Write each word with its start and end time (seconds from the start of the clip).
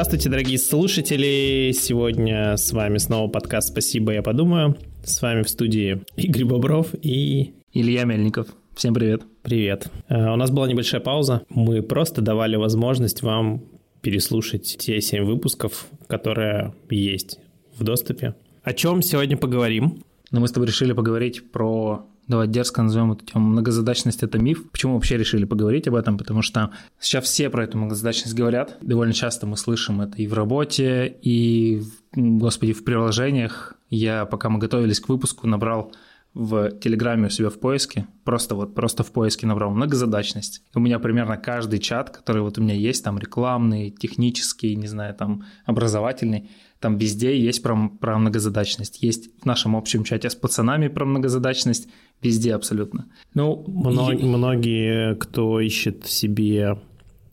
Здравствуйте, 0.00 0.30
дорогие 0.30 0.58
слушатели! 0.58 1.72
Сегодня 1.72 2.56
с 2.56 2.72
вами 2.72 2.96
снова 2.96 3.28
подкаст 3.28 3.68
«Спасибо, 3.68 4.12
я 4.12 4.22
подумаю». 4.22 4.78
С 5.04 5.20
вами 5.20 5.42
в 5.42 5.50
студии 5.50 6.02
Игорь 6.16 6.46
Бобров 6.46 6.94
и... 7.02 7.52
Илья 7.74 8.04
Мельников. 8.04 8.46
Всем 8.74 8.94
привет. 8.94 9.24
Привет. 9.42 9.88
Э, 10.08 10.32
у 10.32 10.36
нас 10.36 10.50
была 10.50 10.66
небольшая 10.68 11.02
пауза. 11.02 11.42
Мы 11.50 11.82
просто 11.82 12.22
давали 12.22 12.56
возможность 12.56 13.20
вам 13.20 13.62
переслушать 14.00 14.78
те 14.78 15.02
семь 15.02 15.24
выпусков, 15.24 15.86
которые 16.06 16.72
есть 16.88 17.38
в 17.76 17.84
доступе. 17.84 18.34
О 18.62 18.72
чем 18.72 19.02
сегодня 19.02 19.36
поговорим? 19.36 20.02
Ну, 20.30 20.40
мы 20.40 20.48
с 20.48 20.52
тобой 20.52 20.68
решили 20.68 20.94
поговорить 20.94 21.52
про 21.52 22.06
давай 22.30 22.46
дерзко 22.46 22.80
назовем 22.82 23.12
эту 23.12 23.24
тему 23.26 23.48
многозадачность 23.48 24.22
это 24.22 24.38
миф. 24.38 24.70
Почему 24.70 24.94
вообще 24.94 25.18
решили 25.18 25.44
поговорить 25.44 25.88
об 25.88 25.96
этом? 25.96 26.16
Потому 26.16 26.42
что 26.42 26.70
сейчас 27.00 27.24
все 27.24 27.50
про 27.50 27.64
эту 27.64 27.76
многозадачность 27.76 28.34
говорят. 28.34 28.78
Довольно 28.80 29.12
часто 29.12 29.46
мы 29.46 29.56
слышим 29.56 30.00
это 30.00 30.16
и 30.16 30.26
в 30.26 30.32
работе, 30.32 31.18
и, 31.22 31.82
господи, 32.14 32.72
в 32.72 32.84
приложениях. 32.84 33.74
Я, 33.90 34.24
пока 34.24 34.48
мы 34.48 34.60
готовились 34.60 35.00
к 35.00 35.08
выпуску, 35.08 35.48
набрал 35.48 35.92
в 36.34 36.70
Телеграме 36.78 37.26
у 37.26 37.30
себя 37.30 37.50
в 37.50 37.58
поиске, 37.58 38.06
просто 38.24 38.54
вот 38.54 38.74
просто 38.74 39.02
в 39.02 39.10
поиске 39.10 39.46
набрал 39.46 39.70
многозадачность. 39.70 40.62
У 40.74 40.80
меня 40.80 40.98
примерно 41.00 41.36
каждый 41.36 41.80
чат, 41.80 42.10
который 42.10 42.42
вот 42.42 42.56
у 42.58 42.62
меня 42.62 42.74
есть, 42.74 43.02
там 43.02 43.18
рекламный, 43.18 43.90
технический, 43.90 44.76
не 44.76 44.86
знаю, 44.86 45.14
там 45.14 45.44
образовательный, 45.64 46.48
там 46.78 46.96
везде 46.96 47.38
есть 47.38 47.62
про, 47.62 47.88
про 48.00 48.18
многозадачность. 48.18 49.02
Есть 49.02 49.30
в 49.42 49.44
нашем 49.44 49.74
общем 49.74 50.04
чате 50.04 50.30
с 50.30 50.36
пацанами 50.36 50.86
про 50.88 51.04
многозадачность, 51.04 51.88
везде 52.22 52.54
абсолютно. 52.54 53.06
Ну, 53.34 53.64
Мног, 53.66 54.14
и... 54.14 54.24
многие, 54.24 55.16
кто 55.16 55.60
ищет 55.60 56.06
себе 56.06 56.78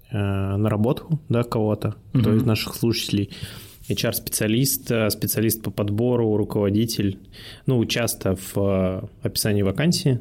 э, 0.10 0.18
наработку, 0.18 1.20
да, 1.30 1.44
кого-то, 1.44 1.90
mm-hmm. 2.14 2.20
кто 2.20 2.34
из 2.34 2.44
наших 2.44 2.74
слушателей, 2.74 3.32
HR-специалист, 3.90 4.92
э, 4.92 5.10
специалист 5.10 5.62
по 5.62 5.72
подбору, 5.72 6.38
руководитель, 6.38 7.20
ну, 7.66 7.86
часто 7.86 8.36
в 8.36 8.58
э, 8.58 9.02
описании 9.24 9.62
вакансии 9.62 10.20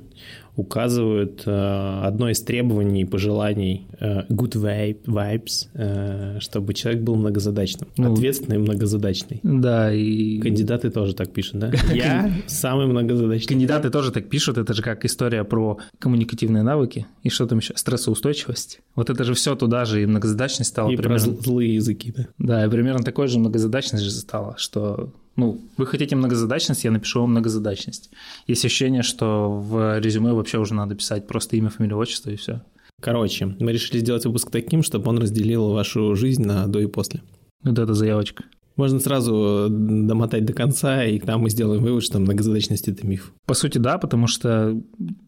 указывают 0.56 1.42
э, 1.46 2.00
одно 2.02 2.30
из 2.30 2.40
требований 2.40 3.02
и 3.02 3.04
пожеланий 3.04 3.86
э, 4.00 4.22
good 4.28 4.54
vibe, 4.54 5.04
vibes, 5.04 5.68
э, 5.74 6.40
чтобы 6.40 6.74
человек 6.74 7.02
был 7.02 7.16
многозадачным, 7.16 7.90
ну, 7.96 8.14
ответственный 8.14 8.56
и 8.56 8.58
многозадачный. 8.58 9.40
Да, 9.42 9.92
и... 9.92 10.38
Кандидаты 10.40 10.90
тоже 10.90 11.14
так 11.14 11.32
пишут, 11.32 11.58
да? 11.58 11.72
Я 11.94 12.32
самый 12.46 12.86
многозадачный. 12.86 13.48
Кандидаты 13.48 13.90
тоже 13.90 14.12
так 14.12 14.28
пишут, 14.28 14.58
это 14.58 14.72
же 14.72 14.82
как 14.82 15.04
история 15.04 15.44
про 15.44 15.78
коммуникативные 15.98 16.62
навыки 16.62 17.06
и 17.22 17.28
что 17.28 17.46
там 17.46 17.58
еще, 17.58 17.74
стрессоустойчивость. 17.76 18.80
Вот 18.94 19.10
это 19.10 19.24
же 19.24 19.34
все 19.34 19.54
туда 19.54 19.84
же, 19.84 20.02
и 20.02 20.06
многозадачность 20.06 20.70
стала 20.70 20.90
и 20.90 20.96
примерно... 20.96 21.34
про 21.34 21.42
злые 21.42 21.74
языки, 21.74 22.12
да? 22.16 22.26
Да, 22.38 22.66
и 22.66 22.70
примерно 22.70 23.04
такой 23.04 23.28
же 23.28 23.38
многозадачность 23.38 24.04
же 24.04 24.10
стала, 24.10 24.54
что 24.56 25.12
ну, 25.36 25.60
вы 25.76 25.86
хотите 25.86 26.16
многозадачность, 26.16 26.84
я 26.84 26.90
напишу 26.90 27.20
вам 27.20 27.30
многозадачность. 27.30 28.10
Есть 28.46 28.64
ощущение, 28.64 29.02
что 29.02 29.50
в 29.50 29.98
резюме 30.00 30.32
вообще 30.32 30.58
уже 30.58 30.74
надо 30.74 30.94
писать 30.94 31.26
просто 31.26 31.56
имя, 31.56 31.70
фамилия, 31.70 31.96
отчество 31.96 32.30
и 32.30 32.36
все. 32.36 32.62
Короче, 33.00 33.54
мы 33.60 33.72
решили 33.72 33.98
сделать 33.98 34.24
выпуск 34.24 34.50
таким, 34.50 34.82
чтобы 34.82 35.10
он 35.10 35.18
разделил 35.18 35.70
вашу 35.70 36.14
жизнь 36.16 36.44
на 36.44 36.66
до 36.66 36.80
и 36.80 36.86
после. 36.86 37.22
Вот 37.62 37.78
это 37.78 37.92
заявочка. 37.94 38.44
Можно 38.76 39.00
сразу 39.00 39.68
домотать 39.70 40.44
до 40.44 40.52
конца, 40.52 41.04
и 41.04 41.18
там 41.18 41.42
мы 41.42 41.50
сделаем 41.50 41.82
вывод, 41.82 42.02
что 42.02 42.18
многозадачность– 42.18 42.88
это 42.88 43.06
миф. 43.06 43.32
По 43.46 43.54
сути, 43.54 43.78
да, 43.78 43.96
потому 43.98 44.26
что 44.26 44.78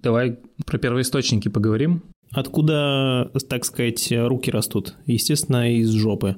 давай 0.03 0.39
про 0.67 0.79
первоисточники 0.79 1.49
поговорим. 1.49 2.03
Откуда, 2.31 3.31
так 3.49 3.65
сказать, 3.65 4.13
руки 4.13 4.51
растут? 4.51 4.95
Естественно, 5.07 5.75
из 5.75 5.91
жопы. 5.91 6.37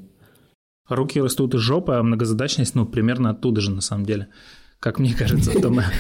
Руки 0.90 1.20
растут 1.20 1.54
из 1.54 1.60
жопы, 1.60 1.94
а 1.94 2.02
многозадачность, 2.02 2.74
ну, 2.74 2.84
примерно 2.84 3.30
оттуда 3.30 3.60
же, 3.60 3.70
на 3.70 3.80
самом 3.80 4.04
деле. 4.04 4.28
Как 4.80 4.98
мне 4.98 5.14
кажется, 5.14 5.50
в 5.52 5.62
том... 5.62 5.80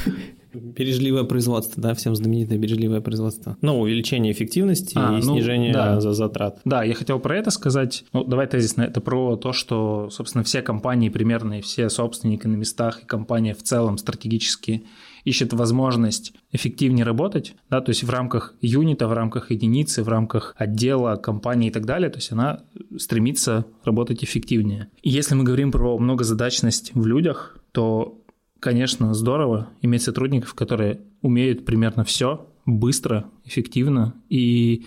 Бережливое 0.52 1.22
производство, 1.22 1.80
да, 1.80 1.94
всем 1.94 2.16
знаменитое 2.16 2.58
бережливое 2.58 3.00
производство. 3.00 3.56
Ну, 3.60 3.78
увеличение 3.78 4.32
эффективности 4.32 4.94
а, 4.96 5.12
и 5.12 5.22
ну, 5.22 5.34
снижение 5.34 5.72
да. 5.72 6.00
затрат. 6.00 6.60
Да, 6.64 6.82
я 6.82 6.94
хотел 6.94 7.20
про 7.20 7.36
это 7.36 7.52
сказать. 7.52 8.04
Ну, 8.12 8.24
давай 8.24 8.48
тезисно. 8.48 8.82
Это 8.82 9.00
про 9.00 9.36
то, 9.36 9.52
что, 9.52 10.10
собственно, 10.10 10.42
все 10.42 10.60
компании 10.60 11.08
примерно 11.08 11.60
и 11.60 11.62
все 11.62 11.88
собственники 11.88 12.48
на 12.48 12.56
местах 12.56 13.04
и 13.04 13.06
компания 13.06 13.54
в 13.54 13.62
целом 13.62 13.96
стратегически 13.96 14.82
ищет 15.24 15.52
возможность 15.52 16.32
эффективнее 16.52 17.04
работать, 17.04 17.54
да, 17.68 17.80
то 17.80 17.90
есть 17.90 18.04
в 18.04 18.10
рамках 18.10 18.54
юнита, 18.60 19.08
в 19.08 19.12
рамках 19.12 19.50
единицы, 19.50 20.02
в 20.02 20.08
рамках 20.08 20.54
отдела, 20.56 21.16
компании 21.16 21.68
и 21.68 21.72
так 21.72 21.86
далее, 21.86 22.10
то 22.10 22.18
есть 22.18 22.32
она 22.32 22.60
стремится 22.98 23.66
работать 23.84 24.24
эффективнее. 24.24 24.88
И 25.02 25.10
если 25.10 25.34
мы 25.34 25.44
говорим 25.44 25.72
про 25.72 25.98
многозадачность 25.98 26.92
в 26.94 27.06
людях, 27.06 27.58
то, 27.72 28.20
конечно, 28.58 29.14
здорово 29.14 29.68
иметь 29.82 30.02
сотрудников, 30.02 30.54
которые 30.54 31.00
умеют 31.22 31.64
примерно 31.64 32.04
все 32.04 32.46
быстро, 32.66 33.30
эффективно 33.44 34.14
и 34.28 34.86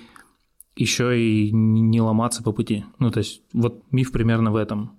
еще 0.75 1.19
и 1.19 1.51
не 1.51 2.01
ломаться 2.01 2.43
по 2.43 2.51
пути. 2.51 2.85
Ну, 2.99 3.11
то 3.11 3.19
есть 3.19 3.41
вот 3.53 3.83
миф 3.91 4.11
примерно 4.11 4.51
в 4.51 4.55
этом. 4.55 4.91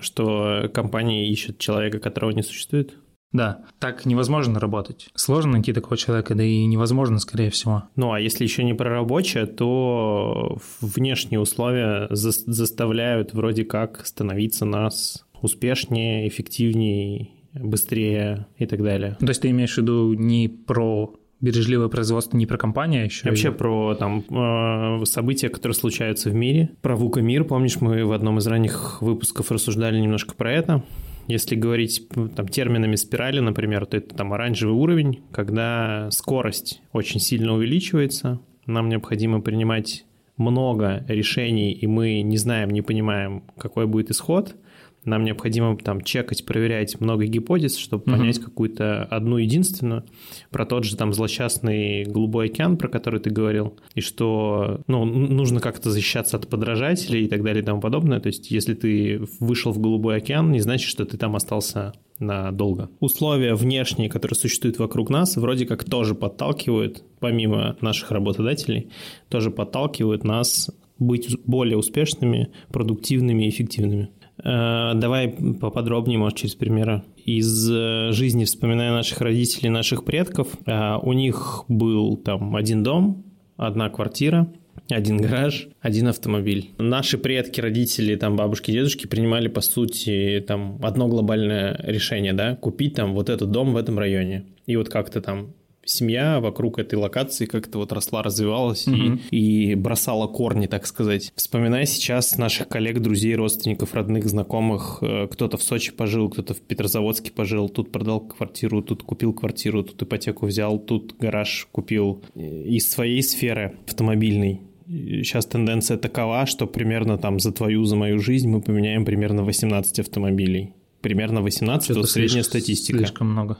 Что 0.00 0.68
компании 0.74 1.30
ищут 1.30 1.58
человека, 1.58 2.00
которого 2.00 2.32
не 2.32 2.42
существует? 2.42 2.96
Да, 3.34 3.62
так 3.80 4.06
невозможно 4.06 4.60
работать. 4.60 5.08
Сложно 5.16 5.52
найти 5.52 5.72
такого 5.72 5.96
человека, 5.96 6.36
да 6.36 6.44
и 6.44 6.64
невозможно, 6.64 7.18
скорее 7.18 7.50
всего. 7.50 7.82
Ну, 7.96 8.12
а 8.12 8.20
если 8.20 8.44
еще 8.44 8.62
не 8.62 8.74
про 8.74 8.88
рабочее, 8.88 9.46
то 9.46 10.58
внешние 10.80 11.40
условия 11.40 12.06
за 12.10 12.30
заставляют 12.30 13.34
вроде 13.34 13.64
как 13.64 14.06
становиться 14.06 14.64
нас 14.64 15.26
успешнее, 15.42 16.28
эффективнее, 16.28 17.30
быстрее 17.52 18.46
и 18.56 18.66
так 18.66 18.82
далее. 18.82 19.16
То 19.18 19.26
есть 19.26 19.42
ты 19.42 19.50
имеешь 19.50 19.74
в 19.74 19.78
виду 19.78 20.14
не 20.14 20.48
про 20.48 21.12
бережливое 21.40 21.88
производство 21.88 22.36
не 22.38 22.46
про 22.46 22.56
компанию, 22.56 23.02
а 23.02 23.04
еще 23.04 23.28
вообще 23.28 23.48
и... 23.48 23.50
про 23.50 23.94
там 23.96 24.24
э, 24.30 25.04
события, 25.04 25.48
которые 25.48 25.74
случаются 25.74 26.30
в 26.30 26.34
мире. 26.34 26.70
Про 26.80 26.96
ВУКа 26.96 27.20
мир, 27.20 27.44
помнишь, 27.44 27.80
мы 27.80 28.04
в 28.04 28.12
одном 28.12 28.38
из 28.38 28.46
ранних 28.46 29.02
выпусков 29.02 29.50
рассуждали 29.50 29.98
немножко 29.98 30.34
про 30.34 30.52
это. 30.52 30.84
Если 31.26 31.54
говорить 31.56 32.08
там, 32.36 32.48
терминами 32.48 32.96
спирали, 32.96 33.40
например, 33.40 33.86
то 33.86 33.96
это 33.96 34.14
там 34.14 34.32
оранжевый 34.32 34.74
уровень, 34.74 35.22
когда 35.32 36.10
скорость 36.10 36.82
очень 36.92 37.20
сильно 37.20 37.54
увеличивается, 37.54 38.40
нам 38.66 38.88
необходимо 38.88 39.40
принимать 39.40 40.04
много 40.36 41.04
решений, 41.08 41.72
и 41.72 41.86
мы 41.86 42.22
не 42.22 42.36
знаем, 42.36 42.70
не 42.70 42.82
понимаем, 42.82 43.44
какой 43.56 43.86
будет 43.86 44.10
исход– 44.10 44.56
нам 45.04 45.24
необходимо 45.24 45.76
там 45.76 46.00
чекать, 46.02 46.44
проверять 46.44 47.00
много 47.00 47.26
гипотез, 47.26 47.76
чтобы 47.76 48.04
угу. 48.04 48.12
понять 48.12 48.38
какую-то 48.38 49.04
одну 49.04 49.38
единственную 49.38 50.04
про 50.50 50.66
тот 50.66 50.84
же 50.84 50.96
там 50.96 51.12
злосчастный 51.12 52.04
голубой 52.04 52.46
океан, 52.46 52.76
про 52.76 52.88
который 52.88 53.20
ты 53.20 53.30
говорил, 53.30 53.78
и 53.94 54.00
что 54.00 54.80
ну, 54.86 55.04
нужно 55.04 55.60
как-то 55.60 55.90
защищаться 55.90 56.36
от 56.36 56.48
подражателей 56.48 57.24
и 57.24 57.28
так 57.28 57.42
далее 57.42 57.62
и 57.62 57.66
тому 57.66 57.80
подобное. 57.80 58.20
То 58.20 58.28
есть, 58.28 58.50
если 58.50 58.74
ты 58.74 59.20
вышел 59.40 59.72
в 59.72 59.78
голубой 59.78 60.16
океан, 60.16 60.50
не 60.50 60.60
значит, 60.60 60.88
что 60.88 61.04
ты 61.04 61.16
там 61.16 61.36
остался 61.36 61.92
надолго. 62.18 62.90
Условия 63.00 63.54
внешние, 63.54 64.08
которые 64.08 64.36
существуют 64.36 64.78
вокруг 64.78 65.10
нас, 65.10 65.36
вроде 65.36 65.66
как 65.66 65.84
тоже 65.84 66.14
подталкивают, 66.14 67.02
помимо 67.18 67.76
наших 67.80 68.10
работодателей, 68.12 68.90
тоже 69.28 69.50
подталкивают 69.50 70.24
нас 70.24 70.70
быть 70.98 71.36
более 71.44 71.76
успешными, 71.76 72.50
продуктивными 72.72 73.44
и 73.44 73.48
эффективными. 73.48 74.10
Э, 74.44 74.92
давай 74.94 75.28
поподробнее, 75.28 76.18
может, 76.18 76.38
через 76.38 76.54
примеры. 76.54 77.02
Из 77.16 77.70
э, 77.70 78.12
жизни, 78.12 78.44
вспоминая 78.44 78.92
наших 78.92 79.20
родителей, 79.20 79.70
наших 79.70 80.04
предков, 80.04 80.48
э, 80.66 80.96
у 81.02 81.12
них 81.14 81.64
был 81.68 82.16
там 82.18 82.54
один 82.54 82.82
дом, 82.82 83.24
одна 83.56 83.88
квартира, 83.88 84.52
один 84.90 85.16
гараж, 85.16 85.68
один 85.80 86.08
автомобиль. 86.08 86.70
Наши 86.76 87.16
предки, 87.16 87.60
родители, 87.60 88.16
там 88.16 88.36
бабушки, 88.36 88.70
дедушки 88.70 89.06
принимали, 89.06 89.48
по 89.48 89.62
сути, 89.62 90.44
там 90.46 90.78
одно 90.82 91.08
глобальное 91.08 91.80
решение, 91.82 92.34
да, 92.34 92.56
купить 92.56 92.94
там 92.94 93.14
вот 93.14 93.30
этот 93.30 93.50
дом 93.50 93.72
в 93.72 93.78
этом 93.78 93.98
районе. 93.98 94.44
И 94.66 94.76
вот 94.76 94.90
как-то 94.90 95.22
там 95.22 95.54
семья 95.86 96.40
вокруг 96.40 96.78
этой 96.78 96.96
локации 96.96 97.46
как-то 97.46 97.78
вот 97.78 97.92
росла, 97.92 98.22
развивалась 98.22 98.86
угу. 98.86 99.18
и, 99.30 99.70
и 99.70 99.74
бросала 99.74 100.26
корни, 100.26 100.66
так 100.66 100.86
сказать. 100.86 101.32
Вспоминая 101.36 101.86
сейчас 101.86 102.36
наших 102.36 102.68
коллег, 102.68 103.00
друзей, 103.00 103.34
родственников, 103.34 103.94
родных, 103.94 104.26
знакомых, 104.26 104.98
э, 105.02 105.28
кто-то 105.30 105.56
в 105.56 105.62
Сочи 105.62 105.92
пожил, 105.92 106.28
кто-то 106.28 106.54
в 106.54 106.60
Петрозаводске 106.60 107.30
пожил, 107.30 107.68
тут 107.68 107.92
продал 107.92 108.20
квартиру, 108.20 108.82
тут 108.82 109.02
купил 109.02 109.32
квартиру, 109.32 109.82
тут 109.82 110.02
ипотеку 110.02 110.46
взял, 110.46 110.78
тут 110.78 111.16
гараж 111.18 111.68
купил. 111.72 112.22
Из 112.34 112.90
своей 112.90 113.22
сферы 113.22 113.76
автомобильной 113.86 114.60
сейчас 114.86 115.46
тенденция 115.46 115.96
такова, 115.96 116.46
что 116.46 116.66
примерно 116.66 117.18
там 117.18 117.40
за 117.40 117.52
твою, 117.52 117.84
за 117.84 117.96
мою 117.96 118.18
жизнь 118.18 118.48
мы 118.48 118.60
поменяем 118.60 119.04
примерно 119.04 119.42
18 119.42 120.00
автомобилей. 120.00 120.74
Примерно 121.00 121.42
18, 121.42 121.90
это 121.90 122.02
средняя 122.04 122.42
слишком, 122.42 122.60
статистика. 122.60 122.98
Слишком 122.98 123.30
много. 123.30 123.58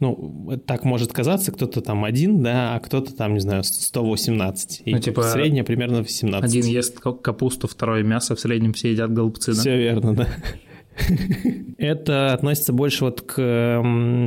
Ну, 0.00 0.58
так 0.66 0.84
может 0.84 1.12
казаться, 1.12 1.52
кто-то 1.52 1.82
там 1.82 2.04
один, 2.04 2.42
да, 2.42 2.74
а 2.74 2.80
кто-то 2.80 3.14
там, 3.14 3.34
не 3.34 3.40
знаю, 3.40 3.62
118. 3.64 4.82
И 4.86 4.92
Ну, 4.94 4.98
типа, 4.98 5.22
среднее 5.22 5.62
примерно 5.62 5.98
18. 5.98 6.42
Один 6.42 6.64
ест 6.64 6.98
ка- 6.98 7.12
капусту, 7.12 7.68
второй 7.68 8.02
мясо, 8.02 8.34
в 8.34 8.40
среднем 8.40 8.72
все 8.72 8.92
едят 8.92 9.12
голубцы, 9.12 9.54
да? 9.54 9.60
Все 9.60 9.76
верно, 9.76 10.16
да. 10.16 10.28
Это 11.78 12.32
относится 12.32 12.72
больше 12.72 13.04
вот 13.04 13.20
к 13.22 13.34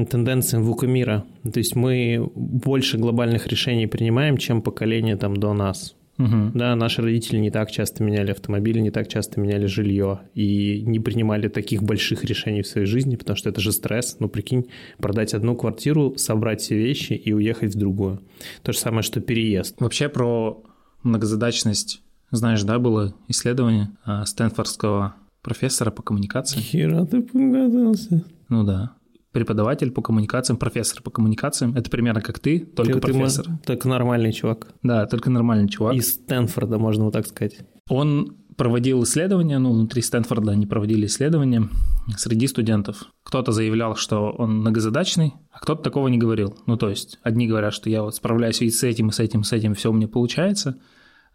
тенденциям 0.10 0.64
ВУКа 0.64 0.88
мира. 0.88 1.26
То 1.52 1.60
есть 1.60 1.76
мы 1.76 2.30
больше 2.36 2.98
глобальных 2.98 3.48
решений 3.48 3.88
принимаем, 3.88 4.38
чем 4.38 4.62
поколение 4.62 5.16
там 5.18 5.38
до 5.38 5.54
нас. 5.54 5.96
Мгм. 6.18 6.52
Да, 6.54 6.76
наши 6.76 7.02
родители 7.02 7.38
не 7.38 7.50
так 7.50 7.72
часто 7.72 8.04
меняли 8.04 8.32
автомобили, 8.32 8.80
не 8.80 8.92
так 8.92 9.08
часто 9.08 9.40
меняли 9.40 9.66
жилье 9.66 10.22
и 10.36 10.84
не 10.86 11.00
принимали 11.00 11.48
таких 11.48 11.82
больших 11.82 12.24
решений 12.24 12.62
в 12.62 12.68
своей 12.68 12.86
жизни, 12.86 13.16
потому 13.16 13.36
что 13.36 13.50
это 13.50 13.62
же 13.62 13.72
стресс. 13.72 14.18
Ну, 14.20 14.30
прикинь, 14.30 14.68
продать 14.98 15.34
одну 15.34 15.56
квартиру, 15.56 16.14
собрать 16.18 16.62
все 16.62 16.78
вещи 16.78 17.14
и 17.14 17.34
уехать 17.34 17.74
в 17.74 17.80
другую. 17.80 18.22
То 18.62 18.74
же 18.74 18.78
самое, 18.78 19.02
что 19.02 19.22
переезд. 19.22 19.76
Вообще 19.80 20.08
про 20.08 20.64
многозадачность, 21.02 22.02
знаешь, 22.32 22.64
да, 22.64 22.80
было 22.80 23.16
исследование 23.28 23.90
а, 24.06 24.26
Стэнфордского 24.26 25.16
профессора 25.42 25.92
по 25.92 26.04
коммуникациям. 26.04 26.64
Хера 26.64 27.06
ты 27.06 27.22
погадался. 27.22 28.24
Ну 28.50 28.64
да. 28.64 28.94
Преподаватель 29.34 29.92
по 29.92 30.02
коммуникациям, 30.02 30.58
профессор 30.58 31.02
по 31.02 31.12
коммуникациям. 31.12 31.76
Это 31.76 31.90
примерно 31.90 32.22
как 32.22 32.40
ты, 32.40 32.60
только 32.60 32.94
Ты- 32.94 33.00
ты 33.00 33.08
профессор. 33.14 33.50
мо- 33.50 33.60
Так 33.66 33.84
нормальный 33.84 34.32
чувак. 34.32 34.68
Да, 34.84 35.06
только 35.08 35.30
нормальный 35.30 35.68
чувак. 35.68 35.96
Из 35.96 36.14
Стэнфорда, 36.14 36.78
можно 36.78 37.04
вот 37.06 37.14
так 37.14 37.26
сказать. 37.28 37.58
Он 37.90 38.38
проводил 38.56 39.04
исследования, 39.04 39.58
ну, 39.58 39.74
внутри 39.74 40.04
Стэнфорда 40.04 40.52
они 40.52 40.68
проводили 40.68 41.08
исследования 41.08 41.68
среди 42.16 42.46
студентов. 42.48 43.06
Кто-то 43.24 43.52
заявлял, 43.52 43.96
что 43.96 44.30
он 44.38 44.60
многозадачный, 44.60 45.34
а 45.52 45.60
кто-то 45.60 45.82
такого 45.82 46.08
не 46.08 46.20
говорил. 46.20 46.56
Ну, 46.68 46.78
то 46.78 46.90
есть, 46.90 47.18
одни 47.24 47.48
говорят, 47.48 47.74
что 47.74 47.90
я 47.90 48.04
вот 48.04 48.16
справляюсь 48.16 48.62
и 48.62 48.70
с 48.70 48.84
этим, 48.84 49.10
и 49.10 49.12
с 49.12 49.20
этим, 49.20 49.42
и 49.42 49.44
с 49.44 49.52
этим, 49.52 49.74
все 49.74 49.90
у 49.90 49.94
меня 49.94 50.08
получается, 50.08 50.78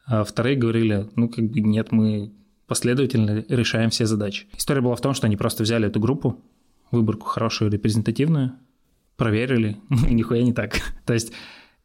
а 0.06 0.22
вторые 0.22 0.56
говорили, 0.56 1.08
ну, 1.16 1.28
как 1.28 1.50
бы 1.50 1.60
нет, 1.60 1.90
мы 1.90 2.32
последовательно 2.68 3.44
решаем 3.48 3.90
все 3.90 4.06
задачи. 4.06 4.46
История 4.56 4.80
была 4.82 4.94
в 4.94 5.00
том, 5.00 5.14
что 5.14 5.26
они 5.26 5.36
просто 5.36 5.64
взяли 5.64 5.88
эту 5.88 5.98
группу, 5.98 6.40
выборку 6.90 7.26
хорошую, 7.26 7.70
репрезентативную, 7.70 8.52
проверили, 9.16 9.78
и 9.90 9.94
нихуя 10.14 10.42
не 10.42 10.52
так. 10.52 10.80
То 11.06 11.14
есть 11.14 11.32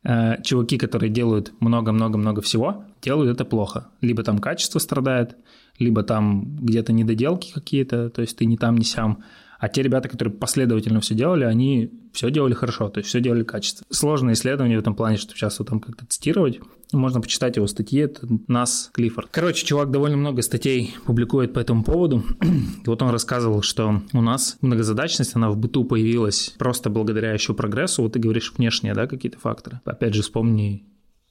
э, 0.03 0.41
чуваки, 0.43 0.77
которые 0.77 1.09
делают 1.09 1.53
много-много-много 1.59 2.41
всего, 2.41 2.85
делают 3.01 3.31
это 3.31 3.45
плохо. 3.45 3.89
Либо 4.01 4.23
там 4.23 4.39
качество 4.39 4.79
страдает, 4.79 5.35
либо 5.79 6.03
там 6.03 6.55
где-то 6.57 6.93
недоделки 6.93 7.51
какие-то, 7.51 8.09
то 8.09 8.21
есть 8.21 8.37
ты 8.37 8.45
не 8.45 8.57
там, 8.57 8.77
не 8.77 8.85
сям. 8.85 9.23
А 9.59 9.69
те 9.69 9.81
ребята, 9.81 10.09
которые 10.09 10.33
последовательно 10.33 10.99
все 10.99 11.15
делали, 11.15 11.45
они 11.45 11.89
все 12.11 12.29
делали 12.29 12.53
хорошо, 12.53 12.89
то 12.89 12.99
есть 12.99 13.09
все 13.09 13.21
делали 13.21 13.43
качественно. 13.43 13.87
Сложное 13.89 14.33
исследование 14.33 14.77
в 14.77 14.81
этом 14.81 14.93
плане, 14.93 15.17
чтобы 15.17 15.37
сейчас 15.37 15.57
вот 15.59 15.69
там 15.69 15.79
как-то 15.79 16.05
цитировать. 16.05 16.59
Можно 16.93 17.21
почитать 17.21 17.55
его 17.55 17.67
статьи, 17.67 17.99
это 17.99 18.27
Нас 18.47 18.89
Клиффорд. 18.93 19.29
Короче, 19.31 19.65
чувак 19.65 19.91
довольно 19.91 20.17
много 20.17 20.41
статей 20.41 20.95
публикует 21.05 21.53
по 21.53 21.59
этому 21.59 21.83
поводу. 21.83 22.23
И 22.41 22.87
вот 22.87 23.01
он 23.01 23.09
рассказывал, 23.09 23.61
что 23.61 24.01
у 24.13 24.21
нас 24.21 24.57
многозадачность, 24.61 25.35
она 25.35 25.49
в 25.49 25.57
быту 25.57 25.83
появилась 25.83 26.53
просто 26.57 26.89
благодаря 26.89 27.33
еще 27.33 27.53
прогрессу. 27.53 28.03
Вот 28.03 28.13
ты 28.13 28.19
говоришь 28.19 28.53
внешние, 28.55 28.93
да, 28.93 29.07
какие-то 29.07 29.39
факторы. 29.39 29.81
Опять 29.85 30.13
же, 30.13 30.21
вспомни 30.21 30.85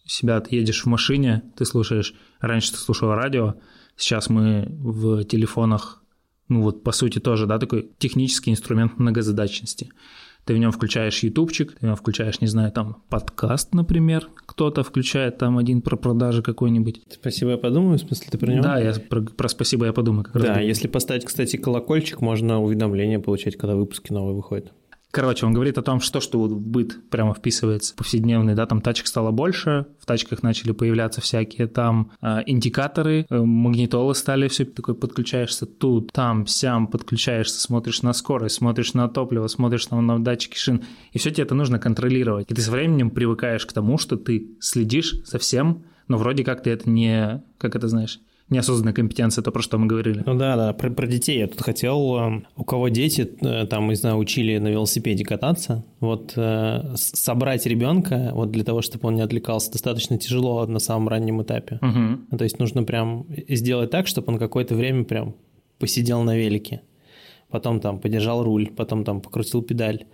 себя, 0.04 0.40
ты 0.40 0.56
едешь 0.56 0.82
в 0.82 0.86
машине, 0.86 1.42
ты 1.56 1.64
слушаешь, 1.64 2.14
раньше 2.40 2.72
ты 2.72 2.78
слушал 2.78 3.14
радио, 3.14 3.54
сейчас 3.96 4.28
мы 4.28 4.66
в 4.68 5.24
телефонах 5.24 6.02
ну 6.48 6.62
вот 6.62 6.82
по 6.82 6.92
сути 6.92 7.18
тоже, 7.18 7.46
да, 7.46 7.58
такой 7.58 7.90
технический 7.98 8.50
инструмент 8.50 8.98
многозадачности. 8.98 9.90
Ты 10.44 10.54
в 10.54 10.58
нем 10.58 10.72
включаешь 10.72 11.22
ютубчик, 11.22 11.72
ты 11.72 11.78
в 11.78 11.82
нем 11.82 11.94
включаешь, 11.94 12.40
не 12.40 12.48
знаю, 12.48 12.72
там 12.72 13.02
подкаст, 13.08 13.74
например, 13.74 14.28
кто-то 14.46 14.82
включает 14.82 15.38
там 15.38 15.56
один 15.56 15.82
про 15.82 15.96
продажи 15.96 16.42
какой-нибудь. 16.42 17.02
Спасибо, 17.10 17.52
я 17.52 17.58
подумаю, 17.58 17.98
в 17.98 18.00
смысле, 18.00 18.26
ты 18.30 18.38
про 18.38 18.52
него? 18.52 18.62
Да, 18.62 18.78
я 18.78 18.92
про, 18.94 19.22
про 19.22 19.48
спасибо 19.48 19.86
я 19.86 19.92
подумаю 19.92 20.24
как 20.24 20.34
раз. 20.34 20.44
Да, 20.44 20.60
если 20.60 20.88
поставить, 20.88 21.24
кстати, 21.24 21.56
колокольчик, 21.56 22.20
можно 22.20 22.60
уведомления 22.60 23.20
получать, 23.20 23.56
когда 23.56 23.76
выпуски 23.76 24.12
новые 24.12 24.34
выходят. 24.34 24.72
Короче, 25.12 25.44
он 25.44 25.52
говорит 25.52 25.76
о 25.76 25.82
том, 25.82 26.00
что, 26.00 26.22
что 26.22 26.40
в 26.42 26.58
быт 26.58 26.98
прямо 27.10 27.34
вписывается 27.34 27.94
повседневный, 27.94 28.54
да, 28.54 28.64
там 28.64 28.80
тачек 28.80 29.06
стало 29.06 29.30
больше, 29.30 29.84
в 30.00 30.06
тачках 30.06 30.42
начали 30.42 30.72
появляться 30.72 31.20
всякие 31.20 31.66
там 31.66 32.12
а, 32.22 32.42
индикаторы, 32.46 33.26
э, 33.28 33.38
магнитолы 33.38 34.14
стали, 34.14 34.48
все 34.48 34.64
такой 34.64 34.94
подключаешься 34.94 35.66
тут, 35.66 36.12
там, 36.12 36.46
сям, 36.46 36.86
подключаешься, 36.86 37.60
смотришь 37.60 38.00
на 38.00 38.14
скорость, 38.14 38.54
смотришь 38.54 38.94
на 38.94 39.06
топливо, 39.06 39.48
смотришь 39.48 39.84
там 39.84 40.06
на 40.06 40.18
датчики 40.18 40.56
шин, 40.56 40.82
и 41.12 41.18
все 41.18 41.30
тебе 41.30 41.44
это 41.44 41.54
нужно 41.54 41.78
контролировать. 41.78 42.50
И 42.50 42.54
ты 42.54 42.62
со 42.62 42.70
временем 42.70 43.10
привыкаешь 43.10 43.66
к 43.66 43.72
тому, 43.74 43.98
что 43.98 44.16
ты 44.16 44.56
следишь 44.60 45.12
за 45.26 45.38
всем, 45.38 45.84
но 46.08 46.16
вроде 46.16 46.42
как 46.42 46.62
ты 46.62 46.70
это 46.70 46.88
не, 46.88 47.42
как 47.58 47.76
это 47.76 47.86
знаешь, 47.86 48.18
неосознанная 48.48 48.92
компетенция, 48.92 49.42
то, 49.42 49.50
про 49.50 49.62
что 49.62 49.78
мы 49.78 49.86
говорили. 49.86 50.22
Ну 50.24 50.34
да, 50.34 50.56
да, 50.56 50.72
про, 50.72 50.90
про 50.90 51.06
детей 51.06 51.38
я 51.38 51.46
тут 51.46 51.62
хотел, 51.62 52.16
э, 52.18 52.42
у 52.56 52.64
кого 52.64 52.88
дети, 52.88 53.28
э, 53.40 53.66
там, 53.66 53.88
не 53.88 53.94
знаю, 53.94 54.16
учили 54.16 54.58
на 54.58 54.68
велосипеде 54.68 55.24
кататься, 55.24 55.84
вот 56.00 56.34
э, 56.36 56.94
собрать 56.96 57.66
ребенка, 57.66 58.30
вот 58.34 58.50
для 58.50 58.64
того, 58.64 58.82
чтобы 58.82 59.08
он 59.08 59.16
не 59.16 59.22
отвлекался, 59.22 59.72
достаточно 59.72 60.18
тяжело 60.18 60.66
на 60.66 60.78
самом 60.78 61.08
раннем 61.08 61.42
этапе. 61.42 61.78
Ну, 61.82 62.38
То 62.38 62.44
есть 62.44 62.58
нужно 62.58 62.84
прям 62.84 63.26
сделать 63.48 63.90
так, 63.90 64.06
чтобы 64.06 64.32
он 64.32 64.38
какое-то 64.38 64.74
время 64.74 65.04
прям 65.04 65.34
посидел 65.78 66.22
на 66.22 66.36
велике, 66.36 66.82
потом 67.50 67.80
там 67.80 67.98
подержал 67.98 68.44
руль, 68.44 68.68
потом 68.76 69.04
там 69.04 69.20
покрутил 69.20 69.62
педаль. 69.62 70.04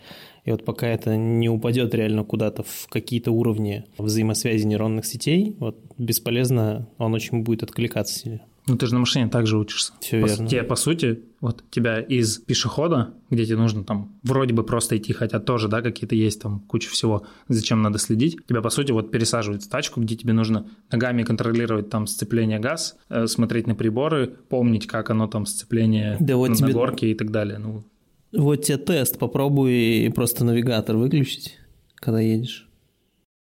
И 0.48 0.50
вот 0.50 0.64
пока 0.64 0.86
это 0.86 1.14
не 1.14 1.50
упадет 1.50 1.94
реально 1.94 2.24
куда-то 2.24 2.62
в 2.62 2.86
какие-то 2.88 3.32
уровни 3.32 3.84
взаимосвязи 3.98 4.64
нейронных 4.64 5.04
сетей, 5.04 5.54
вот 5.58 5.78
бесполезно, 5.98 6.88
он 6.96 7.12
очень 7.12 7.42
будет 7.42 7.62
откликаться 7.64 8.18
сильно. 8.18 8.40
Ну, 8.66 8.78
ты 8.78 8.86
же 8.86 8.94
на 8.94 9.00
машине 9.00 9.28
также 9.28 9.58
учишься. 9.58 9.92
Всё 10.00 10.22
по, 10.22 10.26
верно. 10.26 10.48
Тебе, 10.48 10.62
по 10.62 10.74
сути, 10.74 11.20
вот 11.42 11.64
тебя 11.70 12.00
из 12.00 12.38
пешехода, 12.38 13.12
где 13.28 13.44
тебе 13.44 13.58
нужно 13.58 13.84
там 13.84 14.18
вроде 14.22 14.54
бы 14.54 14.62
просто 14.62 14.96
идти, 14.96 15.12
хотя 15.12 15.38
тоже, 15.38 15.68
да, 15.68 15.82
какие-то 15.82 16.14
есть 16.14 16.40
там 16.40 16.60
куча 16.60 16.88
всего, 16.88 17.26
зачем 17.48 17.82
надо 17.82 17.98
следить, 17.98 18.38
тебя, 18.46 18.62
по 18.62 18.70
сути, 18.70 18.90
вот 18.90 19.10
пересаживают 19.10 19.64
в 19.64 19.68
тачку, 19.68 20.00
где 20.00 20.16
тебе 20.16 20.32
нужно 20.32 20.66
ногами 20.90 21.24
контролировать 21.24 21.90
там 21.90 22.06
сцепление 22.06 22.58
газ, 22.58 22.96
э, 23.10 23.26
смотреть 23.26 23.66
на 23.66 23.74
приборы, 23.74 24.28
помнить, 24.48 24.86
как 24.86 25.10
оно 25.10 25.26
там 25.26 25.44
сцепление 25.44 26.16
Да 26.20 26.36
вот 26.36 26.48
на, 26.48 26.56
тебе- 26.56 26.72
горке 26.72 27.10
и 27.10 27.14
так 27.14 27.30
далее. 27.30 27.58
Ну, 27.58 27.84
Вот 28.32 28.56
тебе 28.56 28.78
тест, 28.78 29.18
попробуй 29.18 30.12
просто 30.14 30.44
навигатор 30.44 30.96
выключить, 30.96 31.58
когда 31.96 32.20
едешь. 32.20 32.68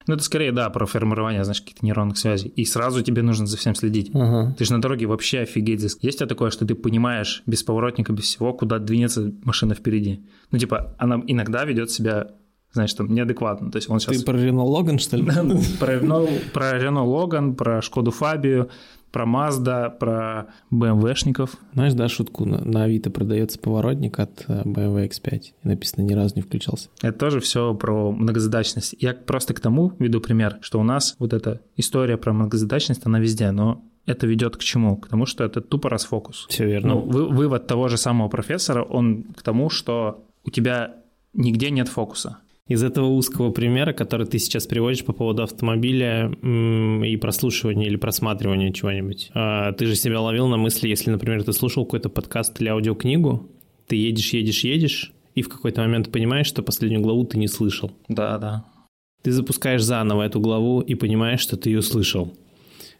ну, 0.08 0.13
это 0.13 0.24
скорее, 0.24 0.51
да, 0.51 0.70
про 0.70 0.86
формирование, 0.86 1.44
знаешь, 1.44 1.62
каких-то 1.62 1.84
нейронных 1.84 2.18
связей. 2.18 2.50
И 2.50 2.65
сразу 2.65 3.01
тебе 3.01 3.24
нужно 3.24 3.48
за 3.48 3.58
всем 3.58 3.74
следить. 3.74 4.12
Ага. 4.13 4.54
Ты 4.58 4.65
же 4.65 4.74
на 4.74 4.82
дороге 4.82 5.08
вообще 5.08 5.39
офигеть. 5.39 5.80
здесь. 5.80 5.98
Есть 6.01 6.18
у 6.18 6.20
тебя 6.20 6.27
такое, 6.27 6.51
что 6.51 6.65
ты 6.65 6.75
понимаешь 6.75 7.42
без 7.48 7.63
поворотника, 7.63 8.13
без 8.13 8.25
всего, 8.25 8.54
куда 8.54 8.77
двинется 8.77 9.34
машина 9.44 9.74
впереди? 9.74 10.24
Ну, 10.51 10.60
типа, 10.60 10.96
она 11.00 11.22
иногда 11.25 11.65
ведет 11.65 11.89
себя, 11.89 12.27
знаешь, 12.72 12.94
там, 12.94 13.12
неадекватно. 13.12 13.72
То 13.72 13.77
есть 13.77 13.89
он 13.89 14.00
сейчас... 14.00 14.18
Ты 14.20 14.25
про 14.25 14.38
Рено 14.38 14.63
Логан, 14.63 15.00
что 15.00 15.18
ли? 15.18 15.24
Про 15.80 15.96
Renault, 15.96 16.51
про 16.54 16.80
Renault 16.80 17.08
Logan, 17.08 17.56
про 17.56 17.82
Шкоду 17.82 18.12
Фабию, 18.12 18.70
про 19.15 19.24
Mazda, 19.25 19.98
про 19.98 20.48
BMW-шников. 20.74 21.51
Знаешь, 21.74 21.93
да, 21.93 22.10
шутку, 22.10 22.43
на, 22.43 22.60
на 22.65 22.84
Авито 22.84 23.10
продается 23.10 23.57
поворотник 23.57 24.19
от 24.19 24.43
э, 24.50 24.63
BMW 24.63 25.07
X5. 25.07 25.41
И 25.63 25.67
написано, 25.69 26.01
ни 26.03 26.12
разу 26.13 26.36
не 26.36 26.41
включался. 26.41 26.89
Это 27.01 27.17
тоже 27.17 27.39
все 27.39 27.74
про 27.75 28.12
многозадачность. 28.12 28.93
Я 29.00 29.13
просто 29.13 29.53
к 29.53 29.62
тому 29.62 29.93
веду 30.00 30.19
пример, 30.19 30.57
что 30.60 30.81
у 30.81 30.84
нас 30.84 31.15
вот 31.17 31.31
эта 31.31 31.62
история 31.77 32.17
про 32.17 32.34
многозадачность, 32.34 33.05
она 33.05 33.19
везде, 33.22 33.51
но 33.51 33.86
это 34.05 34.27
ведет 34.27 34.57
к 34.57 34.60
чему? 34.60 34.98
К 34.98 35.07
тому, 35.07 35.25
что 35.25 35.45
это 35.45 35.62
тупо 35.62 35.89
расфокус. 35.89 36.45
Все 36.50 36.65
верно. 36.65 36.95
Ну, 36.95 37.00
вы- 37.00 37.29
вывод 37.29 37.67
того 37.67 37.88
же 37.88 37.95
самого 37.95 38.27
профессора, 38.27 38.84
он 38.84 39.24
к 39.34 39.43
тому, 39.43 39.69
что 39.69 40.25
у 40.43 40.50
тебя 40.50 40.95
нигде 41.34 41.69
нет 41.69 41.88
фокуса. 41.88 42.39
Из 42.67 42.84
этого 42.84 43.05
узкого 43.07 43.51
примера, 43.51 43.93
который 43.93 44.25
ты 44.25 44.39
сейчас 44.39 44.65
приводишь 44.65 45.05
по 45.05 45.13
поводу 45.13 45.43
автомобиля 45.43 46.31
и 46.41 47.15
прослушивания 47.17 47.86
или 47.86 47.95
просматривания 47.95 48.72
чего-нибудь, 48.72 49.29
а, 49.36 49.72
ты 49.74 49.86
же 49.86 49.95
себя 49.95 50.19
ловил 50.19 50.48
на 50.48 50.57
мысли, 50.57 50.88
если, 50.88 51.12
например, 51.12 51.43
ты 51.43 51.53
слушал 51.53 51.86
какой-то 51.86 52.10
подкаст 52.10 52.60
или 52.60 52.69
аудиокнигу, 52.69 53.51
ты 53.86 53.98
едешь, 53.98 54.34
едешь, 54.34 54.63
едешь, 54.63 55.13
и 55.36 55.43
в 55.43 55.50
какой-то 55.50 55.81
момент 55.81 56.12
понимаешь, 56.12 56.48
что 56.48 56.63
последнюю 56.63 57.03
главу 57.03 57.24
ты 57.25 57.38
не 57.38 57.48
слышал. 57.48 57.91
Да, 58.07 58.39
да. 58.39 58.65
Ты 59.22 59.31
запускаешь 59.31 59.84
заново 59.84 60.24
эту 60.24 60.39
главу 60.39 60.81
и 60.81 60.95
понимаешь, 60.95 61.41
что 61.41 61.57
ты 61.57 61.69
ее 61.69 61.84
слышал. 61.84 62.36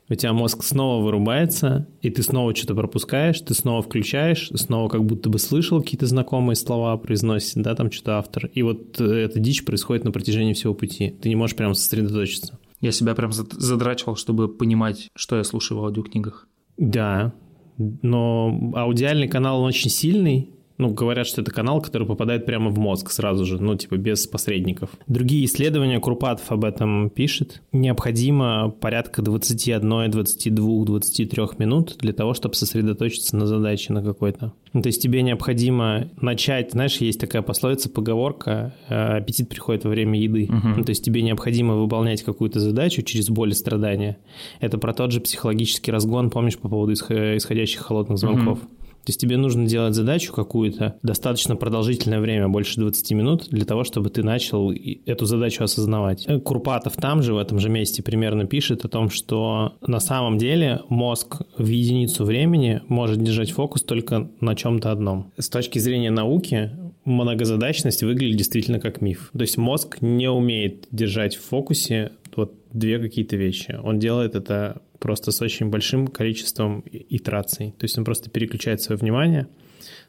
У 0.08 0.14
тебя 0.14 0.34
мозг 0.34 0.64
снова 0.64 1.04
вырубается, 1.04 1.88
и 2.02 2.12
ты 2.12 2.22
снова 2.22 2.56
что-то 2.56 2.76
пропускаешь, 2.76 3.40
ты 3.42 3.56
снова 3.56 3.82
включаешь, 3.82 4.50
снова 4.54 4.88
как 4.88 5.04
будто 5.04 5.30
бы 5.30 5.40
слышал 5.40 5.82
какие-то 5.82 6.06
знакомые 6.06 6.56
слова, 6.56 6.96
произносит, 6.98 7.64
да, 7.64 7.74
там 7.74 7.92
что-то 7.92 8.20
автор. 8.20 8.46
И 8.54 8.62
вот 8.62 9.02
э, 9.02 9.04
эта 9.04 9.40
дичь 9.40 9.66
происходит 9.66 10.04
на 10.04 10.12
протяжении 10.12 10.54
всего 10.54 10.76
пути. 10.76 11.16
Ты 11.22 11.30
не 11.30 11.36
можешь 11.36 11.56
прям 11.56 11.74
сосредоточиться. 11.74 12.60
Я 12.82 12.92
себя 12.92 13.16
прям 13.16 13.32
зад- 13.32 13.54
задрачивал, 13.54 14.16
чтобы 14.16 14.48
понимать, 14.48 15.10
что 15.16 15.38
я 15.38 15.44
слушаю 15.44 15.80
в 15.80 15.86
аудиокнигах. 15.86 16.48
Да, 16.78 17.34
но 17.78 18.74
аудиальный 18.76 19.28
канал, 19.28 19.62
он 19.62 19.68
очень 19.68 19.90
сильный, 19.90 20.52
Ну, 20.77 20.89
говорят, 20.89 21.25
что 21.25 21.41
это 21.41 21.51
канал, 21.51 21.82
который 21.82 22.05
попадает 22.05 22.46
прямо 22.46 22.70
в 22.70 22.77
мозг 22.77 23.12
сразу 23.12 23.46
же, 23.46 23.62
ну, 23.62 23.75
типа 23.75 23.96
без 23.96 24.27
посредников. 24.27 24.89
Другие 25.08 25.46
исследования, 25.46 26.00
Курпатов 26.00 26.51
об 26.51 26.65
этом 26.65 27.10
пишет, 27.10 27.62
необходимо 27.72 28.70
порядка 28.70 29.22
21, 29.22 30.12
22, 30.12 30.86
23 30.86 31.44
минут 31.60 31.96
для 32.00 32.12
того, 32.12 32.34
чтобы 32.34 32.55
сосредоточиться 32.55 33.38
на 33.38 33.46
задаче 33.46 33.94
на 33.94 34.03
какой-то. 34.03 34.53
Ну, 34.74 34.82
то 34.82 34.88
есть 34.88 35.01
тебе 35.01 35.22
необходимо 35.22 36.10
начать, 36.20 36.72
знаешь, 36.72 36.98
есть 36.98 37.22
такая 37.22 37.41
пословица, 37.41 37.89
поговорка, 37.89 38.75
э, 38.89 39.17
аппетит 39.20 39.48
приходит 39.48 39.86
во 39.86 39.91
время 39.91 40.20
еды. 40.20 40.50
Угу. 40.50 40.67
Ну, 40.77 40.84
то 40.84 40.89
есть 40.89 41.05
тебе 41.05 41.22
необходимо 41.22 41.75
выполнять 41.75 42.24
какую-то 42.24 42.60
задачу 42.60 43.01
через 43.01 43.29
боль 43.29 43.51
и 43.51 43.53
страдания. 43.53 44.17
Это 44.60 44.77
про 44.77 44.94
тот 44.94 45.13
же 45.13 45.22
психологический 45.22 45.91
разгон, 45.91 46.29
помнишь, 46.29 46.58
по 46.58 46.67
поводу 46.67 46.91
исходящих 46.91 47.82
холодных 47.84 48.17
звонков. 48.17 48.60
Угу. 48.60 48.67
То 49.06 49.12
есть 49.12 49.22
тебе 49.22 49.38
нужно 49.38 49.68
делать 49.68 49.94
задачу 49.94 50.34
какую-то 50.34 50.98
достаточно 51.04 51.56
продолжительное 51.56 52.20
время, 52.20 52.50
больше 52.50 52.80
20 52.80 53.12
минут, 53.12 53.48
для 53.50 53.64
того, 53.64 53.84
чтобы 53.84 54.10
ты 54.10 54.24
начал 54.24 54.72
эту 54.72 55.26
задачу 55.26 55.64
осознавать. 55.64 56.28
Курпатов 56.44 56.96
там 56.96 57.22
же, 57.22 57.36
в 57.36 57.38
этом 57.38 57.60
же 57.60 57.70
месте 57.70 58.02
примерно 58.02 58.46
пишет 58.46 58.84
о 58.84 58.90
том, 58.90 59.12
что 59.12 59.74
на 59.86 60.00
самом 60.00 60.40
деле 60.40 60.82
мозг 60.90 61.42
в 61.58 61.68
единицу 61.68 62.26
времени 62.26 62.82
может 62.88 63.22
держать 63.22 63.52
фокус 63.52 63.84
только 63.84 64.30
на 64.42 64.56
чем-то 64.56 64.92
одном. 64.92 65.32
С 65.38 65.50
точки 65.50 65.78
зрения 65.78 66.10
науки, 66.10 66.72
многозадачность 67.06 68.02
выглядит 68.02 68.38
действительно 68.38 68.80
как 68.80 69.02
миф. 69.02 69.30
То 69.34 69.42
есть 69.42 69.58
мозг 69.58 69.98
не 70.02 70.30
умеет 70.30 70.88
держать 70.92 71.36
в 71.36 71.48
фокусе 71.48 72.12
вот 72.36 72.54
две 72.74 73.00
какие-то 73.00 73.38
вещи. 73.38 73.80
Он 73.84 74.00
делает 74.00 74.36
это 74.36 74.82
просто 75.00 75.32
с 75.32 75.42
очень 75.42 75.70
большим 75.70 76.08
количеством 76.08 76.84
итераций. 76.92 77.72
То 77.78 77.86
есть 77.86 77.98
он 77.98 78.06
просто 78.06 78.30
переключает 78.30 78.82
свое 78.82 79.00
внимание 79.00 79.48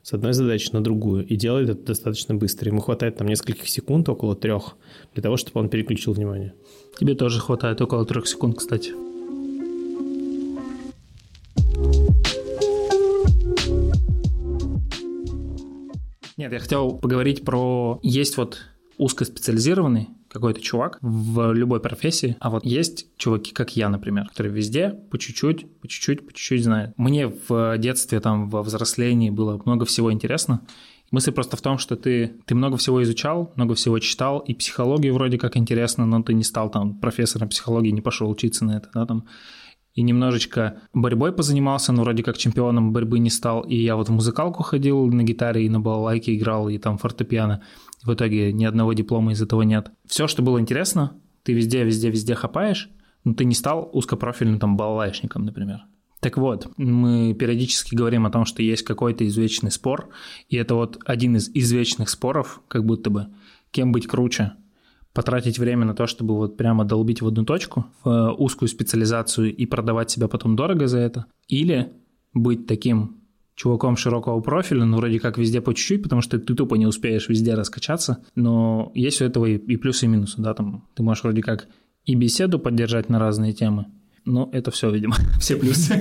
с 0.02 0.12
одной 0.12 0.32
задачи 0.32 0.70
на 0.72 0.82
другую 0.82 1.26
и 1.26 1.36
делает 1.36 1.68
это 1.68 1.82
достаточно 1.82 2.34
быстро. 2.34 2.70
Ему 2.70 2.80
хватает 2.80 3.16
там 3.16 3.26
нескольких 3.26 3.68
секунд, 3.68 4.08
около 4.08 4.36
трех, 4.36 4.76
для 5.14 5.22
того, 5.22 5.36
чтобы 5.36 5.60
он 5.60 5.68
переключил 5.68 6.12
внимание. 6.12 6.54
Тебе 6.98 7.14
тоже 7.14 7.40
хватает 7.40 7.80
около 7.80 8.06
трех 8.06 8.26
секунд, 8.26 8.56
кстати. 8.56 8.92
Нет, 16.36 16.52
я 16.52 16.58
хотел 16.58 16.98
поговорить 16.98 17.44
про... 17.44 17.98
Есть 18.02 18.36
вот 18.36 18.58
узкоспециализированный 18.98 20.08
какой-то 20.36 20.60
чувак 20.60 20.98
в 21.00 21.52
любой 21.52 21.80
профессии, 21.80 22.36
а 22.40 22.50
вот 22.50 22.64
есть 22.64 23.06
чуваки, 23.16 23.52
как 23.52 23.76
я, 23.76 23.88
например, 23.88 24.28
которые 24.28 24.52
везде 24.52 24.90
по 25.10 25.18
чуть-чуть, 25.18 25.66
по 25.80 25.88
чуть-чуть, 25.88 26.26
по 26.26 26.32
чуть-чуть 26.32 26.62
знают. 26.62 26.92
Мне 26.96 27.32
в 27.48 27.78
детстве, 27.78 28.20
там, 28.20 28.50
во 28.50 28.62
взрослении 28.62 29.30
было 29.30 29.60
много 29.64 29.84
всего 29.84 30.12
интересно, 30.12 30.60
Мысль 31.12 31.30
просто 31.30 31.56
в 31.56 31.60
том, 31.60 31.78
что 31.78 31.94
ты, 31.94 32.34
ты 32.46 32.56
много 32.56 32.76
всего 32.76 33.00
изучал, 33.02 33.52
много 33.54 33.76
всего 33.76 33.98
читал, 34.00 34.40
и 34.40 34.54
психологию 34.54 35.14
вроде 35.14 35.38
как 35.38 35.56
интересно, 35.56 36.04
но 36.04 36.20
ты 36.22 36.34
не 36.34 36.42
стал 36.42 36.68
там 36.68 36.94
профессором 36.94 37.48
психологии, 37.48 37.90
не 37.90 38.00
пошел 38.00 38.28
учиться 38.28 38.64
на 38.64 38.78
это, 38.78 38.88
да, 38.92 39.06
там. 39.06 39.24
И 39.96 40.02
немножечко 40.02 40.82
борьбой 40.92 41.32
позанимался, 41.32 41.90
но 41.90 42.02
вроде 42.02 42.22
как 42.22 42.36
чемпионом 42.36 42.92
борьбы 42.92 43.18
не 43.18 43.30
стал. 43.30 43.62
И 43.62 43.76
я 43.76 43.96
вот 43.96 44.10
в 44.10 44.12
музыкалку 44.12 44.62
ходил 44.62 45.06
на 45.06 45.22
гитаре 45.22 45.64
и 45.64 45.70
на 45.70 45.80
балалайке 45.80 46.36
играл, 46.36 46.68
и 46.68 46.76
там 46.76 46.98
фортепиано. 46.98 47.62
В 48.04 48.12
итоге 48.12 48.52
ни 48.52 48.66
одного 48.66 48.92
диплома 48.92 49.32
из 49.32 49.40
этого 49.40 49.62
нет. 49.62 49.90
Все, 50.06 50.28
что 50.28 50.42
было 50.42 50.60
интересно, 50.60 51.14
ты 51.44 51.54
везде, 51.54 51.82
везде, 51.82 52.10
везде 52.10 52.34
хапаешь, 52.34 52.90
но 53.24 53.32
ты 53.32 53.46
не 53.46 53.54
стал 53.54 53.88
узкопрофильным 53.90 54.60
там 54.60 54.76
балалайшником, 54.76 55.46
например. 55.46 55.80
Так 56.20 56.36
вот, 56.36 56.70
мы 56.76 57.34
периодически 57.34 57.94
говорим 57.94 58.26
о 58.26 58.30
том, 58.30 58.44
что 58.44 58.62
есть 58.62 58.82
какой-то 58.82 59.26
извечный 59.26 59.70
спор, 59.70 60.10
и 60.50 60.56
это 60.56 60.74
вот 60.74 60.98
один 61.06 61.36
из 61.36 61.48
извечных 61.54 62.10
споров, 62.10 62.60
как 62.68 62.84
будто 62.84 63.08
бы, 63.08 63.28
кем 63.70 63.92
быть 63.92 64.06
круче, 64.06 64.52
потратить 65.16 65.58
время 65.58 65.86
на 65.86 65.94
то, 65.94 66.06
чтобы 66.06 66.36
вот 66.36 66.58
прямо 66.58 66.84
долбить 66.84 67.22
в 67.22 67.26
одну 67.26 67.46
точку, 67.46 67.86
в 68.04 68.34
узкую 68.36 68.68
специализацию 68.68 69.56
и 69.56 69.64
продавать 69.64 70.10
себя 70.10 70.28
потом 70.28 70.56
дорого 70.56 70.88
за 70.88 70.98
это, 70.98 71.24
или 71.48 71.90
быть 72.34 72.66
таким 72.66 73.16
чуваком 73.54 73.96
широкого 73.96 74.40
профиля, 74.40 74.84
ну, 74.84 74.98
вроде 74.98 75.18
как 75.18 75.38
везде 75.38 75.62
по 75.62 75.72
чуть-чуть, 75.72 76.02
потому 76.02 76.20
что 76.20 76.38
ты 76.38 76.54
тупо 76.54 76.74
не 76.74 76.84
успеешь 76.84 77.30
везде 77.30 77.54
раскачаться, 77.54 78.18
но 78.34 78.92
есть 78.94 79.22
у 79.22 79.24
этого 79.24 79.46
и, 79.46 79.56
и 79.56 79.76
плюсы, 79.78 80.04
и 80.04 80.08
минусы, 80.08 80.42
да, 80.42 80.52
там 80.52 80.84
ты 80.94 81.02
можешь 81.02 81.24
вроде 81.24 81.40
как 81.40 81.66
и 82.04 82.14
беседу 82.14 82.58
поддержать 82.58 83.08
на 83.08 83.18
разные 83.18 83.54
темы, 83.54 83.86
но 84.26 84.50
это 84.52 84.70
все, 84.70 84.90
видимо, 84.90 85.16
все 85.40 85.56
плюсы. 85.56 85.98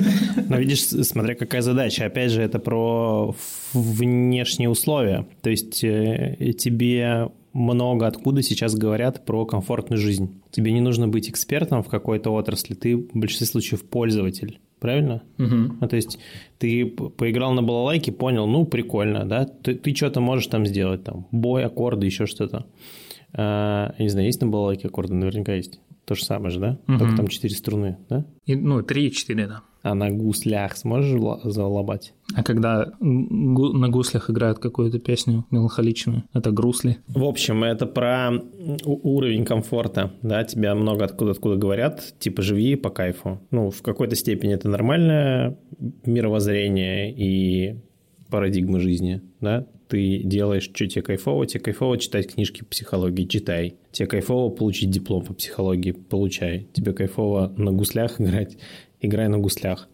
Но 0.50 0.58
видишь, 0.58 0.84
смотря 0.84 1.36
какая 1.36 1.62
задача. 1.62 2.06
Опять 2.06 2.32
же, 2.32 2.42
это 2.42 2.60
про 2.60 3.36
внешние 3.72 4.68
условия. 4.68 5.28
То 5.42 5.52
есть 5.52 5.84
э, 5.84 6.54
тебе 6.58 7.30
много 7.56 8.06
откуда 8.06 8.44
сейчас 8.44 8.76
говорят 8.76 9.26
про 9.26 9.46
комфортную 9.46 10.00
жизнь. 10.00 10.42
Тебе 10.52 10.72
не 10.72 10.82
нужно 10.82 11.08
быть 11.08 11.30
экспертом 11.30 11.82
в 11.82 11.88
какой-то 11.88 12.32
отрасли, 12.32 12.76
ты 12.76 12.98
в 12.98 13.10
большинстве 13.14 13.48
случаев 13.48 13.84
пользователь 13.84 14.60
правильно? 14.80 15.24
Угу. 15.40 15.78
Ну, 15.82 15.88
то 15.88 15.96
есть 15.96 16.20
ты 16.60 16.86
поиграл 16.86 17.54
на 17.54 17.64
балалайке, 17.64 18.12
понял, 18.12 18.46
ну, 18.46 18.66
прикольно, 18.66 19.26
да, 19.26 19.46
ты, 19.46 19.74
ты 19.74 19.96
что-то 19.96 20.22
можешь 20.22 20.46
там 20.48 20.66
сделать, 20.66 21.04
там, 21.04 21.28
бой, 21.32 21.66
аккорды, 21.66 22.06
еще 22.06 22.28
что-то. 22.28 22.68
А, 23.34 23.96
не 23.98 24.10
знаю, 24.10 24.28
есть 24.28 24.42
на 24.42 24.48
балалайке 24.48 24.88
аккорды? 24.88 25.16
Наверняка 25.16 25.54
есть. 25.54 25.80
То 26.06 26.16
же 26.16 26.24
самое 26.24 26.52
же, 26.52 26.60
да? 26.60 26.80
Угу. 26.88 26.98
Только 27.00 27.16
там 27.18 27.28
четыре 27.28 27.56
струны, 27.56 27.98
да? 28.10 28.26
И, 28.46 28.56
ну, 28.56 28.82
три 28.84 29.08
и 29.08 29.12
четыре, 29.12 29.48
да. 29.48 29.64
А 29.82 29.94
на 29.94 30.10
гуслях 30.10 30.78
сможешь 30.78 31.20
залобать? 31.44 32.14
А 32.36 32.44
когда 32.44 32.92
на 33.00 33.90
гуслях 33.90 34.32
играют 34.32 34.58
какую-то 34.58 34.98
песню 34.98 35.46
меланхоличную, 35.52 36.24
это 36.34 36.50
грусли? 36.52 36.98
В 37.08 37.24
общем, 37.24 37.64
это 37.64 37.86
про 37.86 38.32
уровень 38.84 39.46
комфорта, 39.46 40.12
да, 40.24 40.44
тебя 40.44 40.74
много 40.74 41.06
откуда 41.06 41.32
откуда 41.32 41.56
говорят, 41.56 42.16
типа 42.18 42.42
живи 42.42 42.76
по 42.76 42.90
кайфу. 42.90 43.42
Ну, 43.52 43.70
в 43.70 43.84
какой-то 43.84 44.16
степени 44.16 44.56
это 44.56 44.70
нормальное 44.70 45.60
мировоззрение 46.04 47.14
и 47.16 47.80
парадигма 48.32 48.80
жизни, 48.80 49.22
да, 49.40 49.68
ты 49.88 50.22
делаешь, 50.24 50.64
что 50.64 50.88
тебе 50.88 51.02
кайфово, 51.02 51.46
тебе 51.46 51.60
кайфово 51.60 51.98
читать 51.98 52.34
книжки 52.34 52.60
по 52.60 52.66
психологии, 52.66 53.26
читай. 53.26 53.76
Тебе 53.92 54.08
кайфово 54.08 54.50
получить 54.50 54.90
диплом 54.90 55.24
по 55.24 55.34
психологии, 55.34 55.92
получай. 55.92 56.68
Тебе 56.74 56.94
кайфово 56.94 57.54
на 57.58 57.72
гуслях 57.72 58.20
играть, 58.22 58.58
играй 59.02 59.28
на 59.28 59.38
гуслях. 59.38 59.88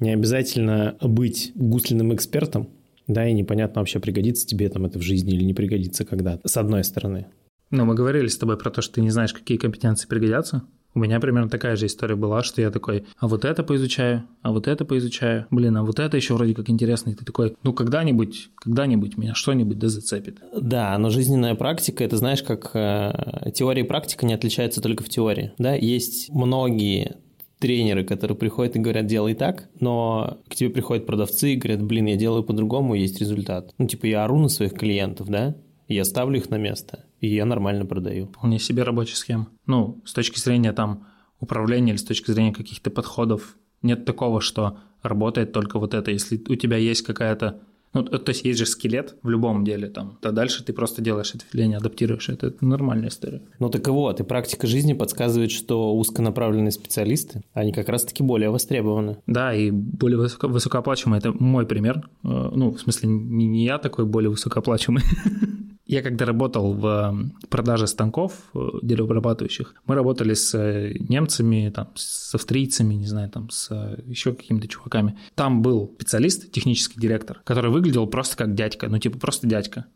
Не 0.00 0.12
обязательно 0.12 0.96
быть 1.00 1.52
гусленным 1.54 2.14
экспертом, 2.14 2.68
да, 3.06 3.26
и 3.26 3.32
непонятно 3.32 3.80
вообще, 3.80 4.00
пригодится 4.00 4.46
тебе 4.46 4.68
там 4.68 4.84
это 4.84 4.98
в 4.98 5.02
жизни 5.02 5.34
или 5.34 5.44
не 5.44 5.54
пригодится 5.54 6.04
когда 6.04 6.38
с 6.44 6.56
одной 6.56 6.84
стороны. 6.84 7.26
Ну, 7.70 7.84
мы 7.84 7.94
говорили 7.94 8.28
с 8.28 8.38
тобой 8.38 8.56
про 8.58 8.70
то, 8.70 8.80
что 8.80 8.94
ты 8.94 9.02
не 9.02 9.10
знаешь, 9.10 9.32
какие 9.32 9.58
компетенции 9.58 10.08
пригодятся. 10.08 10.62
У 10.94 11.00
меня 11.00 11.20
примерно 11.20 11.48
такая 11.48 11.76
же 11.76 11.86
история 11.86 12.16
была, 12.16 12.42
что 12.42 12.60
я 12.60 12.70
такой, 12.70 13.04
а 13.18 13.28
вот 13.28 13.44
это 13.44 13.62
поизучаю, 13.62 14.24
а 14.42 14.52
вот 14.52 14.66
это 14.66 14.84
поизучаю, 14.84 15.46
блин, 15.50 15.76
а 15.76 15.82
вот 15.82 15.98
это 15.98 16.16
еще 16.16 16.34
вроде 16.34 16.54
как 16.54 16.70
интересно, 16.70 17.10
и 17.10 17.14
ты 17.14 17.24
такой, 17.24 17.56
ну 17.62 17.72
когда-нибудь, 17.72 18.50
когда-нибудь 18.56 19.16
меня 19.18 19.34
что-нибудь 19.34 19.78
да 19.78 19.88
зацепит. 19.88 20.38
Да, 20.58 20.96
но 20.98 21.10
жизненная 21.10 21.54
практика, 21.54 22.02
это 22.02 22.16
знаешь, 22.16 22.42
как 22.42 22.70
э, 22.74 23.50
теория 23.54 23.82
и 23.82 23.86
практика 23.86 24.26
не 24.26 24.34
отличаются 24.34 24.80
только 24.80 25.04
в 25.04 25.08
теории, 25.08 25.52
да, 25.58 25.74
есть 25.74 26.30
многие 26.30 27.16
тренеры, 27.58 28.04
которые 28.04 28.36
приходят 28.36 28.76
и 28.76 28.78
говорят, 28.78 29.06
делай 29.06 29.34
так, 29.34 29.68
но 29.80 30.38
к 30.48 30.54
тебе 30.54 30.70
приходят 30.70 31.06
продавцы 31.06 31.52
и 31.52 31.56
говорят, 31.56 31.82
блин, 31.82 32.06
я 32.06 32.16
делаю 32.16 32.44
по-другому, 32.44 32.94
есть 32.94 33.20
результат. 33.20 33.74
Ну, 33.78 33.86
типа, 33.86 34.06
я 34.06 34.24
ору 34.24 34.38
на 34.38 34.48
своих 34.48 34.74
клиентов, 34.74 35.28
да, 35.28 35.56
я 35.94 36.04
ставлю 36.04 36.38
их 36.38 36.50
на 36.50 36.56
место, 36.56 37.04
и 37.20 37.28
я 37.28 37.44
нормально 37.44 37.86
продаю. 37.86 38.26
Вполне 38.26 38.58
себе 38.58 38.82
рабочая 38.82 39.16
схема. 39.16 39.48
Ну, 39.66 40.02
с 40.04 40.12
точки 40.12 40.38
зрения 40.38 40.72
там 40.72 41.06
управления 41.40 41.92
или 41.92 41.98
с 41.98 42.04
точки 42.04 42.30
зрения 42.30 42.52
каких-то 42.52 42.90
подходов, 42.90 43.56
нет 43.82 44.04
такого, 44.04 44.40
что 44.40 44.78
работает 45.02 45.52
только 45.52 45.78
вот 45.78 45.94
это. 45.94 46.10
Если 46.10 46.42
у 46.48 46.56
тебя 46.56 46.76
есть 46.76 47.02
какая-то 47.02 47.60
ну, 47.94 48.02
то 48.04 48.30
есть 48.30 48.44
есть 48.44 48.58
же 48.58 48.66
скелет 48.66 49.16
в 49.22 49.30
любом 49.30 49.64
деле 49.64 49.88
там, 49.88 50.18
то 50.20 50.30
дальше 50.30 50.62
ты 50.62 50.72
просто 50.72 51.00
делаешь 51.00 51.30
это 51.30 51.38
ответвление, 51.38 51.78
адаптируешь 51.78 52.28
это. 52.28 52.48
Это 52.48 52.64
нормальная 52.64 53.08
история. 53.08 53.42
Ну 53.58 53.70
так 53.70 53.88
и 53.88 53.90
вот, 53.90 54.20
и 54.20 54.24
практика 54.24 54.66
жизни 54.66 54.92
подсказывает, 54.92 55.50
что 55.50 55.96
узконаправленные 55.96 56.70
специалисты, 56.70 57.42
они 57.54 57.72
как 57.72 57.88
раз-таки 57.88 58.22
более 58.22 58.50
востребованы. 58.50 59.18
Да, 59.26 59.54
и 59.54 59.70
более 59.70 60.18
высоко, 60.18 60.48
высокооплачиваемые. 60.48 61.18
Это 61.20 61.32
мой 61.32 61.66
пример. 61.66 62.08
Э, 62.24 62.50
ну, 62.54 62.72
в 62.72 62.80
смысле, 62.80 63.08
не 63.08 63.64
я 63.64 63.78
такой 63.78 64.04
более 64.04 64.30
высокооплачиваемый. 64.30 65.04
Я 65.88 66.02
когда 66.02 66.26
работал 66.26 66.74
в 66.74 67.30
продаже 67.48 67.86
станков 67.86 68.34
э, 68.54 68.58
деревообрабатывающих, 68.82 69.74
мы 69.86 69.94
работали 69.94 70.34
с 70.34 70.54
э, 70.54 70.92
немцами, 70.98 71.72
там, 71.74 71.88
с 71.94 72.34
австрийцами, 72.34 72.92
не 72.92 73.06
знаю, 73.06 73.30
там, 73.30 73.48
с 73.48 73.70
э, 73.70 74.02
еще 74.04 74.34
какими-то 74.34 74.68
чуваками. 74.68 75.18
Там 75.34 75.62
был 75.62 75.90
специалист, 75.96 76.52
технический 76.52 77.00
директор, 77.00 77.40
который 77.42 77.70
выглядел 77.70 78.06
просто 78.06 78.36
как 78.36 78.54
дядька, 78.54 78.88
ну 78.90 78.98
типа 78.98 79.18
просто 79.18 79.46
дядька. 79.46 79.86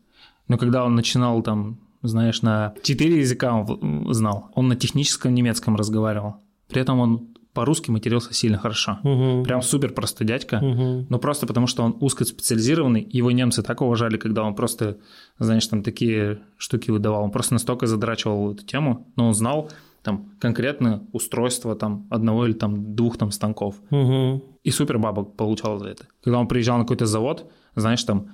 Но 0.47 0.57
когда 0.57 0.83
он 0.83 0.95
начинал 0.95 1.43
там, 1.43 1.79
знаешь, 2.01 2.41
на 2.41 2.73
четыре 2.81 3.19
языка 3.19 3.53
он 3.53 4.11
знал, 4.15 4.49
он 4.55 4.69
на 4.69 4.75
техническом 4.75 5.35
немецком 5.35 5.75
разговаривал. 5.75 6.37
При 6.69 6.81
этом 6.81 6.99
он 6.99 7.32
по-русски 7.53 7.91
матерился 7.91 8.33
сильно 8.33 8.57
хорошо. 8.57 8.97
Угу. 9.03 9.43
Прям 9.43 9.61
супер 9.61 9.93
простой 9.93 10.25
дядька. 10.25 10.57
Угу. 10.61 11.07
Но 11.09 11.19
просто 11.19 11.45
потому, 11.45 11.67
что 11.67 11.83
он 11.83 11.95
узкоспециализированный, 11.99 13.07
его 13.11 13.31
немцы 13.31 13.61
так 13.61 13.81
уважали, 13.81 14.17
когда 14.17 14.43
он 14.43 14.55
просто, 14.55 14.97
знаешь, 15.39 15.65
там 15.67 15.83
такие 15.83 16.39
штуки 16.57 16.91
выдавал. 16.91 17.23
Он 17.23 17.31
просто 17.31 17.53
настолько 17.53 17.87
задрачивал 17.87 18.53
эту 18.53 18.65
тему, 18.65 19.07
но 19.15 19.27
он 19.27 19.33
знал 19.33 19.69
там 20.01 20.31
конкретно 20.39 21.07
устройство 21.13 21.75
там 21.75 22.07
одного 22.09 22.45
или 22.45 22.53
там 22.53 22.95
двух 22.95 23.17
там 23.17 23.31
станков. 23.31 23.75
Угу. 23.89 24.43
И 24.63 24.71
супер 24.71 24.97
бабок 24.97 25.35
получал 25.35 25.79
за 25.79 25.89
это. 25.89 26.07
Когда 26.23 26.39
он 26.39 26.47
приезжал 26.47 26.77
на 26.77 26.83
какой-то 26.83 27.05
завод, 27.05 27.49
знаешь, 27.75 28.03
там 28.03 28.29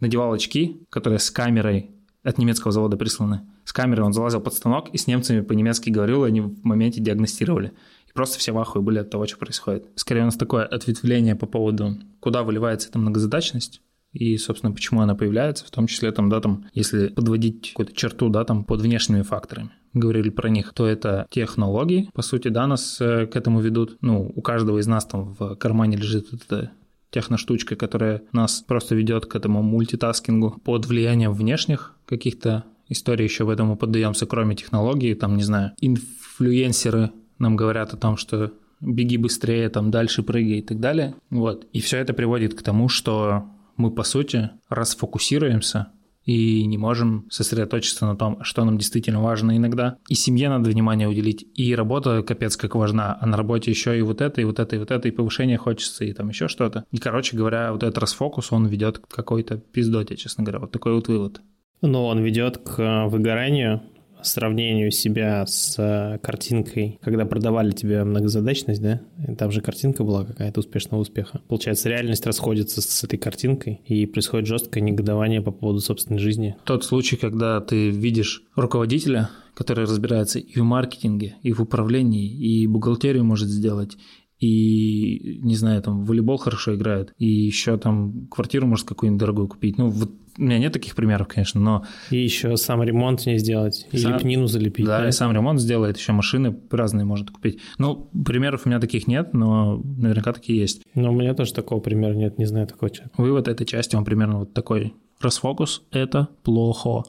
надевал 0.00 0.32
очки, 0.32 0.82
которые 0.90 1.18
с 1.18 1.30
камерой 1.30 1.90
от 2.22 2.38
немецкого 2.38 2.72
завода 2.72 2.96
присланы. 2.96 3.42
С 3.64 3.72
камерой 3.72 4.04
он 4.04 4.12
залазил 4.12 4.40
под 4.40 4.54
станок 4.54 4.88
и 4.90 4.98
с 4.98 5.06
немцами 5.06 5.40
по-немецки 5.40 5.90
говорил, 5.90 6.24
и 6.24 6.28
они 6.28 6.40
в 6.40 6.64
моменте 6.64 7.00
диагностировали. 7.00 7.72
Просто 8.14 8.38
все 8.38 8.52
в 8.52 8.58
ахуе 8.58 8.82
были 8.82 8.98
от 8.98 9.10
того, 9.10 9.26
что 9.26 9.36
происходит. 9.36 9.86
Скорее 9.96 10.22
у 10.22 10.26
нас 10.26 10.36
такое 10.36 10.64
ответвление 10.64 11.34
по 11.34 11.46
поводу, 11.46 11.98
куда 12.20 12.42
выливается 12.42 12.88
эта 12.88 12.98
многозадачность, 12.98 13.82
и, 14.12 14.38
собственно, 14.38 14.72
почему 14.72 15.00
она 15.00 15.16
появляется, 15.16 15.66
в 15.66 15.70
том 15.70 15.88
числе, 15.88 16.12
там, 16.12 16.30
да, 16.30 16.40
там, 16.40 16.66
если 16.72 17.08
подводить 17.08 17.70
какую-то 17.70 17.94
черту, 17.94 18.28
да, 18.28 18.44
там, 18.44 18.64
под 18.64 18.80
внешними 18.80 19.22
факторами 19.22 19.70
говорили 19.92 20.30
про 20.30 20.48
них, 20.48 20.72
то 20.72 20.86
это 20.86 21.26
технологии, 21.30 22.10
по 22.14 22.22
сути, 22.22 22.48
да, 22.48 22.66
нас 22.66 23.00
э, 23.00 23.26
к 23.26 23.36
этому 23.36 23.60
ведут. 23.60 23.96
Ну, 24.00 24.32
у 24.34 24.42
каждого 24.42 24.78
из 24.78 24.86
нас 24.86 25.04
там 25.04 25.34
в 25.38 25.56
кармане 25.56 25.96
лежит 25.96 26.32
эта 26.32 26.72
техноштучка, 27.10 27.76
которая 27.76 28.22
нас 28.32 28.64
просто 28.66 28.94
ведет 28.94 29.26
к 29.26 29.36
этому 29.36 29.62
мультитаскингу 29.62 30.60
под 30.64 30.86
влиянием 30.86 31.32
внешних 31.32 31.94
каких-то 32.06 32.64
историй 32.88 33.24
еще 33.24 33.44
в 33.44 33.50
этом 33.50 33.76
поддаемся, 33.76 34.26
кроме 34.26 34.56
технологий, 34.56 35.14
там, 35.14 35.36
не 35.36 35.44
знаю, 35.44 35.72
инфлюенсеры 35.80 37.10
нам 37.38 37.56
говорят 37.56 37.92
о 37.92 37.96
том, 37.96 38.16
что 38.16 38.52
беги 38.80 39.16
быстрее, 39.16 39.68
там 39.68 39.90
дальше 39.90 40.22
прыгай 40.22 40.58
и 40.58 40.62
так 40.62 40.80
далее. 40.80 41.14
Вот. 41.30 41.66
И 41.72 41.80
все 41.80 41.98
это 41.98 42.12
приводит 42.12 42.54
к 42.54 42.62
тому, 42.62 42.88
что 42.88 43.44
мы, 43.76 43.90
по 43.90 44.02
сути, 44.02 44.50
расфокусируемся 44.68 45.88
и 46.24 46.64
не 46.64 46.78
можем 46.78 47.26
сосредоточиться 47.30 48.06
на 48.06 48.16
том, 48.16 48.42
что 48.42 48.64
нам 48.64 48.78
действительно 48.78 49.20
важно 49.20 49.56
иногда. 49.56 49.98
И 50.08 50.14
семье 50.14 50.48
надо 50.48 50.70
внимание 50.70 51.08
уделить, 51.08 51.46
и 51.54 51.74
работа 51.74 52.22
капец 52.22 52.56
как 52.56 52.74
важна, 52.74 53.18
а 53.20 53.26
на 53.26 53.36
работе 53.36 53.70
еще 53.70 53.98
и 53.98 54.02
вот 54.02 54.20
это, 54.20 54.40
и 54.40 54.44
вот 54.44 54.58
это, 54.58 54.76
и 54.76 54.78
вот 54.78 54.90
это, 54.90 55.08
и 55.08 55.10
повышение 55.10 55.58
хочется, 55.58 56.04
и 56.04 56.12
там 56.12 56.28
еще 56.30 56.48
что-то. 56.48 56.84
И, 56.92 56.98
короче 56.98 57.36
говоря, 57.36 57.72
вот 57.72 57.82
этот 57.82 57.98
расфокус, 57.98 58.52
он 58.52 58.66
ведет 58.66 58.98
к 58.98 59.08
какой-то 59.08 59.58
пиздоте, 59.58 60.16
честно 60.16 60.44
говоря. 60.44 60.60
Вот 60.60 60.72
такой 60.72 60.94
вот 60.94 61.08
вывод. 61.08 61.40
Но 61.82 62.06
он 62.06 62.22
ведет 62.22 62.58
к 62.58 63.06
выгоранию, 63.08 63.82
сравнению 64.26 64.90
себя 64.90 65.46
с 65.46 65.76
э, 65.78 66.18
картинкой, 66.18 66.98
когда 67.02 67.24
продавали 67.24 67.72
тебе 67.72 68.04
многозадачность, 68.04 68.82
да? 68.82 69.00
Там 69.38 69.50
же 69.50 69.60
картинка 69.60 70.04
была 70.04 70.24
какая-то 70.24 70.60
успешного 70.60 71.00
успеха. 71.00 71.40
Получается, 71.48 71.88
реальность 71.88 72.26
расходится 72.26 72.80
с 72.80 73.04
этой 73.04 73.18
картинкой, 73.18 73.80
и 73.86 74.06
происходит 74.06 74.46
жесткое 74.46 74.82
негодование 74.82 75.40
по 75.40 75.50
поводу 75.50 75.80
собственной 75.80 76.18
жизни. 76.18 76.56
Тот 76.64 76.84
случай, 76.84 77.16
когда 77.16 77.60
ты 77.60 77.90
видишь 77.90 78.42
руководителя, 78.56 79.30
который 79.54 79.84
разбирается 79.84 80.38
и 80.38 80.58
в 80.58 80.64
маркетинге, 80.64 81.36
и 81.42 81.52
в 81.52 81.60
управлении, 81.60 82.28
и 82.28 82.66
бухгалтерию 82.66 83.24
может 83.24 83.48
сделать, 83.48 83.96
и, 84.38 85.38
не 85.42 85.54
знаю, 85.56 85.80
там, 85.82 86.04
в 86.04 86.06
волейбол 86.06 86.36
хорошо 86.36 86.74
играет, 86.74 87.12
и 87.18 87.26
еще 87.26 87.76
там 87.76 88.26
квартиру 88.28 88.66
может 88.66 88.86
какую-нибудь 88.86 89.20
дорогую 89.20 89.48
купить. 89.48 89.78
Ну, 89.78 89.88
вот 89.88 90.10
у 90.36 90.42
меня 90.42 90.58
нет 90.58 90.72
таких 90.72 90.96
примеров, 90.96 91.28
конечно, 91.28 91.60
но... 91.60 91.84
И 92.10 92.16
еще 92.16 92.56
сам 92.56 92.82
ремонт 92.82 93.24
не 93.26 93.38
сделать, 93.38 93.86
и 93.92 93.98
Сам- 93.98 94.14
лепнину 94.14 94.46
залепить. 94.46 94.84
Да, 94.84 95.06
и 95.08 95.12
сам 95.12 95.32
ремонт 95.32 95.60
сделает, 95.60 95.96
еще 95.96 96.12
машины 96.12 96.56
разные 96.70 97.04
может 97.04 97.30
купить. 97.30 97.60
Ну, 97.78 98.10
примеров 98.24 98.62
у 98.64 98.68
меня 98.68 98.80
таких 98.80 99.06
нет, 99.06 99.32
но 99.32 99.76
наверняка 99.76 100.32
такие 100.32 100.58
есть. 100.58 100.82
Но 100.94 101.12
у 101.12 101.14
меня 101.14 101.34
тоже 101.34 101.54
такого 101.54 101.80
примера 101.80 102.14
нет, 102.14 102.38
не 102.38 102.46
знаю 102.46 102.66
такого 102.66 102.90
человека. 102.90 103.20
Вывод 103.20 103.48
этой 103.48 103.64
части, 103.64 103.94
он 103.94 104.04
примерно 104.04 104.40
вот 104.40 104.52
такой. 104.52 104.94
Расфокус– 105.20 105.82
это 105.92 106.28
плохо. 106.42 107.04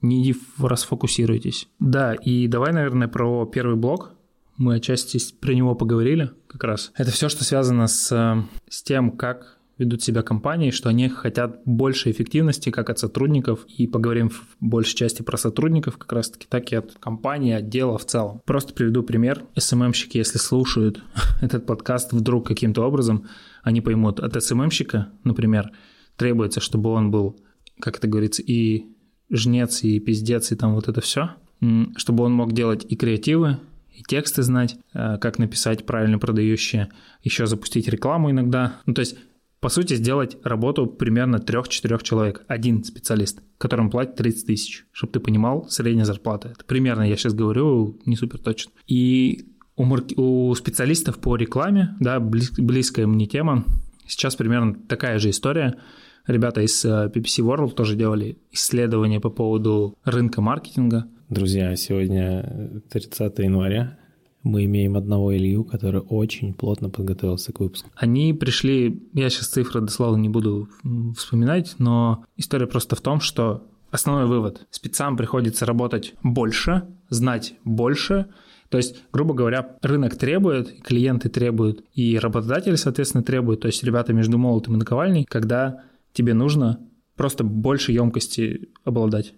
Не 0.00 0.34
расфокусируйтесь. 0.58 1.68
Да, 1.78 2.14
и 2.14 2.46
давай, 2.46 2.72
наверное, 2.72 3.08
про 3.08 3.46
первый 3.46 3.76
блок. 3.76 4.14
Мы 4.56 4.76
отчасти 4.76 5.18
про 5.40 5.52
него 5.52 5.74
поговорили 5.74 6.30
как 6.52 6.64
раз. 6.64 6.92
Это 6.96 7.10
все, 7.10 7.28
что 7.28 7.44
связано 7.44 7.86
с, 7.86 8.12
э, 8.12 8.42
с 8.68 8.82
тем, 8.82 9.12
как 9.12 9.58
ведут 9.78 10.02
себя 10.02 10.22
компании, 10.22 10.70
что 10.70 10.88
они 10.88 11.08
хотят 11.08 11.60
больше 11.64 12.10
эффективности 12.10 12.70
как 12.70 12.90
от 12.90 12.98
сотрудников, 12.98 13.64
и 13.66 13.86
поговорим 13.86 14.30
в 14.30 14.46
большей 14.60 14.96
части 14.96 15.22
про 15.22 15.36
сотрудников 15.36 15.98
как 15.98 16.12
раз-таки, 16.12 16.46
так 16.48 16.70
и 16.72 16.76
от 16.76 16.92
компании, 16.98 17.52
отдела 17.52 17.98
в 17.98 18.04
целом. 18.04 18.40
Просто 18.44 18.74
приведу 18.74 19.02
пример. 19.02 19.44
СММщики, 19.56 20.18
если 20.18 20.38
слушают 20.38 21.02
этот 21.42 21.66
подкаст 21.66 22.12
вдруг 22.12 22.46
каким-то 22.46 22.82
образом, 22.82 23.26
они 23.62 23.80
поймут, 23.80 24.20
от 24.20 24.42
СММщика, 24.42 25.08
например, 25.24 25.72
требуется, 26.16 26.60
чтобы 26.60 26.90
он 26.90 27.10
был, 27.10 27.40
как 27.80 27.96
это 27.96 28.06
говорится, 28.06 28.42
и 28.42 28.86
жнец, 29.30 29.82
и 29.82 29.98
пиздец, 29.98 30.52
и 30.52 30.56
там 30.56 30.74
вот 30.74 30.88
это 30.88 31.00
все, 31.00 31.30
чтобы 31.96 32.24
он 32.24 32.32
мог 32.32 32.52
делать 32.52 32.84
и 32.88 32.96
креативы, 32.96 33.58
и 33.94 34.02
тексты 34.02 34.42
знать, 34.42 34.76
э, 34.94 35.18
как 35.18 35.38
написать 35.38 35.86
правильно 35.86 36.18
продающие, 36.18 36.88
еще 37.22 37.46
запустить 37.46 37.88
рекламу 37.88 38.30
иногда. 38.30 38.80
Ну, 38.86 38.94
то 38.94 39.00
есть, 39.00 39.16
по 39.60 39.68
сути, 39.68 39.94
сделать 39.94 40.36
работу 40.42 40.86
примерно 40.86 41.38
трех-четырех 41.38 42.02
человек. 42.02 42.42
Один 42.48 42.82
специалист, 42.84 43.40
которому 43.58 43.90
платят 43.90 44.16
30 44.16 44.46
тысяч, 44.46 44.86
чтобы 44.92 45.12
ты 45.12 45.20
понимал, 45.20 45.68
средняя 45.68 46.04
зарплата. 46.04 46.48
Это 46.48 46.64
примерно, 46.64 47.08
я 47.08 47.16
сейчас 47.16 47.34
говорю, 47.34 48.00
не 48.04 48.16
супер 48.16 48.38
точно. 48.38 48.72
И 48.86 49.46
у, 49.76 49.84
марк- 49.84 50.18
у 50.18 50.54
специалистов 50.54 51.18
по 51.18 51.36
рекламе, 51.36 51.96
да, 52.00 52.18
близ- 52.18 52.52
близкая 52.58 53.06
мне 53.06 53.26
тема, 53.26 53.64
сейчас 54.06 54.36
примерно 54.36 54.74
такая 54.74 55.18
же 55.18 55.30
история. 55.30 55.78
Ребята 56.26 56.60
из 56.60 56.84
э, 56.84 57.10
PPC 57.12 57.44
World 57.44 57.74
тоже 57.74 57.96
делали 57.96 58.38
исследование 58.52 59.20
по 59.20 59.30
поводу 59.30 59.98
рынка 60.04 60.40
маркетинга. 60.40 61.06
Друзья, 61.28 61.74
сегодня 61.76 62.82
30 62.90 63.38
января. 63.38 63.98
Мы 64.44 64.64
имеем 64.64 64.96
одного 64.96 65.36
Илью, 65.36 65.64
который 65.64 66.00
очень 66.00 66.52
плотно 66.54 66.90
подготовился 66.90 67.52
к 67.52 67.60
выпуску. 67.60 67.90
Они 67.94 68.32
пришли, 68.34 69.02
я 69.14 69.30
сейчас 69.30 69.48
цифры 69.48 69.80
дословно 69.80 70.20
не 70.20 70.28
буду 70.28 70.68
вспоминать, 71.16 71.76
но 71.78 72.24
история 72.36 72.66
просто 72.66 72.96
в 72.96 73.00
том, 73.00 73.20
что 73.20 73.66
основной 73.90 74.26
вывод. 74.26 74.66
Спецам 74.70 75.16
приходится 75.16 75.64
работать 75.64 76.14
больше, 76.22 76.82
знать 77.08 77.54
больше, 77.64 78.26
то 78.68 78.78
есть, 78.78 79.02
грубо 79.12 79.34
говоря, 79.34 79.76
рынок 79.82 80.16
требует, 80.16 80.82
клиенты 80.82 81.28
требуют, 81.28 81.84
и 81.92 82.18
работодатели, 82.18 82.74
соответственно, 82.76 83.22
требуют. 83.22 83.60
То 83.60 83.66
есть, 83.66 83.84
ребята 83.84 84.14
между 84.14 84.38
молотом 84.38 84.76
и 84.76 84.78
наковальней, 84.78 85.26
когда 85.26 85.82
тебе 86.12 86.34
нужно 86.34 86.80
просто 87.16 87.44
больше 87.44 87.92
емкости 87.92 88.70
обладать. 88.84 89.34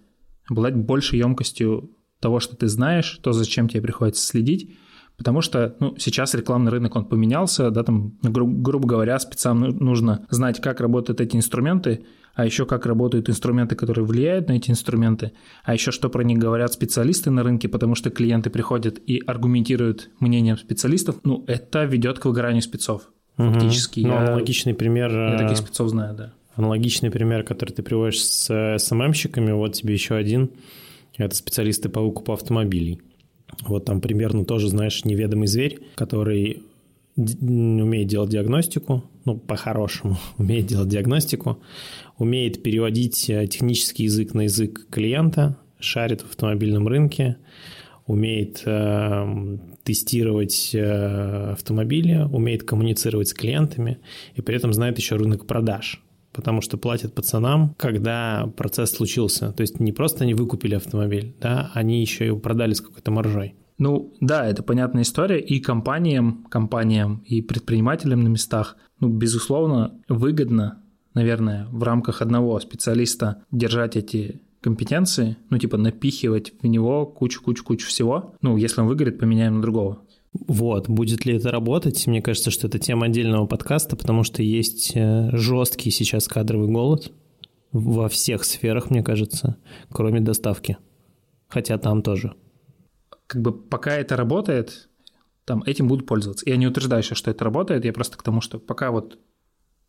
Обладать 0.49 0.77
больше 0.77 1.17
емкостью 1.17 1.91
того, 2.21 2.41
что 2.41 2.57
ты 2.57 2.69
знаешь, 2.69 3.19
то, 3.23 3.33
зачем 3.33 3.69
тебе 3.69 3.83
приходится 3.83 4.25
следить. 4.25 4.71
Потому 5.17 5.43
что 5.43 5.77
ну, 5.79 5.95
сейчас 5.97 6.35
рекламный 6.35 6.73
рынок, 6.73 6.97
он 6.97 7.05
поменялся, 7.05 7.71
да, 7.71 7.85
там, 7.85 8.19
гру- 8.23 8.49
грубо 8.49 8.89
говоря, 8.89 9.19
спецам 9.19 9.61
ну- 9.61 9.73
нужно 9.73 10.27
знать, 10.29 10.61
как 10.61 10.81
работают 10.81 11.21
эти 11.21 11.37
инструменты, 11.37 12.05
а 12.35 12.45
еще 12.45 12.67
как 12.67 12.85
работают 12.85 13.31
инструменты, 13.31 13.77
которые 13.77 14.05
влияют 14.05 14.49
на 14.49 14.55
эти 14.55 14.71
инструменты, 14.71 15.33
а 15.63 15.73
еще 15.73 15.93
что 15.93 16.09
про 16.09 16.25
них 16.25 16.39
говорят 16.39 16.73
специалисты 16.73 17.31
на 17.31 17.45
рынке, 17.45 17.69
потому 17.69 17.95
что 17.95 18.11
клиенты 18.11 18.51
приходят 18.51 18.99
и 19.07 19.23
аргументируют 19.25 20.11
мнением 20.19 20.59
специалистов, 20.59 21.17
ну, 21.23 21.45
это 21.47 21.85
ведет 21.85 22.19
к 22.19 22.25
выгоранию 22.25 22.63
спецов. 22.63 23.09
Фактически. 23.37 24.01
Ну, 24.01 24.09
я, 24.09 24.21
аналогичный 24.21 24.75
пример... 24.75 25.11
я 25.11 25.35
э, 25.35 25.39
таких 25.39 25.59
спецов 25.59 25.91
знаю, 25.91 26.17
да. 26.17 26.33
Аналогичный 26.57 27.11
пример, 27.11 27.43
который 27.43 27.71
ты 27.71 27.83
приводишь 27.83 28.23
с 28.25 28.51
э, 28.51 28.79
СММщиками, 28.79 29.53
вот 29.53 29.75
тебе 29.75 29.95
еще 29.95 30.15
один. 30.15 30.51
Это 31.17 31.35
специалисты 31.35 31.89
по 31.89 32.01
выкупу 32.01 32.33
автомобилей. 32.33 33.01
Вот 33.67 33.85
там 33.85 34.01
примерно 34.01 34.45
тоже, 34.45 34.69
знаешь, 34.69 35.05
неведомый 35.05 35.47
зверь, 35.47 35.81
который 35.95 36.63
умеет 37.17 38.09
делать 38.09 38.31
диагностику, 38.31 39.05
ну, 39.25 39.37
по-хорошему, 39.37 40.19
умеет 40.39 40.67
делать 40.67 40.89
диагностику, 40.89 41.59
умеет 42.19 42.63
переводить 42.63 43.29
э, 43.31 43.47
технический 43.47 44.05
язык 44.05 44.35
на 44.35 44.43
язык 44.43 44.87
клиента, 44.91 45.57
шарит 45.79 46.23
в 46.23 46.27
автомобильном 46.27 46.89
рынке, 46.89 47.37
умеет 48.07 48.63
э, 48.67 49.59
тестировать 49.83 50.71
э, 50.75 51.53
автомобили, 51.53 52.27
умеет 52.31 52.65
коммуницировать 52.65 53.29
с 53.29 53.35
клиентами 53.35 53.99
и 54.35 54.43
при 54.43 54.57
этом 54.57 54.73
знает 54.73 54.99
еще 54.99 55.17
рынок 55.17 55.47
продаж. 55.47 56.04
Потому 56.35 56.61
что 56.61 56.77
платят 56.77 57.15
пацанам, 57.15 57.75
когда 57.79 58.53
процесс 58.57 58.91
случился. 58.91 59.53
То 59.53 59.61
есть 59.61 59.81
не 59.81 59.93
просто 59.93 60.25
они 60.25 60.35
выкупили 60.35 60.75
автомобиль, 60.75 61.35
да, 61.41 61.71
они 61.75 62.01
еще 62.01 62.27
его 62.27 62.39
продали 62.39 62.75
с 62.75 62.81
какой-то 62.81 63.11
маржой. 63.11 63.55
Ну 63.79 64.15
да, 64.21 64.47
это 64.47 64.63
понятная 64.63 65.03
история, 65.03 65.41
и 65.41 65.61
компаниям, 65.61 66.45
компаниям 66.51 67.23
и 67.27 67.41
предпринимателям 67.43 68.23
на 68.23 68.29
местах, 68.29 68.77
ну, 69.01 69.09
безусловно, 69.09 70.01
выгодно, 70.09 70.83
наверное, 71.15 71.67
в 71.71 71.83
рамках 71.83 72.23
одного 72.23 72.59
специалиста 72.61 73.43
держать 73.51 73.97
эти 73.97 74.41
компетенции, 74.61 75.37
ну, 75.51 75.59
типа 75.59 75.77
напихивать 75.77 76.55
в 76.63 76.67
него 76.67 77.05
кучу-кучу-кучу 77.05 77.87
всего. 77.87 78.35
Ну, 78.41 78.57
если 78.57 78.81
он 78.81 78.87
выгорит, 78.87 79.19
поменяем 79.19 79.57
на 79.57 79.63
другого. 79.63 80.04
Вот, 80.35 80.89
будет 80.89 81.25
ли 81.25 81.37
это 81.37 81.51
работать? 81.51 82.07
Мне 82.07 82.21
кажется, 82.21 82.51
что 82.51 82.67
это 82.67 82.79
тема 82.79 83.07
отдельного 83.07 83.47
подкаста, 83.47 83.97
потому 83.97 84.25
что 84.25 84.43
есть 84.43 84.93
э, 84.95 85.31
жесткий 85.33 85.91
сейчас 85.91 86.27
кадровый 86.27 86.69
голод 86.69 87.13
во 87.73 88.09
всех 88.09 88.45
сферах, 88.45 88.91
мне 88.91 89.03
кажется, 89.03 89.57
кроме 89.91 90.21
доставки. 90.21 90.77
Хотя 91.49 91.79
там 91.79 92.03
тоже. 92.03 92.35
Как 93.29 93.43
бы 93.43 93.53
пока 93.53 93.95
это 93.95 94.17
работает, 94.17 94.89
там 95.45 95.63
этим 95.67 95.87
будут 95.87 96.07
пользоваться. 96.07 96.49
Я 96.49 96.57
не 96.57 96.67
утверждаю 96.67 97.03
еще, 97.03 97.15
что 97.15 97.31
это 97.31 97.45
работает, 97.45 97.85
я 97.85 97.93
просто 97.93 98.19
к 98.19 98.23
тому, 98.23 98.41
что 98.41 98.59
пока 98.59 98.91
вот 98.91 99.19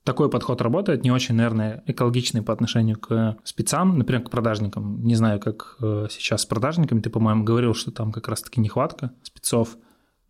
такой 0.04 0.30
подход 0.30 0.62
работает, 0.62 1.04
не 1.04 1.12
очень, 1.12 1.34
наверное, 1.36 1.84
экологичный 1.88 2.44
по 2.44 2.54
отношению 2.54 3.00
к 3.00 3.38
спецам, 3.44 3.98
например, 3.98 4.24
к 4.24 4.30
продажникам. 4.30 5.04
Не 5.04 5.16
знаю, 5.16 5.40
как 5.40 5.78
э, 5.82 6.06
сейчас 6.12 6.44
с 6.44 6.46
продажниками, 6.46 7.02
ты, 7.02 7.10
по-моему, 7.10 7.44
говорил, 7.44 7.74
что 7.74 7.92
там 7.92 8.12
как 8.12 8.28
раз-таки 8.28 8.62
нехватка 8.62 9.12
спецов. 9.24 9.78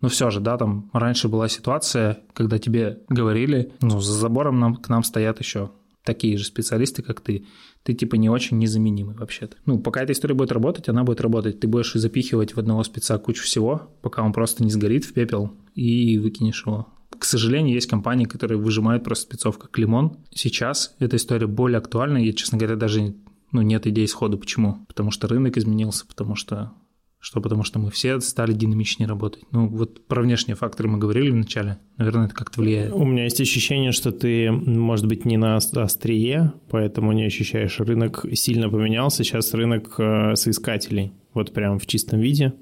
Но 0.06 0.10
все 0.10 0.30
же, 0.30 0.40
да, 0.40 0.56
там 0.56 0.92
раньше 0.94 1.30
была 1.30 1.50
ситуация, 1.50 2.20
когда 2.34 2.60
тебе 2.60 3.00
говорили, 3.10 3.72
ну, 3.82 4.00
за 4.00 4.14
забором 4.14 4.60
нам, 4.60 4.76
к 4.76 4.88
нам 4.88 5.04
стоят 5.04 5.40
еще 5.40 5.72
такие 6.04 6.38
же 6.38 6.44
специалисты, 6.44 7.02
как 7.02 7.22
ты. 7.22 7.48
Ты 7.82 7.96
типа 7.96 8.14
не 8.14 8.30
очень 8.30 8.60
незаменимый 8.60 9.16
вообще-то. 9.16 9.58
Ну, 9.66 9.80
пока 9.80 10.04
эта 10.04 10.14
история 10.14 10.36
будет 10.36 10.52
работать, 10.52 10.90
она 10.90 11.04
будет 11.04 11.22
работать. 11.22 11.60
Ты 11.60 11.68
будешь 11.68 11.94
запихивать 11.94 12.56
в 12.56 12.60
одного 12.60 12.84
спеца 12.84 13.18
кучу 13.18 13.46
всего, 13.46 13.90
пока 14.04 14.22
он 14.22 14.32
просто 14.32 14.64
не 14.64 14.70
сгорит 14.70 15.06
в 15.06 15.14
пепел 15.14 15.54
и 15.74 16.20
выкинешь 16.20 16.64
его. 16.68 16.86
К 17.10 17.26
сожалению, 17.26 17.74
есть 17.74 17.90
компании, 17.90 18.26
которые 18.26 18.60
выжимают 18.60 19.04
просто 19.04 19.24
спецов 19.24 19.58
как 19.58 19.76
лимон. 19.80 20.20
Сейчас 20.30 20.94
эта 21.00 21.16
история 21.16 21.48
более 21.48 21.80
актуальна. 21.80 22.20
Я, 22.20 22.34
честно 22.34 22.60
говоря, 22.60 22.76
даже 22.76 23.16
ну, 23.52 23.64
нет 23.64 23.88
идей 23.88 24.08
сходу. 24.08 24.38
Почему? 24.38 24.86
Потому 24.88 25.10
что 25.10 25.28
рынок 25.28 25.58
изменился, 25.58 26.06
потому 26.06 26.36
что 26.36 26.74
что 27.26 27.42
потому 27.42 27.64
что 27.64 27.80
мы 27.80 27.90
все 27.90 28.20
стали 28.20 28.54
динамичнее 28.54 29.10
работать. 29.10 29.42
Ну, 29.50 29.68
вот 29.68 30.06
про 30.06 30.22
внешние 30.22 30.56
факторы 30.56 30.90
мы 30.90 31.00
говорили 31.00 31.32
вначале. 31.32 31.80
Наверное, 31.98 32.28
это 32.28 32.36
как-то 32.36 32.62
влияет. 32.62 32.94
У 32.94 33.04
меня 33.04 33.24
есть 33.24 33.42
ощущение, 33.42 33.94
что 33.94 34.12
ты, 34.12 34.52
может 34.52 35.08
быть, 35.08 35.26
не 35.26 35.36
на 35.36 35.56
острие, 35.56 36.54
поэтому 36.70 37.14
не 37.14 37.26
ощущаешь. 37.26 37.80
Рынок 37.80 38.28
сильно 38.34 38.70
поменялся. 38.70 39.24
Сейчас 39.24 39.56
рынок 39.56 39.96
э, 39.98 40.36
соискателей. 40.36 41.14
Вот 41.34 41.52
прям 41.52 41.80
в 41.80 41.88
чистом 41.88 42.20
виде. 42.20 42.54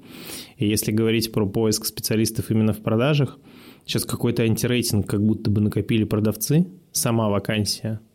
И 0.56 0.66
если 0.66 0.92
говорить 0.92 1.30
про 1.30 1.46
поиск 1.46 1.84
специалистов 1.84 2.50
именно 2.50 2.72
в 2.72 2.82
продажах, 2.82 3.38
сейчас 3.84 4.06
какой-то 4.06 4.44
антирейтинг 4.44 5.06
как 5.06 5.22
будто 5.22 5.50
бы 5.50 5.60
накопили 5.60 6.04
продавцы, 6.04 6.66
сама 6.90 7.28
вакансия– 7.28 8.00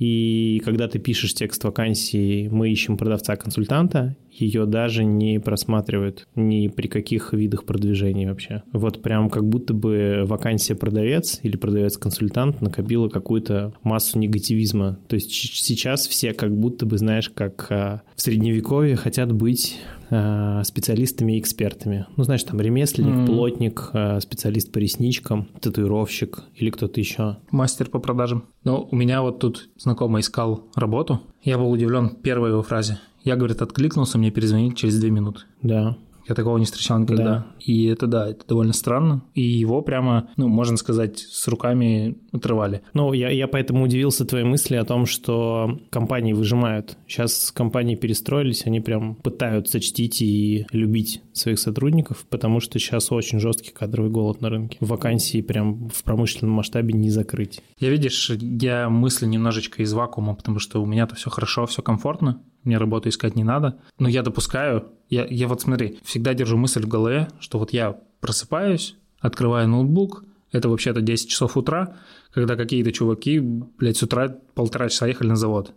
и 0.00 0.62
когда 0.64 0.88
ты 0.88 0.98
пишешь 0.98 1.34
текст 1.34 1.62
вакансии 1.62 2.48
«Мы 2.48 2.70
ищем 2.70 2.96
продавца-консультанта», 2.96 4.16
ее 4.30 4.64
даже 4.64 5.04
не 5.04 5.38
просматривают 5.38 6.26
ни 6.34 6.68
при 6.68 6.88
каких 6.88 7.34
видах 7.34 7.66
продвижения 7.66 8.26
вообще. 8.26 8.62
Вот 8.72 9.02
прям 9.02 9.28
как 9.28 9.46
будто 9.46 9.74
бы 9.74 10.22
вакансия 10.24 10.74
продавец 10.74 11.40
или 11.42 11.58
продавец-консультант 11.58 12.62
накопила 12.62 13.08
какую-то 13.08 13.74
массу 13.82 14.18
негативизма. 14.18 14.98
То 15.06 15.16
есть 15.16 15.30
сейчас 15.30 16.08
все 16.08 16.32
как 16.32 16.56
будто 16.56 16.86
бы, 16.86 16.96
знаешь, 16.96 17.28
как 17.28 17.66
а, 17.68 18.00
в 18.16 18.22
средневековье 18.22 18.96
хотят 18.96 19.32
быть 19.32 19.76
а, 20.10 20.62
специалистами 20.64 21.36
и 21.36 21.40
экспертами. 21.40 22.06
Ну, 22.16 22.24
знаешь, 22.24 22.42
там 22.42 22.60
ремесленник, 22.60 23.14
mm. 23.14 23.26
плотник, 23.26 23.90
а, 23.92 24.20
специалист 24.20 24.70
по 24.72 24.78
ресничкам, 24.78 25.48
татуировщик 25.60 26.42
или 26.54 26.70
кто-то 26.70 27.00
еще. 27.00 27.36
Мастер 27.50 27.88
по 27.88 27.98
продажам. 27.98 28.44
Ну, 28.64 28.88
у 28.90 28.96
меня 28.96 29.22
вот 29.22 29.38
тут 29.38 29.68
знакомый 29.76 30.20
искал 30.20 30.66
работу. 30.74 31.20
Я 31.42 31.58
был 31.58 31.70
удивлен 31.70 32.10
первой 32.10 32.50
его 32.50 32.62
фразе. 32.62 32.98
Я, 33.22 33.36
говорит, 33.36 33.62
откликнулся, 33.62 34.18
мне 34.18 34.30
перезвонить 34.30 34.76
через 34.76 34.98
две 34.98 35.10
минуты. 35.10 35.42
Да. 35.62 35.96
Я 36.30 36.36
такого 36.36 36.58
не 36.58 36.64
встречал 36.64 37.00
никогда. 37.00 37.24
Да. 37.24 37.46
И 37.58 37.86
это, 37.86 38.06
да, 38.06 38.30
это 38.30 38.46
довольно 38.46 38.72
странно. 38.72 39.24
И 39.34 39.42
его 39.42 39.82
прямо, 39.82 40.30
ну, 40.36 40.46
можно 40.46 40.76
сказать, 40.76 41.18
с 41.18 41.48
руками 41.48 42.18
отрывали. 42.30 42.82
Ну, 42.94 43.12
я, 43.12 43.30
я 43.30 43.48
поэтому 43.48 43.82
удивился 43.82 44.24
твоей 44.24 44.44
мысли 44.44 44.76
о 44.76 44.84
том, 44.84 45.06
что 45.06 45.80
компании 45.90 46.32
выжимают. 46.32 46.96
Сейчас 47.08 47.50
компании 47.50 47.96
перестроились, 47.96 48.64
они 48.64 48.78
прям 48.78 49.16
пытаются 49.16 49.80
чтить 49.80 50.22
и 50.22 50.66
любить 50.70 51.20
своих 51.32 51.58
сотрудников, 51.58 52.24
потому 52.30 52.60
что 52.60 52.78
сейчас 52.78 53.10
очень 53.10 53.40
жесткий 53.40 53.72
кадровый 53.72 54.12
голод 54.12 54.40
на 54.40 54.50
рынке. 54.50 54.78
Вакансии 54.78 55.42
прям 55.42 55.88
в 55.88 56.04
промышленном 56.04 56.54
масштабе 56.54 56.94
не 56.94 57.10
закрыть. 57.10 57.60
Я, 57.80 57.90
видишь, 57.90 58.30
я 58.30 58.88
мысли 58.88 59.26
немножечко 59.26 59.82
из 59.82 59.92
вакуума, 59.92 60.36
потому 60.36 60.60
что 60.60 60.80
у 60.80 60.86
меня-то 60.86 61.16
все 61.16 61.28
хорошо, 61.28 61.66
все 61.66 61.82
комфортно 61.82 62.40
мне 62.64 62.78
работу 62.78 63.08
искать 63.08 63.36
не 63.36 63.44
надо. 63.44 63.78
Но 63.98 64.08
я 64.08 64.22
допускаю, 64.22 64.88
я, 65.08 65.26
я 65.26 65.48
вот 65.48 65.62
смотри, 65.62 65.98
всегда 66.04 66.34
держу 66.34 66.56
мысль 66.56 66.82
в 66.82 66.88
голове, 66.88 67.28
что 67.40 67.58
вот 67.58 67.72
я 67.72 67.98
просыпаюсь, 68.20 68.96
открываю 69.20 69.68
ноутбук, 69.68 70.24
это 70.52 70.68
вообще-то 70.68 71.00
10 71.00 71.28
часов 71.28 71.56
утра, 71.56 71.96
когда 72.32 72.56
какие-то 72.56 72.92
чуваки, 72.92 73.38
блядь, 73.40 73.96
с 73.96 74.02
утра 74.02 74.36
полтора 74.54 74.88
часа 74.88 75.06
ехали 75.06 75.28
на 75.28 75.36
завод. 75.36 75.72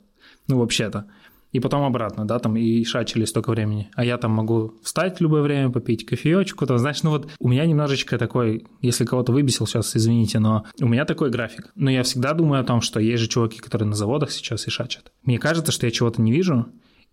Ну, 0.47 0.57
вообще-то 0.59 1.05
и 1.53 1.59
потом 1.59 1.83
обратно, 1.83 2.25
да, 2.25 2.39
там 2.39 2.57
и 2.57 2.83
шачили 2.83 3.25
столько 3.25 3.51
времени. 3.51 3.89
А 3.95 4.03
я 4.03 4.17
там 4.17 4.31
могу 4.31 4.73
встать 4.81 5.19
в 5.19 5.21
любое 5.21 5.43
время, 5.43 5.69
попить 5.69 6.05
кофеечку, 6.05 6.65
там, 6.65 6.79
знаешь, 6.79 7.03
ну 7.03 7.11
вот 7.11 7.31
у 7.39 7.47
меня 7.47 7.65
немножечко 7.65 8.17
такой, 8.17 8.65
если 8.81 9.05
кого-то 9.05 9.31
выбесил 9.31 9.67
сейчас, 9.67 9.95
извините, 9.95 10.39
но 10.39 10.65
у 10.81 10.87
меня 10.87 11.05
такой 11.05 11.29
график. 11.29 11.71
Но 11.75 11.91
я 11.91 12.03
всегда 12.03 12.33
думаю 12.33 12.61
о 12.61 12.65
том, 12.65 12.81
что 12.81 12.99
есть 12.99 13.21
же 13.21 13.29
чуваки, 13.29 13.59
которые 13.59 13.87
на 13.87 13.95
заводах 13.95 14.31
сейчас 14.31 14.67
и 14.67 14.71
шачат. 14.71 15.11
Мне 15.23 15.37
кажется, 15.37 15.71
что 15.71 15.85
я 15.85 15.91
чего-то 15.91 16.21
не 16.21 16.31
вижу, 16.31 16.65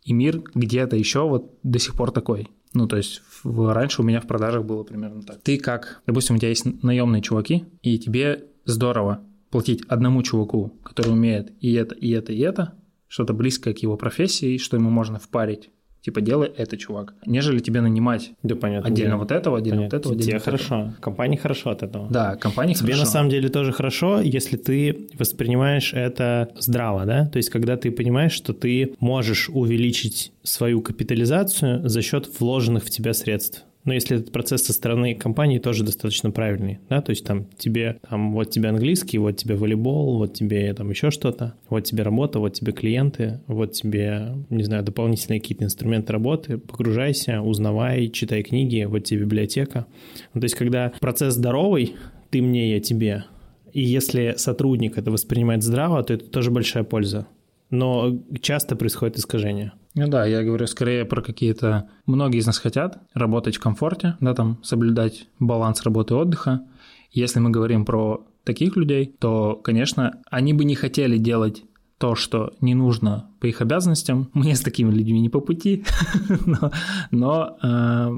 и 0.02 0.14
мир 0.14 0.42
где-то 0.54 0.96
еще 0.96 1.28
вот 1.28 1.58
до 1.62 1.78
сих 1.78 1.94
пор 1.94 2.10
такой. 2.10 2.48
Ну, 2.72 2.86
то 2.86 2.96
есть 2.96 3.20
в, 3.44 3.74
раньше 3.74 4.00
у 4.00 4.04
меня 4.04 4.20
в 4.20 4.26
продажах 4.26 4.64
было 4.64 4.84
примерно 4.84 5.22
так. 5.22 5.42
Ты 5.42 5.58
как, 5.58 6.02
допустим, 6.06 6.36
у 6.36 6.38
тебя 6.38 6.48
есть 6.48 6.64
наемные 6.82 7.20
чуваки, 7.20 7.66
и 7.82 7.98
тебе 7.98 8.46
здорово 8.64 9.22
платить 9.50 9.82
одному 9.88 10.22
чуваку, 10.22 10.78
который 10.82 11.12
умеет 11.12 11.52
и 11.60 11.72
это, 11.74 11.94
и 11.94 12.10
это, 12.10 12.32
и 12.32 12.38
это, 12.38 12.74
что-то 13.10 13.34
близкое 13.34 13.74
к 13.74 13.78
его 13.78 13.96
профессии, 13.96 14.56
что 14.56 14.76
ему 14.76 14.88
можно 14.88 15.18
впарить. 15.18 15.70
Типа, 16.00 16.22
делай 16.22 16.50
это, 16.56 16.78
чувак. 16.78 17.12
Нежели 17.26 17.58
тебе 17.58 17.82
нанимать 17.82 18.30
да, 18.42 18.54
понятно, 18.54 18.88
отдельно 18.88 19.12
да. 19.12 19.16
вот 19.18 19.32
этого, 19.32 19.58
отдельно 19.58 19.78
понятно. 19.80 19.98
вот 19.98 20.00
этого, 20.00 20.14
отдельно 20.14 20.30
Тебе 20.30 20.38
вот 20.38 20.44
хорошо. 20.44 20.74
Этого. 20.76 20.94
Компании 21.00 21.36
хорошо 21.36 21.70
от 21.70 21.82
этого. 21.82 22.08
Да, 22.08 22.36
компании 22.36 22.72
Тебе 22.72 22.92
хорошо. 22.92 23.04
на 23.04 23.10
самом 23.10 23.30
деле 23.30 23.48
тоже 23.50 23.72
хорошо, 23.72 24.20
если 24.20 24.56
ты 24.56 25.08
воспринимаешь 25.18 25.92
это 25.92 26.48
здраво, 26.56 27.04
да? 27.04 27.26
То 27.26 27.36
есть, 27.36 27.50
когда 27.50 27.76
ты 27.76 27.90
понимаешь, 27.90 28.32
что 28.32 28.54
ты 28.54 28.94
можешь 29.00 29.50
увеличить 29.50 30.32
свою 30.42 30.80
капитализацию 30.80 31.86
за 31.86 32.00
счет 32.00 32.30
вложенных 32.38 32.84
в 32.84 32.90
тебя 32.90 33.12
средств. 33.12 33.64
Но 33.84 33.94
если 33.94 34.18
этот 34.18 34.30
процесс 34.32 34.62
со 34.64 34.72
стороны 34.72 35.14
компании 35.14 35.58
тоже 35.58 35.84
достаточно 35.84 36.30
правильный, 36.30 36.80
да, 36.88 37.00
то 37.00 37.10
есть 37.10 37.24
там 37.24 37.46
тебе, 37.56 37.98
там 38.08 38.32
вот 38.34 38.50
тебе 38.50 38.68
английский, 38.68 39.18
вот 39.18 39.38
тебе 39.38 39.54
волейбол, 39.54 40.18
вот 40.18 40.34
тебе 40.34 40.72
там 40.74 40.90
еще 40.90 41.10
что-то, 41.10 41.54
вот 41.70 41.84
тебе 41.84 42.02
работа, 42.02 42.40
вот 42.40 42.52
тебе 42.52 42.72
клиенты, 42.72 43.40
вот 43.46 43.72
тебе, 43.72 44.34
не 44.50 44.64
знаю, 44.64 44.82
дополнительные 44.82 45.40
какие-то 45.40 45.64
инструменты 45.64 46.12
работы, 46.12 46.58
погружайся, 46.58 47.40
узнавай, 47.40 48.08
читай 48.08 48.42
книги, 48.42 48.84
вот 48.84 49.04
тебе 49.04 49.20
библиотека. 49.20 49.86
Ну, 50.34 50.40
то 50.40 50.44
есть 50.44 50.56
когда 50.56 50.92
процесс 51.00 51.34
здоровый, 51.34 51.94
ты 52.30 52.42
мне, 52.42 52.72
я 52.72 52.80
тебе, 52.80 53.24
и 53.72 53.80
если 53.80 54.34
сотрудник 54.36 54.98
это 54.98 55.10
воспринимает 55.10 55.62
здраво, 55.62 56.02
то 56.02 56.12
это 56.12 56.26
тоже 56.26 56.50
большая 56.50 56.84
польза. 56.84 57.26
Но 57.70 58.18
часто 58.40 58.76
происходит 58.76 59.16
искажение. 59.16 59.72
Ну 59.94 60.06
да, 60.08 60.24
я 60.24 60.44
говорю 60.44 60.66
скорее 60.66 61.04
про 61.04 61.20
какие-то... 61.20 61.88
Многие 62.06 62.38
из 62.38 62.46
нас 62.46 62.58
хотят 62.58 63.02
работать 63.12 63.56
в 63.56 63.60
комфорте, 63.60 64.16
да, 64.20 64.34
там 64.34 64.62
соблюдать 64.62 65.26
баланс 65.38 65.82
работы 65.82 66.14
и 66.14 66.16
отдыха. 66.16 66.62
Если 67.10 67.40
мы 67.40 67.50
говорим 67.50 67.84
про 67.84 68.24
таких 68.44 68.76
людей, 68.76 69.14
то, 69.18 69.56
конечно, 69.56 70.20
они 70.30 70.52
бы 70.52 70.64
не 70.64 70.76
хотели 70.76 71.18
делать 71.18 71.64
то, 71.98 72.14
что 72.14 72.54
не 72.60 72.74
нужно 72.74 73.30
по 73.40 73.46
их 73.46 73.60
обязанностям. 73.60 74.30
Мне 74.32 74.54
с 74.54 74.60
такими 74.60 74.90
людьми 74.90 75.20
не 75.20 75.28
по 75.28 75.40
пути, 75.40 75.84
но, 76.46 76.72
но 77.10 77.58
э, 77.62 78.10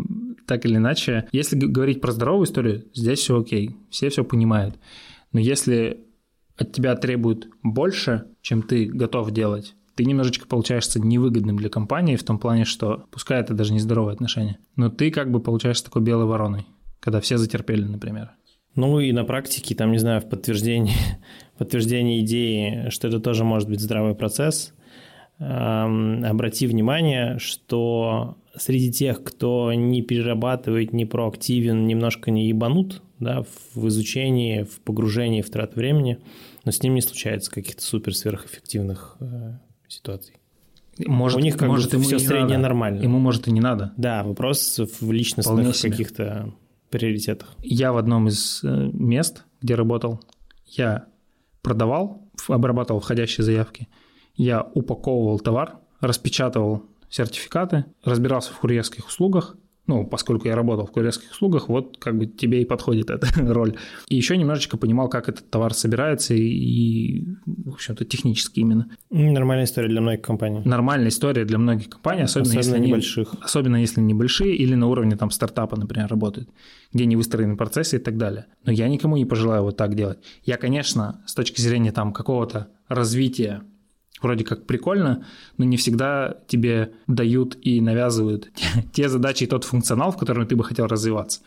так 0.46 0.64
или 0.66 0.76
иначе, 0.76 1.26
если 1.32 1.58
говорить 1.58 2.00
про 2.00 2.12
здоровую 2.12 2.44
историю, 2.44 2.84
здесь 2.94 3.18
все 3.18 3.40
окей, 3.40 3.76
все 3.90 4.08
все 4.10 4.22
понимают. 4.22 4.76
Но 5.32 5.40
если 5.40 6.04
от 6.56 6.72
тебя 6.72 6.94
требуют 6.94 7.48
больше, 7.64 8.26
чем 8.40 8.62
ты 8.62 8.84
готов 8.86 9.32
делать, 9.32 9.74
ты 9.94 10.04
немножечко 10.04 10.46
получаешься 10.46 11.00
невыгодным 11.00 11.56
для 11.56 11.68
компании 11.68 12.16
в 12.16 12.24
том 12.24 12.38
плане, 12.38 12.64
что 12.64 13.04
пускай 13.10 13.40
это 13.40 13.54
даже 13.54 13.72
не 13.72 13.78
здоровые 13.78 14.14
отношения, 14.14 14.58
но 14.76 14.88
ты 14.88 15.10
как 15.10 15.30
бы 15.30 15.40
получаешься 15.40 15.84
такой 15.84 16.02
белой 16.02 16.26
вороной, 16.26 16.66
когда 17.00 17.20
все 17.20 17.38
затерпели, 17.38 17.84
например. 17.84 18.32
Ну 18.74 19.00
и 19.00 19.12
на 19.12 19.24
практике, 19.24 19.74
там, 19.74 19.92
не 19.92 19.98
знаю, 19.98 20.22
в 20.22 20.28
подтверждении, 20.28 20.94
подтверждении 21.58 22.20
идеи, 22.20 22.88
что 22.88 23.08
это 23.08 23.20
тоже 23.20 23.44
может 23.44 23.68
быть 23.68 23.80
здравый 23.80 24.14
процесс, 24.14 24.72
эм, 25.38 26.24
обрати 26.24 26.66
внимание, 26.66 27.38
что 27.38 28.38
среди 28.56 28.90
тех, 28.90 29.22
кто 29.22 29.72
не 29.74 30.00
перерабатывает, 30.02 30.92
не 30.92 31.04
проактивен, 31.04 31.86
немножко 31.86 32.30
не 32.30 32.48
ебанут 32.48 33.02
да, 33.20 33.44
в 33.74 33.88
изучении, 33.88 34.62
в 34.62 34.80
погружении, 34.80 35.42
в 35.42 35.50
трат 35.50 35.76
времени, 35.76 36.18
но 36.64 36.72
с 36.72 36.82
ним 36.82 36.94
не 36.94 37.02
случается 37.02 37.50
каких-то 37.50 37.82
супер 37.82 38.14
сверхэффективных 38.14 39.16
э, 39.20 39.58
ситуаций. 39.92 40.34
Может, 40.98 41.38
У 41.38 41.40
них 41.40 41.56
как 41.56 41.68
может, 41.68 41.94
бы 41.94 42.02
все 42.02 42.18
среднее 42.18 42.58
надо. 42.58 42.62
нормально. 42.62 43.00
Ему 43.02 43.18
может 43.18 43.48
и 43.48 43.52
не 43.52 43.60
надо. 43.60 43.92
Да, 43.96 44.22
вопрос 44.22 44.78
в 45.00 45.10
личностных 45.10 45.80
каких-то 45.80 46.52
приоритетах? 46.90 47.54
Я 47.60 47.92
в 47.92 47.96
одном 47.96 48.28
из 48.28 48.62
э, 48.62 48.90
мест, 48.92 49.44
где 49.62 49.74
работал, 49.74 50.20
я 50.66 51.06
продавал, 51.62 52.30
обрабатывал 52.48 53.00
входящие 53.00 53.44
заявки, 53.44 53.88
я 54.34 54.62
упаковывал 54.62 55.40
товар, 55.40 55.78
распечатывал 56.00 56.84
сертификаты, 57.08 57.86
разбирался 58.04 58.52
в 58.52 58.58
курьерских 58.58 59.06
услугах, 59.06 59.56
ну, 59.92 60.06
поскольку 60.06 60.48
я 60.48 60.56
работал 60.56 60.86
в 60.86 60.90
курьерских 60.90 61.30
услугах, 61.32 61.68
вот 61.68 61.98
как 61.98 62.16
бы 62.16 62.26
тебе 62.26 62.62
и 62.62 62.64
подходит 62.64 63.10
эта 63.10 63.28
роль. 63.52 63.76
И 64.08 64.16
еще 64.16 64.36
немножечко 64.36 64.76
понимал, 64.78 65.08
как 65.08 65.28
этот 65.28 65.50
товар 65.50 65.74
собирается 65.74 66.34
и, 66.34 67.24
в 67.46 67.74
общем-то, 67.74 68.04
технически 68.04 68.60
именно. 68.60 68.88
Нормальная 69.10 69.64
история 69.64 69.88
для 69.88 70.00
многих 70.00 70.22
компаний. 70.22 70.62
Нормальная 70.64 71.08
история 71.08 71.44
для 71.44 71.58
многих 71.58 71.90
компаний, 71.90 72.22
особенно, 72.22 72.58
особенно 72.58 72.76
если 72.76 72.88
небольших. 72.88 73.32
Они, 73.34 73.42
особенно 73.42 73.76
если 73.76 74.00
небольшие 74.00 74.56
или 74.56 74.74
на 74.74 74.86
уровне 74.86 75.16
там 75.16 75.30
стартапа, 75.30 75.76
например, 75.76 76.08
работают, 76.08 76.48
где 76.92 77.04
не 77.04 77.16
выстроены 77.16 77.56
процессы 77.56 77.96
и 77.96 78.00
так 78.00 78.16
далее. 78.16 78.46
Но 78.64 78.72
я 78.72 78.88
никому 78.88 79.16
не 79.16 79.26
пожелаю 79.26 79.62
вот 79.62 79.76
так 79.76 79.94
делать. 79.94 80.18
Я, 80.44 80.56
конечно, 80.56 81.22
с 81.26 81.34
точки 81.34 81.60
зрения 81.60 81.92
там 81.92 82.12
какого-то 82.12 82.68
развития 82.88 83.62
вроде 84.22 84.44
как 84.44 84.66
прикольно, 84.66 85.24
но 85.58 85.64
не 85.64 85.76
всегда 85.76 86.38
тебе 86.46 86.92
дают 87.06 87.56
и 87.62 87.80
навязывают 87.80 88.50
те 88.92 89.08
задачи 89.08 89.44
и 89.44 89.46
тот 89.46 89.64
функционал, 89.64 90.12
в 90.12 90.16
котором 90.16 90.46
ты 90.46 90.56
бы 90.56 90.64
хотел 90.64 90.86
развиваться. 90.86 91.40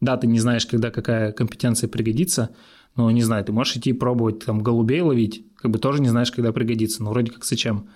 Да, 0.00 0.16
ты 0.16 0.26
не 0.26 0.40
знаешь, 0.40 0.66
когда 0.66 0.90
какая 0.90 1.32
компетенция 1.32 1.88
пригодится, 1.88 2.50
но 2.96 3.10
не 3.10 3.22
знаю, 3.22 3.44
ты 3.44 3.52
можешь 3.52 3.76
идти 3.76 3.92
пробовать 3.92 4.44
там 4.44 4.62
голубей 4.62 5.00
ловить, 5.00 5.46
как 5.56 5.70
бы 5.70 5.78
тоже 5.78 6.02
не 6.02 6.08
знаешь, 6.08 6.32
когда 6.32 6.52
пригодится, 6.52 7.02
но 7.02 7.10
вроде 7.10 7.30
как 7.30 7.44
зачем. 7.44 7.88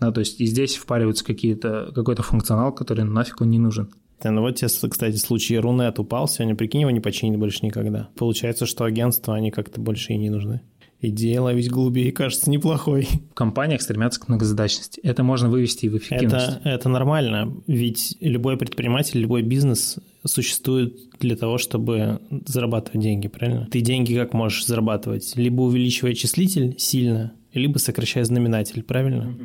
Да, 0.00 0.10
то 0.10 0.20
есть 0.20 0.40
и 0.40 0.46
здесь 0.46 0.76
впариваются 0.76 1.24
какие-то, 1.24 1.92
какой-то 1.94 2.22
функционал, 2.22 2.72
который 2.72 3.04
нафиг 3.04 3.40
он 3.40 3.50
не 3.50 3.58
нужен. 3.58 3.90
Ну 4.22 4.40
вот 4.40 4.56
тебе, 4.56 4.68
кстати, 4.68 5.16
случай 5.16 5.58
Рунет 5.58 5.98
упал 5.98 6.28
сегодня, 6.28 6.54
прикинь, 6.54 6.80
его 6.80 6.90
не 6.90 7.00
починить 7.00 7.38
больше 7.38 7.64
никогда. 7.64 8.08
Получается, 8.16 8.64
что 8.64 8.84
агентства, 8.84 9.34
они 9.34 9.50
как-то 9.50 9.80
больше 9.80 10.12
и 10.12 10.16
не 10.16 10.30
нужны. 10.30 10.62
Идея 11.08 11.42
ловить 11.42 11.70
голубей 11.70 12.10
кажется 12.12 12.50
неплохой. 12.50 13.08
В 13.30 13.34
компаниях 13.34 13.82
стремятся 13.82 14.20
к 14.20 14.28
многозадачности. 14.28 15.00
Это 15.00 15.22
можно 15.22 15.50
вывести 15.50 15.86
и 15.86 15.88
в 15.88 15.98
эффективность. 15.98 16.58
Это, 16.60 16.68
это 16.68 16.88
нормально, 16.88 17.54
ведь 17.66 18.16
любой 18.20 18.56
предприниматель, 18.56 19.20
любой 19.20 19.42
бизнес 19.42 19.98
существует 20.26 20.96
для 21.20 21.36
того, 21.36 21.58
чтобы 21.58 22.20
зарабатывать 22.46 23.02
деньги, 23.02 23.28
правильно? 23.28 23.68
Ты 23.70 23.80
деньги 23.80 24.14
как 24.14 24.32
можешь 24.32 24.66
зарабатывать? 24.66 25.34
Либо 25.36 25.62
увеличивая 25.62 26.14
числитель 26.14 26.74
сильно, 26.78 27.32
либо 27.52 27.78
сокращая 27.78 28.24
знаменатель, 28.24 28.82
правильно? 28.82 29.36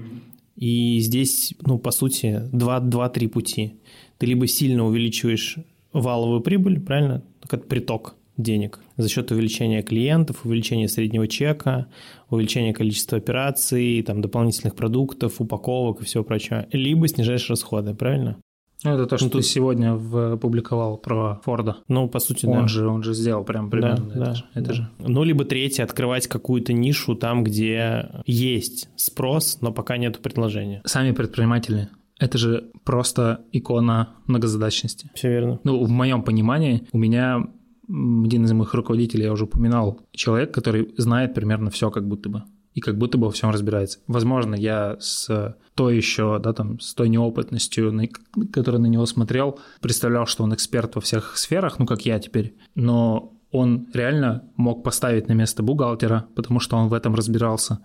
И 0.55 0.99
здесь, 0.99 1.53
ну, 1.61 1.77
по 1.77 1.91
сути, 1.91 2.41
два-три 2.51 3.27
пути. 3.27 3.73
Ты 4.17 4.25
либо 4.25 4.47
сильно 4.47 4.85
увеличиваешь 4.85 5.57
валовую 5.93 6.41
прибыль, 6.41 6.79
правильно? 6.79 7.23
Как 7.47 7.67
приток 7.67 8.15
денег 8.41 8.79
за 8.97 9.09
счет 9.09 9.31
увеличения 9.31 9.83
клиентов, 9.83 10.45
увеличения 10.45 10.87
среднего 10.87 11.27
чека, 11.27 11.87
увеличения 12.29 12.73
количества 12.73 13.17
операций, 13.17 14.01
там, 14.01 14.21
дополнительных 14.21 14.75
продуктов, 14.75 15.39
упаковок 15.39 16.01
и 16.01 16.05
всего 16.05 16.23
прочего. 16.23 16.65
Либо 16.71 17.07
снижаешь 17.07 17.49
расходы, 17.49 17.93
правильно? 17.93 18.37
Ну, 18.83 18.91
это 18.91 19.07
то, 19.07 19.17
что 19.17 19.25
ну, 19.25 19.31
тут... 19.31 19.41
ты 19.41 19.47
сегодня 19.47 19.93
в... 19.93 20.33
опубликовал 20.33 20.97
про 20.97 21.41
Форда. 21.43 21.77
Ну, 21.89 22.07
по 22.07 22.19
сути, 22.19 22.45
он 22.45 22.61
да. 22.61 22.67
Же, 22.67 22.87
он 22.87 23.03
же 23.03 23.13
сделал 23.13 23.43
прям 23.43 23.69
примерно 23.69 24.05
да, 24.05 24.11
это, 24.11 24.19
да, 24.19 24.33
же, 24.33 24.45
это 24.53 24.67
да. 24.67 24.73
же. 24.73 24.89
Ну, 24.99 25.23
либо 25.23 25.43
третье, 25.43 25.83
открывать 25.83 26.27
какую-то 26.27 26.71
нишу 26.71 27.15
там, 27.15 27.43
где 27.43 28.09
есть 28.25 28.89
спрос, 28.95 29.57
но 29.59 29.73
пока 29.73 29.97
нет 29.97 30.19
предложения. 30.19 30.81
Сами 30.85 31.11
предприниматели 31.11 31.89
это 32.19 32.37
же 32.37 32.69
просто 32.83 33.45
икона 33.51 34.09
многозадачности. 34.27 35.09
Все 35.15 35.29
верно. 35.29 35.59
Ну, 35.63 35.83
в 35.83 35.89
моем 35.89 36.21
понимании, 36.21 36.85
у 36.91 36.97
меня 36.97 37.47
один 37.89 38.45
из 38.45 38.53
моих 38.53 38.73
руководителей, 38.73 39.23
я 39.23 39.31
уже 39.31 39.45
упоминал, 39.45 39.99
человек, 40.11 40.53
который 40.53 40.93
знает 40.97 41.33
примерно 41.33 41.69
все 41.69 41.89
как 41.89 42.07
будто 42.07 42.29
бы 42.29 42.43
и 42.75 42.81
как 42.81 42.97
будто 42.97 43.17
бы 43.17 43.25
во 43.25 43.31
всем 43.31 43.49
разбирается. 43.49 43.99
Возможно, 44.07 44.55
я 44.55 44.95
с 44.99 45.57
той 45.75 45.97
еще, 45.97 46.39
да, 46.39 46.53
там, 46.53 46.79
с 46.79 46.93
той 46.93 47.09
неопытностью, 47.09 47.91
на, 47.91 48.03
которую 48.51 48.81
на 48.81 48.87
него 48.87 49.05
смотрел, 49.05 49.59
представлял, 49.81 50.25
что 50.27 50.43
он 50.43 50.53
эксперт 50.53 50.95
во 50.95 51.01
всех 51.01 51.37
сферах, 51.37 51.79
ну, 51.79 51.85
как 51.85 52.05
я 52.05 52.19
теперь, 52.19 52.55
но 52.75 53.33
он 53.51 53.87
реально 53.93 54.43
мог 54.55 54.83
поставить 54.83 55.27
на 55.27 55.33
место 55.33 55.63
бухгалтера, 55.63 56.27
потому 56.35 56.59
что 56.59 56.77
он 56.77 56.89
в 56.89 56.93
этом 56.93 57.15
разбирался. 57.15 57.79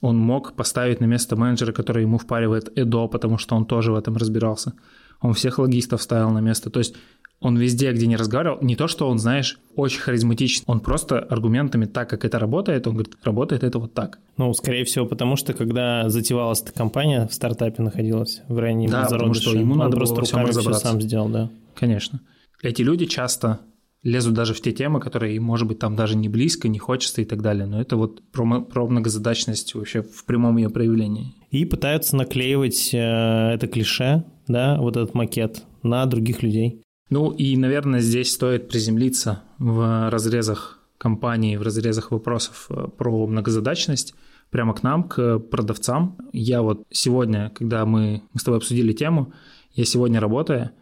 Он 0.00 0.16
мог 0.16 0.54
поставить 0.54 1.00
на 1.00 1.06
место 1.06 1.36
менеджера, 1.36 1.72
который 1.72 2.02
ему 2.02 2.16
впаривает 2.18 2.72
ЭДО, 2.76 3.08
потому 3.08 3.36
что 3.36 3.56
он 3.56 3.66
тоже 3.66 3.92
в 3.92 3.96
этом 3.96 4.16
разбирался. 4.16 4.74
Он 5.20 5.34
всех 5.34 5.58
логистов 5.58 6.02
ставил 6.02 6.30
на 6.30 6.40
место. 6.40 6.70
То 6.70 6.78
есть 6.78 6.94
он 7.40 7.56
везде, 7.56 7.92
где 7.92 8.06
не 8.06 8.16
разговаривал, 8.16 8.58
не 8.60 8.76
то, 8.76 8.86
что 8.86 9.08
он, 9.08 9.18
знаешь, 9.18 9.58
очень 9.74 10.00
харизматичный, 10.00 10.64
он 10.66 10.80
просто 10.80 11.18
аргументами 11.18 11.86
так, 11.86 12.08
как 12.10 12.24
это 12.24 12.38
работает, 12.38 12.86
он 12.86 12.94
говорит, 12.94 13.16
работает 13.22 13.64
это 13.64 13.78
вот 13.78 13.94
так. 13.94 14.18
Ну, 14.36 14.52
скорее 14.52 14.84
всего, 14.84 15.06
потому 15.06 15.36
что 15.36 15.54
когда 15.54 16.08
затевалась 16.10 16.60
эта 16.62 16.72
компания, 16.72 17.26
в 17.26 17.32
стартапе 17.32 17.82
находилась 17.82 18.42
в 18.48 18.58
раннем 18.58 18.90
да, 18.90 19.06
потому 19.08 19.32
что 19.32 19.56
ему 19.56 19.74
надо 19.74 19.96
просто 19.96 20.16
было 20.16 20.24
руками 20.26 20.50
все 20.50 20.72
сам 20.74 21.00
сделал, 21.00 21.28
да. 21.28 21.50
Конечно. 21.74 22.20
Эти 22.62 22.82
люди 22.82 23.06
часто 23.06 23.60
лезут 24.02 24.34
даже 24.34 24.54
в 24.54 24.60
те 24.60 24.72
темы, 24.72 25.00
которые, 25.00 25.38
может 25.40 25.66
быть, 25.66 25.78
там 25.78 25.96
даже 25.96 26.16
не 26.16 26.28
близко, 26.28 26.68
не 26.68 26.78
хочется 26.78 27.22
и 27.22 27.24
так 27.24 27.42
далее. 27.42 27.66
Но 27.66 27.80
это 27.80 27.96
вот 27.96 28.22
про, 28.32 28.60
про 28.60 28.86
многозадачность 28.86 29.74
вообще 29.74 30.02
в 30.02 30.24
прямом 30.24 30.56
ее 30.58 30.70
проявлении. 30.70 31.34
И 31.50 31.64
пытаются 31.64 32.16
наклеивать 32.16 32.94
э, 32.94 32.98
это 32.98 33.66
клише, 33.66 34.24
да, 34.50 34.76
вот 34.78 34.96
этот 34.96 35.14
макет 35.14 35.64
на 35.82 36.04
других 36.06 36.42
людей. 36.42 36.82
Ну 37.08 37.30
и, 37.30 37.56
наверное, 37.56 38.00
здесь 38.00 38.32
стоит 38.32 38.68
приземлиться 38.68 39.42
в 39.58 40.10
разрезах 40.10 40.80
компании, 40.98 41.56
в 41.56 41.62
разрезах 41.62 42.10
вопросов 42.10 42.66
э, 42.68 42.88
про 42.96 43.26
многозадачность 43.26 44.14
прямо 44.50 44.74
к 44.74 44.82
нам, 44.82 45.04
к 45.04 45.38
продавцам. 45.38 46.16
Я 46.32 46.62
вот 46.62 46.86
сегодня, 46.90 47.50
когда 47.54 47.86
мы, 47.86 48.22
мы 48.32 48.40
с 48.40 48.44
тобой 48.44 48.58
обсудили 48.58 48.92
тему, 48.92 49.32
я 49.72 49.84
сегодня 49.84 50.20
работая, 50.20 50.72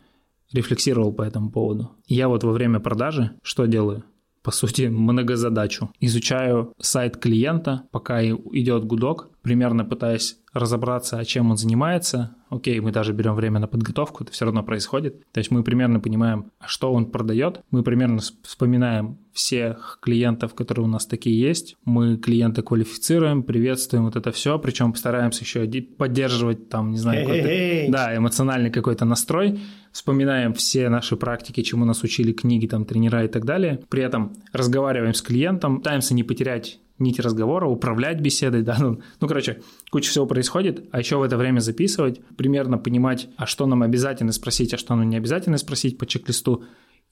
рефлексировал 0.52 1.12
по 1.12 1.22
этому 1.22 1.50
поводу. 1.50 1.92
Я 2.06 2.28
вот 2.28 2.42
во 2.44 2.52
время 2.52 2.80
продажи 2.80 3.30
что 3.42 3.66
делаю? 3.66 4.04
По 4.42 4.50
сути, 4.50 4.82
многозадачу. 4.88 5.90
Изучаю 6.00 6.72
сайт 6.80 7.16
клиента, 7.16 7.84
пока 7.90 8.22
идет 8.24 8.84
гудок, 8.84 9.30
примерно 9.48 9.86
пытаясь 9.86 10.36
разобраться, 10.52 11.24
чем 11.24 11.50
он 11.50 11.56
занимается. 11.56 12.36
Окей, 12.50 12.80
мы 12.80 12.92
даже 12.92 13.14
берем 13.14 13.34
время 13.34 13.60
на 13.60 13.66
подготовку, 13.66 14.22
это 14.22 14.30
все 14.30 14.44
равно 14.44 14.62
происходит. 14.62 15.24
То 15.32 15.38
есть 15.38 15.50
мы 15.50 15.62
примерно 15.62 16.00
понимаем, 16.00 16.52
что 16.66 16.92
он 16.92 17.06
продает, 17.06 17.62
мы 17.70 17.82
примерно 17.82 18.20
вспоминаем 18.42 19.16
всех 19.32 20.00
клиентов, 20.02 20.54
которые 20.54 20.84
у 20.84 20.88
нас 20.88 21.06
такие 21.06 21.40
есть. 21.40 21.76
Мы 21.86 22.18
клиента 22.18 22.62
квалифицируем, 22.62 23.42
приветствуем 23.42 24.04
вот 24.04 24.16
это 24.16 24.32
все, 24.32 24.58
причем 24.58 24.92
постараемся 24.92 25.44
еще 25.44 25.66
поддерживать 25.80 26.68
там, 26.68 26.90
не 26.90 26.98
знаю, 26.98 27.26
hey. 27.26 27.90
да, 27.90 28.14
эмоциональный 28.14 28.70
какой-то 28.70 29.06
настрой. 29.06 29.60
Вспоминаем 29.92 30.52
все 30.52 30.90
наши 30.90 31.16
практики, 31.16 31.62
чему 31.62 31.86
нас 31.86 32.02
учили 32.02 32.32
книги, 32.32 32.66
там, 32.66 32.84
тренера 32.84 33.24
и 33.24 33.28
так 33.28 33.46
далее. 33.46 33.80
При 33.88 34.02
этом 34.02 34.34
разговариваем 34.52 35.14
с 35.14 35.22
клиентом, 35.22 35.78
пытаемся 35.78 36.12
не 36.12 36.22
потерять 36.22 36.80
нити 36.98 37.20
разговора, 37.20 37.66
управлять 37.66 38.20
беседой, 38.20 38.62
да, 38.68 38.76
ну, 38.78 39.00
ну, 39.20 39.28
короче, 39.28 39.62
куча 39.90 40.10
всего 40.10 40.26
происходит, 40.26 40.88
а 40.90 40.98
еще 40.98 41.16
в 41.16 41.22
это 41.22 41.36
время 41.36 41.60
записывать, 41.60 42.20
примерно 42.36 42.78
понимать, 42.78 43.28
а 43.36 43.46
что 43.46 43.66
нам 43.66 43.82
обязательно 43.82 44.32
спросить, 44.32 44.74
а 44.74 44.78
что 44.78 44.94
нам 44.94 45.08
не 45.08 45.16
обязательно 45.16 45.58
спросить 45.58 45.98
по 45.98 46.06
чек-листу, 46.06 46.64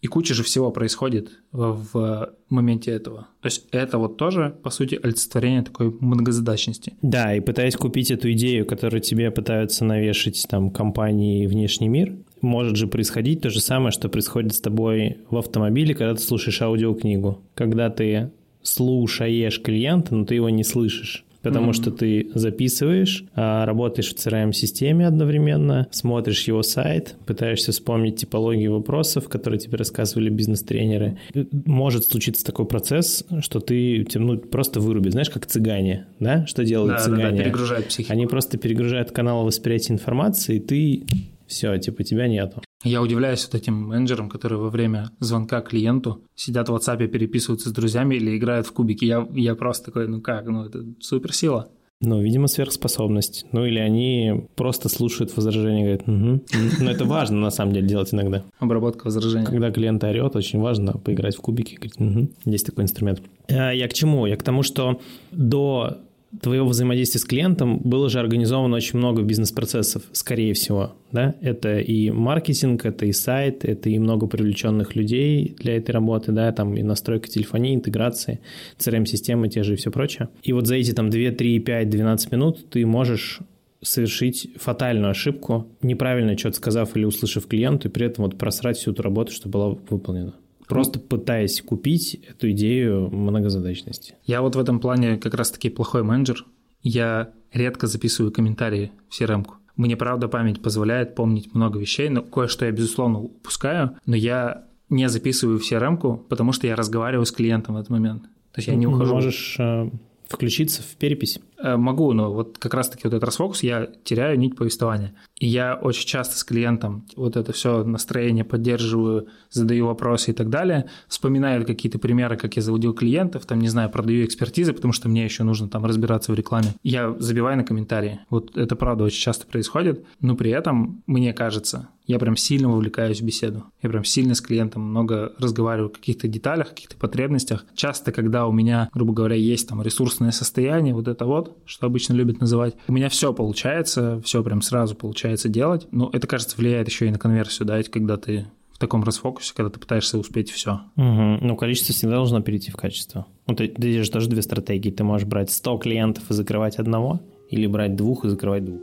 и 0.03 0.09
куча 0.09 0.35
же 0.35 0.43
всего 0.43 0.71
происходит 0.71 1.31
в, 1.53 2.33
моменте 2.49 2.93
этого. 2.93 3.29
То 3.41 3.47
есть 3.47 3.67
это 3.73 3.99
вот 3.99 4.19
тоже, 4.19 4.55
по 4.63 4.71
сути, 4.71 5.01
олицетворение 5.03 5.63
такой 5.63 5.91
многозадачности. 6.01 6.93
Да, 7.03 7.35
и 7.35 7.41
пытаясь 7.41 7.77
купить 7.77 8.11
эту 8.11 8.31
идею, 8.33 8.67
которую 8.67 9.01
тебе 9.01 9.31
пытаются 9.31 9.85
навешать 9.85 10.47
там 10.49 10.71
компании 10.71 11.47
внешний 11.47 11.89
мир, 11.89 12.15
может 12.41 12.77
же 12.77 12.87
происходить 12.87 13.41
то 13.41 13.51
же 13.51 13.61
самое, 13.61 13.91
что 13.91 14.09
происходит 14.09 14.55
с 14.55 14.61
тобой 14.61 15.19
в 15.31 15.39
автомобиле, 15.39 15.95
когда 15.95 16.15
ты 16.15 16.21
слушаешь 16.21 16.61
аудиокнигу. 16.61 17.43
Когда 17.55 17.91
ты 17.91 18.31
слушаешь 18.67 19.61
клиента, 19.63 20.15
но 20.15 20.25
ты 20.25 20.35
его 20.35 20.51
не 20.51 20.65
слышишь 20.65 21.27
потому 21.47 21.71
mm-hmm. 21.71 21.75
что 21.75 21.91
ты 21.93 22.31
записываешь, 22.35 23.25
а, 23.35 23.65
работаешь 23.67 24.13
в 24.13 24.17
CRM-системе 24.17 25.07
одновременно, 25.07 25.87
смотришь 25.93 26.49
его 26.49 26.63
сайт, 26.63 27.15
пытаешься 27.25 27.71
вспомнить 27.71 28.17
типологию 28.17 28.73
вопросов, 28.73 29.29
которые 29.29 29.61
тебе 29.61 29.77
рассказывали 29.77 30.29
бизнес-тренеры. 30.29 31.19
Может 31.65 32.07
случиться 32.07 32.45
такой 32.45 32.67
процесс, 32.67 33.25
что 33.41 33.61
ты 33.61 34.05
ну, 34.15 34.39
просто 34.39 34.81
вырубит, 34.81 35.13
знаешь, 35.13 35.31
как 35.31 35.47
цыгане, 35.47 36.07
да? 36.19 36.45
Что 36.47 36.65
делают 36.65 36.97
да, 36.97 37.05
цыгане? 37.05 37.23
Да, 37.23 37.37
да, 37.37 37.45
перегружают 37.45 37.87
психику. 37.87 38.13
Они 38.13 38.27
просто 38.27 38.59
перегружают 38.59 39.13
канал 39.13 39.45
восприятия 39.45 39.93
информации, 39.93 40.57
и 40.57 40.61
ты 40.61 41.05
все, 41.47 41.77
типа 41.79 42.03
тебя 42.03 42.27
нету. 42.27 42.63
Я 42.87 43.03
удивляюсь 43.03 43.45
вот 43.45 43.55
этим 43.55 43.75
менеджерам, 43.89 44.29
которые 44.29 44.61
во 44.61 44.71
время 44.71 45.11
звонка 45.19 45.61
клиенту 45.61 46.23
сидят 46.35 46.69
в 46.69 46.75
WhatsApp, 46.75 47.07
переписываются 47.09 47.69
с 47.69 47.73
друзьями 47.73 48.15
или 48.15 48.37
играют 48.37 48.67
в 48.67 48.73
кубики. 48.73 49.05
Я, 49.05 49.27
я 49.33 49.55
просто 49.57 49.87
такой, 49.87 50.07
ну 50.07 50.21
как, 50.21 50.47
ну 50.47 50.65
это 50.65 50.85
суперсила. 51.01 51.69
Ну, 52.03 52.21
видимо, 52.21 52.47
сверхспособность. 52.47 53.47
Ну, 53.53 53.65
или 53.65 53.79
они 53.79 54.45
просто 54.55 54.91
слушают 54.91 55.35
возражения 55.35 55.81
и 55.81 55.83
говорят, 55.83 56.03
угу. 56.07 56.45
Но 56.85 56.91
это 56.91 57.07
важно, 57.07 57.41
на 57.41 57.51
самом 57.51 57.73
деле, 57.73 57.89
делать 57.89 58.13
иногда. 58.13 58.45
Обработка 58.59 59.05
возражений. 59.07 59.47
Когда 59.47 59.71
клиент 59.71 60.05
орет, 60.05 60.37
очень 60.37 60.61
важно 60.61 60.93
поиграть 60.93 61.37
в 61.37 61.41
кубики. 61.41 61.77
Говорить, 61.77 61.99
угу. 61.99 62.31
Есть 62.45 62.67
такой 62.67 62.85
инструмент. 62.85 63.23
А 63.49 63.73
я 63.73 63.89
к 63.89 63.95
чему? 63.95 64.27
Я 64.27 64.37
к 64.37 64.43
тому, 64.43 64.63
что 64.63 65.01
до 65.33 65.99
твоего 66.41 66.69
взаимодействия 66.69 67.21
с 67.21 67.25
клиентом 67.25 67.79
было 67.79 68.09
же 68.09 68.21
организовано 68.21 68.77
очень 68.77 68.99
много 68.99 69.23
бизнес-процессов, 69.23 70.03
скорее 70.13 70.55
всего, 70.55 70.95
да? 71.13 71.35
Это 71.41 71.79
и 71.79 72.11
маркетинг, 72.11 72.85
это 72.85 73.07
и 73.07 73.13
сайт, 73.13 73.65
это 73.65 73.89
и 73.89 73.99
много 73.99 74.27
привлеченных 74.27 74.97
людей 74.97 75.57
для 75.59 75.77
этой 75.77 75.93
работы, 75.93 76.33
да, 76.33 76.53
там 76.53 76.77
и 76.77 76.83
настройка 76.83 77.29
телефонии, 77.29 77.75
интеграции, 77.75 78.41
CRM-системы 78.79 79.49
те 79.49 79.63
же 79.63 79.75
и 79.75 79.77
все 79.77 79.91
прочее. 79.91 80.29
И 80.43 80.53
вот 80.53 80.67
за 80.67 80.77
эти 80.77 80.93
там 80.93 81.11
2, 81.11 81.33
3, 81.33 81.59
5, 81.61 81.91
12 81.91 82.33
минут 82.33 82.71
ты 82.71 82.85
можешь 82.87 83.41
совершить 83.83 84.49
фатальную 84.57 85.11
ошибку, 85.11 85.69
неправильно 85.83 86.37
что-то 86.37 86.57
сказав 86.57 86.97
или 86.97 87.05
услышав 87.05 87.47
клиенту, 87.47 87.89
и 87.89 87.91
при 87.91 88.07
этом 88.07 88.25
вот 88.25 88.39
просрать 88.39 88.77
всю 88.77 88.93
эту 88.93 89.03
работу, 89.03 89.33
что 89.33 89.49
была 89.49 89.69
выполнена 89.89 90.35
просто 90.67 90.99
пытаясь 90.99 91.61
купить 91.63 92.21
эту 92.29 92.51
идею 92.51 93.11
многозадачности. 93.11 94.15
Я 94.25 94.43
вот 94.43 94.57
в 94.57 94.59
этом 94.59 94.81
плане 94.81 95.17
как 95.17 95.35
раз-таки 95.35 95.71
плохой 95.71 96.03
менеджер. 96.03 96.45
Я 96.83 97.31
редко 97.53 97.87
записываю 97.87 98.33
комментарии 98.33 98.93
в 99.09 99.21
CRM-ку. 99.21 99.55
Мне, 99.77 99.97
правда, 99.97 100.29
память 100.29 100.63
позволяет 100.63 101.15
помнить 101.15 101.55
много 101.55 101.79
вещей, 101.79 102.09
но 102.09 102.23
кое-что 102.23 102.65
я, 102.65 102.73
безусловно, 102.73 103.21
упускаю, 103.21 103.97
но 104.07 104.17
я 104.17 104.65
не 104.89 105.09
записываю 105.09 105.59
в 105.59 105.63
CRM-ку, 105.63 106.25
потому 106.29 106.53
что 106.53 106.67
я 106.67 106.77
разговариваю 106.77 107.27
с 107.27 107.33
клиентом 107.33 107.75
в 107.75 107.79
этот 107.79 107.91
момент. 107.91 108.23
То 108.53 108.59
есть 108.59 108.69
я 108.69 108.75
не 108.75 108.87
ухожу. 108.87 109.15
Можешь 109.15 109.57
э, 109.59 109.91
включиться 110.29 110.83
в 110.83 110.97
перепись? 110.97 111.41
Э, 111.59 111.77
могу, 111.77 112.13
но 112.13 112.33
вот 112.33 112.59
как 112.59 112.75
раз-таки 112.75 113.03
вот 113.05 113.15
этот 113.15 113.25
расфокус, 113.25 113.63
я 113.63 113.89
теряю 114.05 114.39
нить 114.39 114.57
повествования. 114.57 115.15
И 115.39 115.47
я 115.47 115.75
очень 115.75 116.07
часто 116.07 116.37
с 116.37 116.45
клиентом 116.45 117.07
вот 117.17 117.37
это 117.37 117.53
все 117.53 117.83
настроение 117.83 118.45
поддерживаю, 118.45 119.29
задаю 119.51 119.87
вопросы 119.87 120.33
и 120.33 120.35
так 120.35 120.51
далее, 120.51 120.91
вспоминаю 121.09 121.65
какие-то 121.65 121.99
примеры, 121.99 122.37
как 122.37 122.57
я 122.57 122.63
заводил 122.63 122.93
клиентов, 122.93 123.47
там, 123.47 123.61
не 123.61 123.69
знаю, 123.69 123.91
продаю 123.91 124.25
экспертизы, 124.25 124.73
потому 124.73 124.93
что 124.93 125.09
мне 125.09 125.25
еще 125.25 125.45
нужно 125.45 125.69
там 125.69 125.85
разбираться 125.85 126.33
в 126.33 126.35
рекламе. 126.35 126.75
Я 126.83 127.15
забиваю 127.19 127.57
на 127.57 127.65
комментарии. 127.65 128.21
Вот 128.29 128.57
это 128.57 128.77
правда 128.77 129.05
очень 129.05 129.21
часто 129.21 129.47
происходит, 129.47 130.05
но 130.21 130.37
при 130.37 130.51
этом, 130.51 131.03
мне 131.07 131.33
кажется, 131.33 131.89
я 132.07 132.19
прям 132.21 132.37
сильно 132.37 132.69
вовлекаюсь 132.69 133.21
в 133.21 133.25
беседу. 133.25 133.65
Я 133.83 133.91
прям 133.91 134.05
сильно 134.05 134.35
с 134.35 134.41
клиентом 134.41 134.83
много 134.83 135.33
разговариваю 135.39 135.91
о 135.91 135.93
каких-то 135.95 136.29
деталях, 136.29 136.69
каких-то 136.71 136.97
потребностях. 136.97 137.67
Часто, 137.75 138.13
когда 138.13 138.47
у 138.47 138.53
меня, 138.53 138.89
грубо 138.95 139.13
говоря, 139.13 139.35
есть 139.35 139.69
там 139.69 139.83
ресурсное 139.83 140.31
состояние, 140.31 140.95
вот 140.95 141.09
это 141.09 141.25
вот, 141.27 141.46
что 141.65 141.87
обычно 141.87 142.15
любят 142.15 142.41
называть, 142.41 142.75
у 142.89 142.93
меня 142.93 143.09
все 143.09 143.33
получается, 143.33 144.21
все 144.25 144.43
прям 144.43 144.63
сразу 144.63 144.95
получается 144.95 145.49
делать. 145.49 145.87
Но 145.91 146.11
это, 146.13 146.27
кажется, 146.27 146.57
влияет 146.57 146.89
еще 146.89 147.07
и 147.07 147.11
на 147.11 147.19
конверсию, 147.19 147.67
да, 147.67 147.83
когда 147.85 148.17
ты 148.17 148.47
в 148.73 148.79
таком 148.79 149.05
расфокусе, 149.05 149.55
когда 149.55 149.71
ты 149.71 149.81
пытаешься 149.81 150.19
успеть 150.19 150.51
все. 150.51 150.83
Угу. 150.97 151.39
Ну, 151.41 151.57
количество 151.57 151.95
всегда 151.95 152.17
должно 152.17 152.43
перейти 152.43 152.71
в 152.71 152.77
качество. 152.77 153.27
Ну, 153.47 153.55
ты, 153.55 153.69
ты 153.69 154.03
же 154.03 154.11
тоже 154.11 154.29
две 154.29 154.43
стратегии. 154.43 154.91
Ты 154.91 155.03
можешь 155.03 155.27
брать 155.27 155.51
100 155.51 155.79
клиентов 155.79 156.31
и 156.31 156.35
закрывать 156.35 156.77
одного, 156.77 157.21
или 157.49 157.67
брать 157.67 157.97
двух 157.97 158.27
и 158.27 158.29
закрывать 158.29 158.67
двух. 158.67 158.83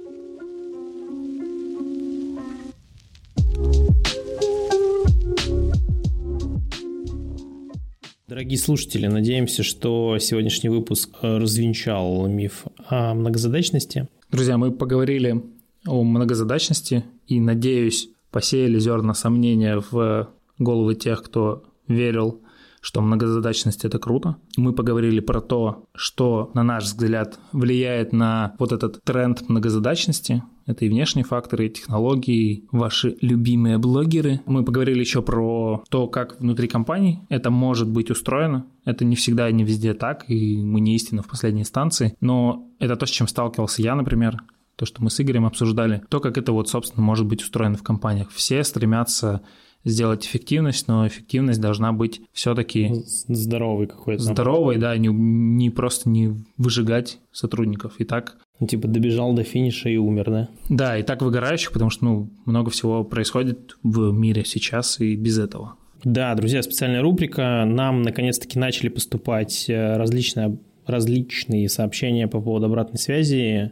Дорогие 8.43 8.60
слушатели, 8.60 9.08
надеемся, 9.08 9.63
что 9.63 10.17
сегодняшний 10.19 10.67
выпуск 10.67 11.12
э, 11.21 11.38
развенчал 11.38 12.27
миф 12.27 12.65
о 12.89 13.13
многозадачности. 13.13 14.10
Друзья, 14.29 14.58
мы 14.58 14.73
поговорили 14.73 15.41
о 15.88 16.03
многозадачности 16.03 17.06
и, 17.25 17.39
надеюсь, 17.39 18.10
посеяли 18.32 18.79
зерна 18.79 19.13
сомнения 19.13 19.82
в 19.89 20.27
головы 20.60 20.95
тех, 20.95 21.23
кто 21.23 21.63
верил, 21.88 22.41
что 22.83 23.01
многозадачность– 23.01 23.85
это 23.85 23.97
круто. 23.97 24.35
Мы 24.57 24.73
поговорили 24.73 25.21
про 25.21 25.39
то, 25.39 25.85
что, 25.95 26.51
на 26.53 26.63
наш 26.63 26.83
взгляд, 26.83 27.39
влияет 27.53 28.11
на 28.11 28.55
вот 28.59 28.73
этот 28.73 29.01
тренд 29.03 29.47
многозадачности, 29.47 30.43
это 30.65 30.83
и 30.83 30.89
внешние 30.89 31.23
факторы, 31.23 31.67
и 31.67 31.69
технологии, 31.69 32.65
ваши 32.71 33.17
любимые 33.21 33.77
блогеры. 33.77 34.41
Мы 34.45 34.65
поговорили 34.65 34.99
еще 34.99 35.21
про 35.21 35.81
то, 35.89 36.07
как 36.07 36.39
внутри 36.41 36.67
компаний 36.67 37.21
это 37.29 37.49
может 37.49 37.89
быть 37.89 38.11
устроено. 38.11 38.65
Это 38.83 39.05
не 39.05 39.15
всегда 39.15 39.49
и 39.49 39.53
не 39.53 39.63
везде 39.63 39.93
так, 39.93 40.29
и 40.29 40.61
мы 40.61 40.81
не 40.81 40.95
истина 40.95 41.21
в 41.21 41.27
последней 41.27 41.61
инстанции. 41.61 42.15
Но 42.19 42.67
это 42.79 42.97
то, 42.97 43.05
с 43.05 43.09
чем 43.09 43.29
сталкивался 43.29 43.81
я, 43.81 43.95
например, 43.95 44.43
то, 44.75 44.85
что 44.85 45.03
мы 45.03 45.09
с 45.09 45.21
Игорем 45.21 45.45
обсуждали, 45.45 46.03
то, 46.09 46.19
как 46.19 46.37
это 46.37 46.51
вот, 46.51 46.67
собственно, 46.67 47.03
может 47.03 47.27
быть 47.27 47.41
устроено 47.41 47.77
в 47.77 47.83
компаниях. 47.83 48.29
Все 48.31 48.63
стремятся 48.63 49.41
сделать 49.83 50.25
эффективность, 50.25 50.87
но 50.87 51.07
эффективность 51.07 51.59
должна 51.59 51.91
быть 51.91 52.21
все-таки 52.31 52.91
здоровой 53.27 53.87
какой-то. 53.87 54.23
Здоровой, 54.23 54.77
да, 54.77 54.95
не, 54.97 55.09
не 55.09 55.69
просто 55.69 56.09
не 56.09 56.33
выжигать 56.57 57.19
сотрудников. 57.31 57.99
И 57.99 58.05
так 58.05 58.37
ну, 58.59 58.67
типа 58.67 58.87
добежал 58.87 59.33
до 59.33 59.43
финиша 59.43 59.89
и 59.89 59.97
умер, 59.97 60.29
да? 60.29 60.49
Да, 60.69 60.97
и 60.97 61.03
так 61.03 61.21
выгорающих, 61.21 61.71
потому 61.71 61.89
что 61.89 62.05
ну, 62.05 62.29
много 62.45 62.71
всего 62.71 63.03
происходит 63.03 63.77
в 63.83 64.11
мире 64.11 64.45
сейчас 64.45 64.99
и 64.99 65.15
без 65.15 65.37
этого. 65.37 65.75
Да, 66.03 66.35
друзья, 66.35 66.61
специальная 66.61 67.01
рубрика. 67.01 67.63
Нам 67.65 68.01
наконец-таки 68.01 68.59
начали 68.59 68.89
поступать 68.89 69.69
э, 69.69 69.97
различные, 69.97 70.57
различные 70.85 71.69
сообщения 71.69 72.27
по 72.27 72.41
поводу 72.41 72.67
обратной 72.67 72.99
связи. 72.99 73.71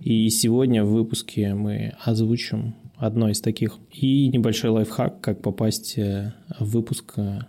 И 0.00 0.28
сегодня 0.30 0.84
в 0.84 0.90
выпуске 0.90 1.54
мы 1.54 1.94
озвучим 2.04 2.74
одно 2.98 3.28
из 3.28 3.40
таких. 3.40 3.78
И 3.92 4.28
небольшой 4.28 4.70
лайфхак, 4.70 5.20
как 5.20 5.40
попасть 5.40 5.96
э, 5.96 6.34
в 6.58 6.70
выпуск, 6.70 7.14
э, 7.16 7.40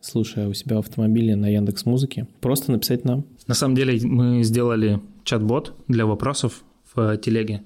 слушая 0.00 0.48
у 0.48 0.52
себя 0.52 0.76
в 0.76 0.80
автомобиле 0.80 1.36
на 1.36 1.46
Яндекс 1.48 1.86
Музыке. 1.86 2.26
Просто 2.40 2.72
написать 2.72 3.04
нам. 3.04 3.24
На 3.46 3.54
самом 3.54 3.76
деле 3.76 3.98
мы 4.06 4.42
сделали 4.42 5.00
чат-бот 5.24 5.74
для 5.88 6.06
вопросов 6.06 6.64
в 6.94 7.16
телеге. 7.18 7.62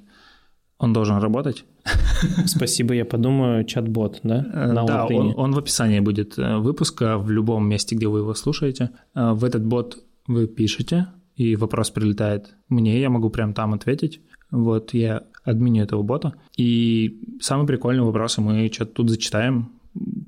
Он 0.78 0.92
должен 0.92 1.18
работать. 1.18 1.64
Спасибо, 2.46 2.94
я 2.94 3.04
подумаю, 3.04 3.64
чат-бот, 3.64 4.20
да? 4.22 4.46
Э, 4.52 4.72
на 4.72 4.84
да, 4.84 5.06
он, 5.06 5.34
он 5.36 5.52
в 5.52 5.58
описании 5.58 6.00
будет 6.00 6.36
выпуска 6.36 7.18
в 7.18 7.30
любом 7.30 7.68
месте, 7.68 7.96
где 7.96 8.06
вы 8.06 8.20
его 8.20 8.34
слушаете. 8.34 8.90
В 9.14 9.44
этот 9.44 9.64
бот 9.64 10.02
вы 10.30 10.46
пишете, 10.46 11.08
и 11.36 11.56
вопрос 11.56 11.90
прилетает 11.90 12.54
мне, 12.68 13.00
я 13.00 13.10
могу 13.10 13.30
прям 13.30 13.52
там 13.54 13.74
ответить. 13.74 14.20
Вот 14.50 14.94
я 14.94 15.24
админю 15.44 15.84
этого 15.84 16.02
бота. 16.02 16.34
И 16.56 17.38
самые 17.40 17.66
прикольные 17.66 18.02
вопросы 18.02 18.40
мы 18.40 18.70
что-то 18.72 18.92
тут 18.92 19.10
зачитаем. 19.10 19.72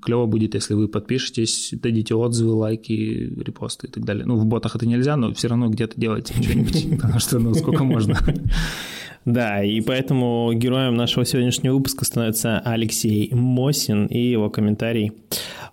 Клево 0.03 0.27
будет, 0.27 0.55
если 0.55 0.75
вы 0.75 0.88
подпишетесь, 0.88 1.71
дадите 1.73 2.15
отзывы, 2.15 2.53
лайки, 2.53 2.93
репосты 2.93 3.87
и 3.87 3.91
так 3.91 4.05
далее. 4.05 4.27
Ну, 4.27 4.37
в 4.37 4.45
ботах 4.45 4.75
это 4.75 4.87
нельзя, 4.87 5.17
но 5.17 5.33
все 5.35 5.49
равно 5.49 5.69
где-то 5.69 6.01
делайте 6.01 6.35
что-нибудь, 6.43 6.97
потому 6.97 7.19
что, 7.21 7.38
ну, 7.38 7.55
сколько 7.55 7.85
можно. 7.85 8.19
Да, 9.25 9.63
и 9.63 9.81
поэтому 9.81 10.53
героем 10.55 10.95
нашего 10.95 11.25
сегодняшнего 11.25 11.75
выпуска 11.75 12.05
становится 12.05 12.59
Алексей 12.61 13.33
Мосин 13.33 14.07
и 14.07 14.19
его 14.19 14.51
комментарий. 14.51 15.13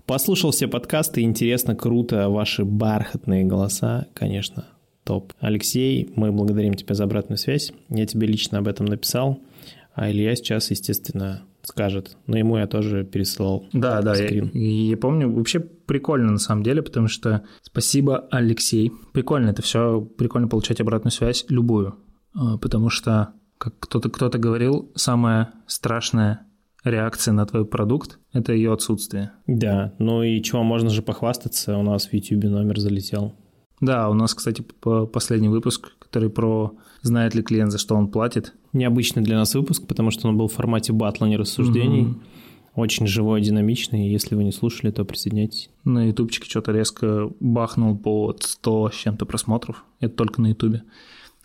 Послушал 0.06 0.52
все 0.52 0.68
подкасты, 0.68 1.22
интересно, 1.22 1.76
круто, 1.76 2.30
ваши 2.30 2.64
бархатные 2.64 3.46
голоса, 3.46 4.08
конечно, 4.14 4.66
топ. 5.04 5.34
Алексей, 5.40 6.12
мы 6.16 6.32
благодарим 6.32 6.76
тебя 6.76 6.96
за 6.96 7.06
обратную 7.06 7.38
связь. 7.38 7.74
Я 7.90 8.06
тебе 8.06 8.28
лично 8.28 8.60
об 8.60 8.68
этом 8.68 8.86
написал, 8.86 9.40
а 9.96 10.12
Илья 10.12 10.36
сейчас, 10.36 10.70
естественно, 10.70 11.44
скажет. 11.64 12.18
Но 12.28 12.38
ему 12.38 12.58
я 12.58 12.68
тоже 12.68 13.04
переслал 13.04 13.66
Да, 13.74 14.02
да, 14.02 14.16
скрин. 14.16 14.52
Я, 14.54 14.90
я 14.92 14.98
помню. 14.98 15.32
Вообще 15.32 15.60
прикольно 15.60 16.32
на 16.32 16.38
самом 16.38 16.64
деле, 16.64 16.82
потому 16.82 17.08
что 17.08 17.44
спасибо, 17.62 18.28
Алексей. 18.32 18.92
Прикольно 19.14 19.50
это 19.50 19.62
все, 19.62 20.02
прикольно 20.02 20.48
получать 20.48 20.82
обратную 20.82 21.12
связь, 21.12 21.46
любую. 21.50 21.96
А, 22.34 22.58
потому 22.58 22.90
что, 22.90 23.34
как 23.60 23.78
кто-то 23.80 24.10
кто 24.10 24.30
говорил, 24.30 24.91
самое 24.95 25.50
страшное 25.67 26.48
реакция 26.84 27.34
на 27.34 27.46
твой 27.46 27.65
продукт– 27.65 28.17
это 28.34 28.54
ее 28.54 28.73
отсутствие. 28.73 29.34
Да, 29.46 29.94
ну 30.00 30.23
и 30.23 30.42
чего 30.42 30.63
можно 30.63 30.90
же 30.90 31.04
похвастаться, 31.04 31.77
у 31.77 31.84
нас 31.84 32.08
в 32.08 32.13
YouTube 32.13 32.46
номер 32.46 32.79
залетел. 32.79 33.36
Да, 33.81 34.10
у 34.10 34.13
нас, 34.13 34.34
кстати, 34.34 34.63
последний 35.13 35.50
выпуск, 35.50 35.92
который 36.00 36.29
про 36.29 36.73
знает 37.02 37.36
ли 37.36 37.44
клиент, 37.44 37.71
за 37.71 37.77
что 37.77 37.96
он 37.96 38.10
платит. 38.10 38.54
Необычный 38.73 39.23
для 39.23 39.38
нас 39.38 39.56
выпуск, 39.56 39.88
потому 39.88 40.12
что 40.12 40.27
он 40.27 40.38
был 40.38 40.48
в 40.48 40.54
формате 40.54 40.92
батла, 40.92 41.27
не 41.27 41.38
рассуждений. 41.38 42.04
Mm-hmm. 42.04 42.21
Очень 42.75 43.08
живой, 43.08 43.42
динамичный. 43.42 44.10
Если 44.10 44.36
вы 44.36 44.44
не 44.44 44.52
слушали, 44.52 44.92
то 44.92 45.04
присоединяйтесь. 45.04 45.69
На 45.84 46.08
ютубчике 46.08 46.50
что-то 46.50 46.71
резко 46.71 47.29
бахнул 47.40 47.98
по 47.98 48.36
100 48.40 48.90
с 48.90 48.96
чем-то 48.96 49.25
просмотров. 49.25 49.86
Это 50.00 50.15
только 50.15 50.42
на 50.42 50.48
ютубе. 50.48 50.84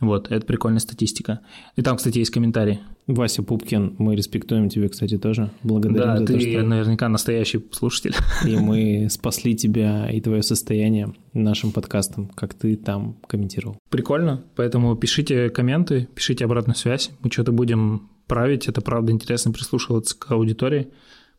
Вот, 0.00 0.30
это 0.30 0.44
прикольная 0.44 0.80
статистика. 0.80 1.40
И 1.76 1.82
там, 1.82 1.96
кстати, 1.96 2.18
есть 2.18 2.30
комментарий. 2.30 2.80
Вася 3.06 3.42
Пупкин, 3.42 3.96
мы 3.98 4.16
респектуем 4.16 4.68
тебя, 4.68 4.88
кстати, 4.88 5.18
тоже. 5.18 5.50
Благодарим 5.62 6.08
да, 6.08 6.18
за 6.18 6.26
ты 6.26 6.32
то, 6.34 6.40
что... 6.40 6.62
наверняка 6.62 7.08
настоящий 7.08 7.64
слушатель. 7.70 8.14
И 8.46 8.56
мы 8.58 9.08
спасли 9.10 9.54
тебя 9.54 10.10
и 10.10 10.20
твое 10.20 10.42
состояние 10.42 11.14
нашим 11.32 11.70
подкастом, 11.70 12.28
как 12.34 12.54
ты 12.54 12.76
там 12.76 13.16
комментировал. 13.26 13.78
Прикольно, 13.90 14.42
поэтому 14.56 14.96
пишите 14.96 15.50
комменты, 15.50 16.08
пишите 16.14 16.44
обратную 16.44 16.76
связь. 16.76 17.10
Мы 17.20 17.30
что-то 17.30 17.52
будем 17.52 18.08
править, 18.26 18.68
это 18.68 18.80
правда 18.80 19.12
интересно 19.12 19.52
прислушиваться 19.52 20.18
к 20.18 20.30
аудитории, 20.32 20.88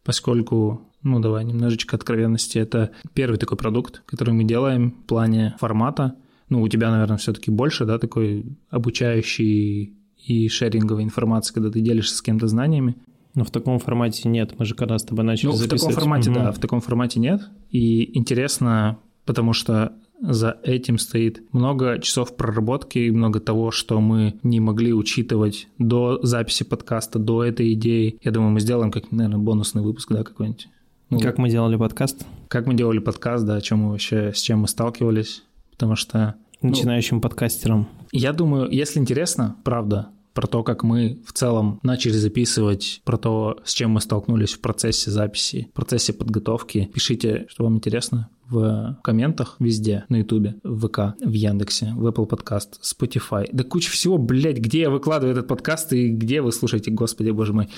поскольку 0.03 0.81
ну 1.01 1.19
давай 1.19 1.45
немножечко 1.45 1.95
откровенности. 1.95 2.57
Это 2.57 2.91
первый 3.13 3.37
такой 3.37 3.57
продукт, 3.57 4.01
который 4.05 4.33
мы 4.33 4.43
делаем 4.43 4.91
в 4.91 5.07
плане 5.07 5.55
формата. 5.59 6.15
Ну, 6.55 6.61
у 6.61 6.69
тебя, 6.69 6.89
наверное, 6.89 7.17
все-таки 7.17 7.51
больше, 7.51 7.83
да, 7.83 7.99
такой 7.99 8.45
обучающий 8.69 9.93
и 10.25 10.47
шеринговой 10.47 11.03
информации, 11.03 11.53
когда 11.53 11.69
ты 11.69 11.81
делишься 11.81 12.15
с 12.15 12.21
кем-то 12.21 12.47
знаниями. 12.47 12.95
Но 13.33 13.43
в 13.43 13.51
таком 13.51 13.77
формате 13.77 14.29
нет. 14.29 14.55
Мы 14.57 14.63
же 14.63 14.73
когда 14.73 14.97
с 14.97 15.03
тобой 15.03 15.25
начали 15.25 15.47
ну, 15.47 15.51
записывать... 15.51 15.81
в 15.81 15.85
таком 15.87 15.99
формате, 15.99 16.31
угу. 16.31 16.39
да, 16.39 16.51
в 16.53 16.59
таком 16.59 16.79
формате 16.79 17.19
нет. 17.19 17.41
И 17.71 18.17
интересно, 18.17 18.99
потому 19.25 19.51
что 19.51 19.91
за 20.21 20.57
этим 20.63 20.97
стоит 20.97 21.43
много 21.51 21.99
часов 21.99 22.37
проработки 22.37 22.99
и 22.99 23.11
много 23.11 23.41
того, 23.41 23.71
что 23.71 23.99
мы 23.99 24.39
не 24.41 24.61
могли 24.61 24.93
учитывать 24.93 25.67
до 25.77 26.21
записи 26.23 26.63
подкаста, 26.63 27.19
до 27.19 27.43
этой 27.43 27.73
идеи. 27.73 28.17
Я 28.23 28.31
думаю, 28.31 28.51
мы 28.51 28.61
сделаем 28.61 28.91
как, 28.91 29.11
наверное, 29.11 29.39
бонусный 29.39 29.81
выпуск, 29.81 30.09
да, 30.09 30.23
какой-нибудь. 30.23 30.69
Ну, 31.09 31.19
как 31.19 31.37
мы 31.37 31.49
делали 31.49 31.75
подкаст? 31.75 32.25
Как 32.47 32.65
мы 32.65 32.75
делали 32.75 32.99
подкаст, 32.99 33.45
да, 33.45 33.55
о 33.57 33.61
чем 33.61 33.79
мы 33.79 33.91
вообще, 33.91 34.31
с 34.33 34.39
чем 34.39 34.59
мы 34.59 34.69
сталкивались. 34.69 35.43
Потому 35.71 35.97
что... 35.97 36.35
Начинающим 36.69 37.17
ну, 37.17 37.21
подкастером. 37.21 37.87
Я 38.11 38.33
думаю, 38.33 38.69
если 38.69 38.99
интересно, 38.99 39.55
правда, 39.63 40.09
про 40.33 40.47
то, 40.47 40.63
как 40.63 40.83
мы 40.83 41.19
в 41.25 41.31
целом 41.31 41.79
начали 41.81 42.11
записывать, 42.11 43.01
про 43.05 43.17
то, 43.17 43.57
с 43.63 43.73
чем 43.73 43.91
мы 43.91 44.01
столкнулись 44.01 44.53
в 44.53 44.59
процессе 44.59 45.09
записи, 45.09 45.69
в 45.71 45.75
процессе 45.75 46.11
подготовки. 46.11 46.89
Пишите, 46.93 47.45
что 47.47 47.63
вам 47.63 47.77
интересно 47.77 48.29
в 48.49 48.99
комментах 49.01 49.55
везде, 49.59 50.05
на 50.09 50.17
Ютубе, 50.17 50.55
в 50.63 50.87
ВК, 50.87 51.15
в 51.19 51.31
Яндексе, 51.31 51.93
в 51.95 52.05
Apple 52.05 52.29
Podcast, 52.29 52.79
Spotify. 52.83 53.47
Да 53.51 53.63
куча 53.63 53.89
всего, 53.89 54.17
блядь, 54.17 54.57
где 54.57 54.81
я 54.81 54.89
выкладываю 54.89 55.31
этот 55.35 55.47
подкаст 55.47 55.93
и 55.93 56.09
где 56.09 56.41
вы 56.41 56.51
слушаете, 56.51 56.91
господи, 56.91 57.31
боже 57.31 57.53
мой. 57.53 57.69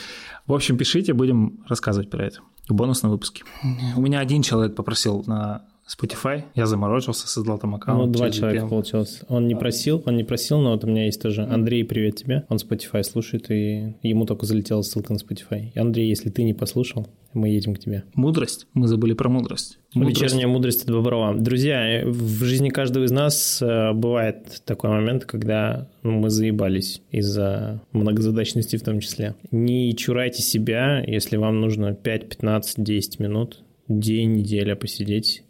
В 0.45 0.53
общем, 0.53 0.77
пишите, 0.77 1.13
будем 1.13 1.63
рассказывать 1.67 2.09
про 2.09 2.25
это 2.25 2.39
в 2.67 2.73
бонусном 2.73 3.11
выпуске. 3.11 3.43
У 3.95 4.01
меня 4.01 4.19
один 4.19 4.41
человек 4.41 4.75
попросил 4.75 5.23
на 5.25 5.65
Spotify, 5.87 6.43
я 6.53 6.65
заморочился, 6.65 7.27
создал 7.27 7.57
там 7.57 7.75
аккаунт. 7.75 8.07
Ну, 8.07 8.11
два 8.11 8.29
человека 8.29 8.67
получилось. 8.67 9.21
Он 9.29 9.47
не 9.47 9.55
просил, 9.55 10.03
он 10.05 10.17
не 10.17 10.23
просил, 10.23 10.59
но 10.59 10.71
вот 10.71 10.83
у 10.83 10.87
меня 10.87 11.05
есть 11.05 11.21
тоже 11.21 11.43
Андрей, 11.43 11.83
привет 11.85 12.17
тебе. 12.17 12.45
Он 12.49 12.57
Spotify 12.57 13.03
слушает, 13.03 13.49
и 13.49 13.95
ему 14.03 14.25
только 14.25 14.45
залетела 14.45 14.81
ссылка 14.81 15.13
на 15.13 15.17
Spotify. 15.17 15.71
И, 15.73 15.79
Андрей, 15.79 16.09
если 16.09 16.29
ты 16.29 16.43
не 16.43 16.53
послушал, 16.53 17.07
мы 17.33 17.49
едем 17.49 17.75
к 17.75 17.79
тебе. 17.79 18.03
Мудрость? 18.15 18.67
Мы 18.73 18.87
забыли 18.87 19.13
про 19.13 19.29
мудрость. 19.29 19.79
мудрость. 19.93 20.21
Вечерняя 20.21 20.47
мудрость 20.47 20.83
от 20.83 20.91
Боброва. 20.91 21.35
Друзья, 21.35 22.01
в 22.05 22.43
жизни 22.43 22.69
каждого 22.69 23.05
из 23.05 23.11
нас 23.11 23.61
э, 23.61 23.93
бывает 23.93 24.61
такой 24.65 24.89
момент, 24.89 25.25
когда 25.25 25.87
мы 26.03 26.29
заебались 26.29 27.01
из-за 27.11 27.81
многозадачности 27.91 28.75
в 28.75 28.83
том 28.83 28.99
числе. 28.99 29.35
Не 29.51 29.95
чурайте 29.95 30.41
себя, 30.41 31.03
если 31.05 31.37
вам 31.37 31.61
нужно 31.61 31.93
5, 31.93 32.29
15, 32.29 32.83
10 32.83 33.19
минут, 33.19 33.61
день, 33.87 34.33
неделя 34.33 34.75
посидеть 34.75 35.43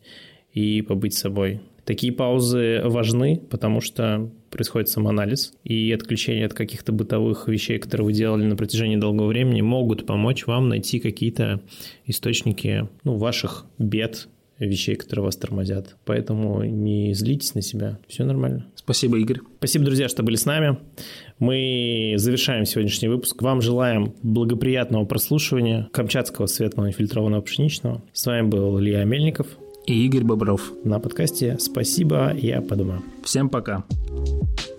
и 0.53 0.81
побыть 0.81 1.13
собой. 1.13 1.61
Такие 1.85 2.11
паузы 2.11 2.81
важны, 2.83 3.41
потому 3.49 3.79
что 3.79 4.29
происходит 4.49 4.89
самоанализ, 4.89 5.53
и 5.63 5.91
отключение 5.93 6.45
от 6.45 6.53
каких-то 6.53 6.91
бытовых 6.91 7.47
вещей, 7.47 7.79
которые 7.79 8.05
вы 8.05 8.13
делали 8.13 8.43
на 8.43 8.57
протяжении 8.57 8.97
долгого 8.97 9.27
времени, 9.27 9.61
могут 9.61 10.05
помочь 10.05 10.47
вам 10.47 10.67
найти 10.67 10.99
какие-то 10.99 11.61
источники 12.05 12.89
ну, 13.03 13.15
ваших 13.15 13.65
бед, 13.77 14.27
вещей, 14.59 14.95
которые 14.95 15.25
вас 15.25 15.35
тормозят. 15.37 15.95
Поэтому 16.05 16.63
не 16.63 17.13
злитесь 17.13 17.53
на 17.53 17.61
себя, 17.61 17.99
все 18.07 18.25
нормально. 18.25 18.65
Спасибо, 18.75 19.17
Игорь. 19.19 19.39
Спасибо, 19.59 19.85
друзья, 19.85 20.09
что 20.09 20.23
были 20.23 20.35
с 20.35 20.45
нами. 20.45 20.77
Мы 21.39 22.15
завершаем 22.17 22.65
сегодняшний 22.65 23.07
выпуск. 23.07 23.41
Вам 23.41 23.61
желаем 23.61 24.13
благоприятного 24.23 25.05
прослушивания 25.05 25.89
камчатского 25.91 26.47
светлого 26.47 26.91
фильтрованного 26.91 27.41
пшеничного. 27.41 28.03
С 28.13 28.25
вами 28.25 28.47
был 28.47 28.79
Илья 28.79 29.03
Мельников 29.03 29.47
и 29.87 30.05
Игорь 30.05 30.23
Бобров 30.23 30.73
на 30.83 30.99
подкасте. 30.99 31.57
Спасибо, 31.59 32.33
я 32.35 32.61
подумаю. 32.61 33.01
Всем 33.23 33.49
пока. 33.49 33.83
Пока. 33.87 34.76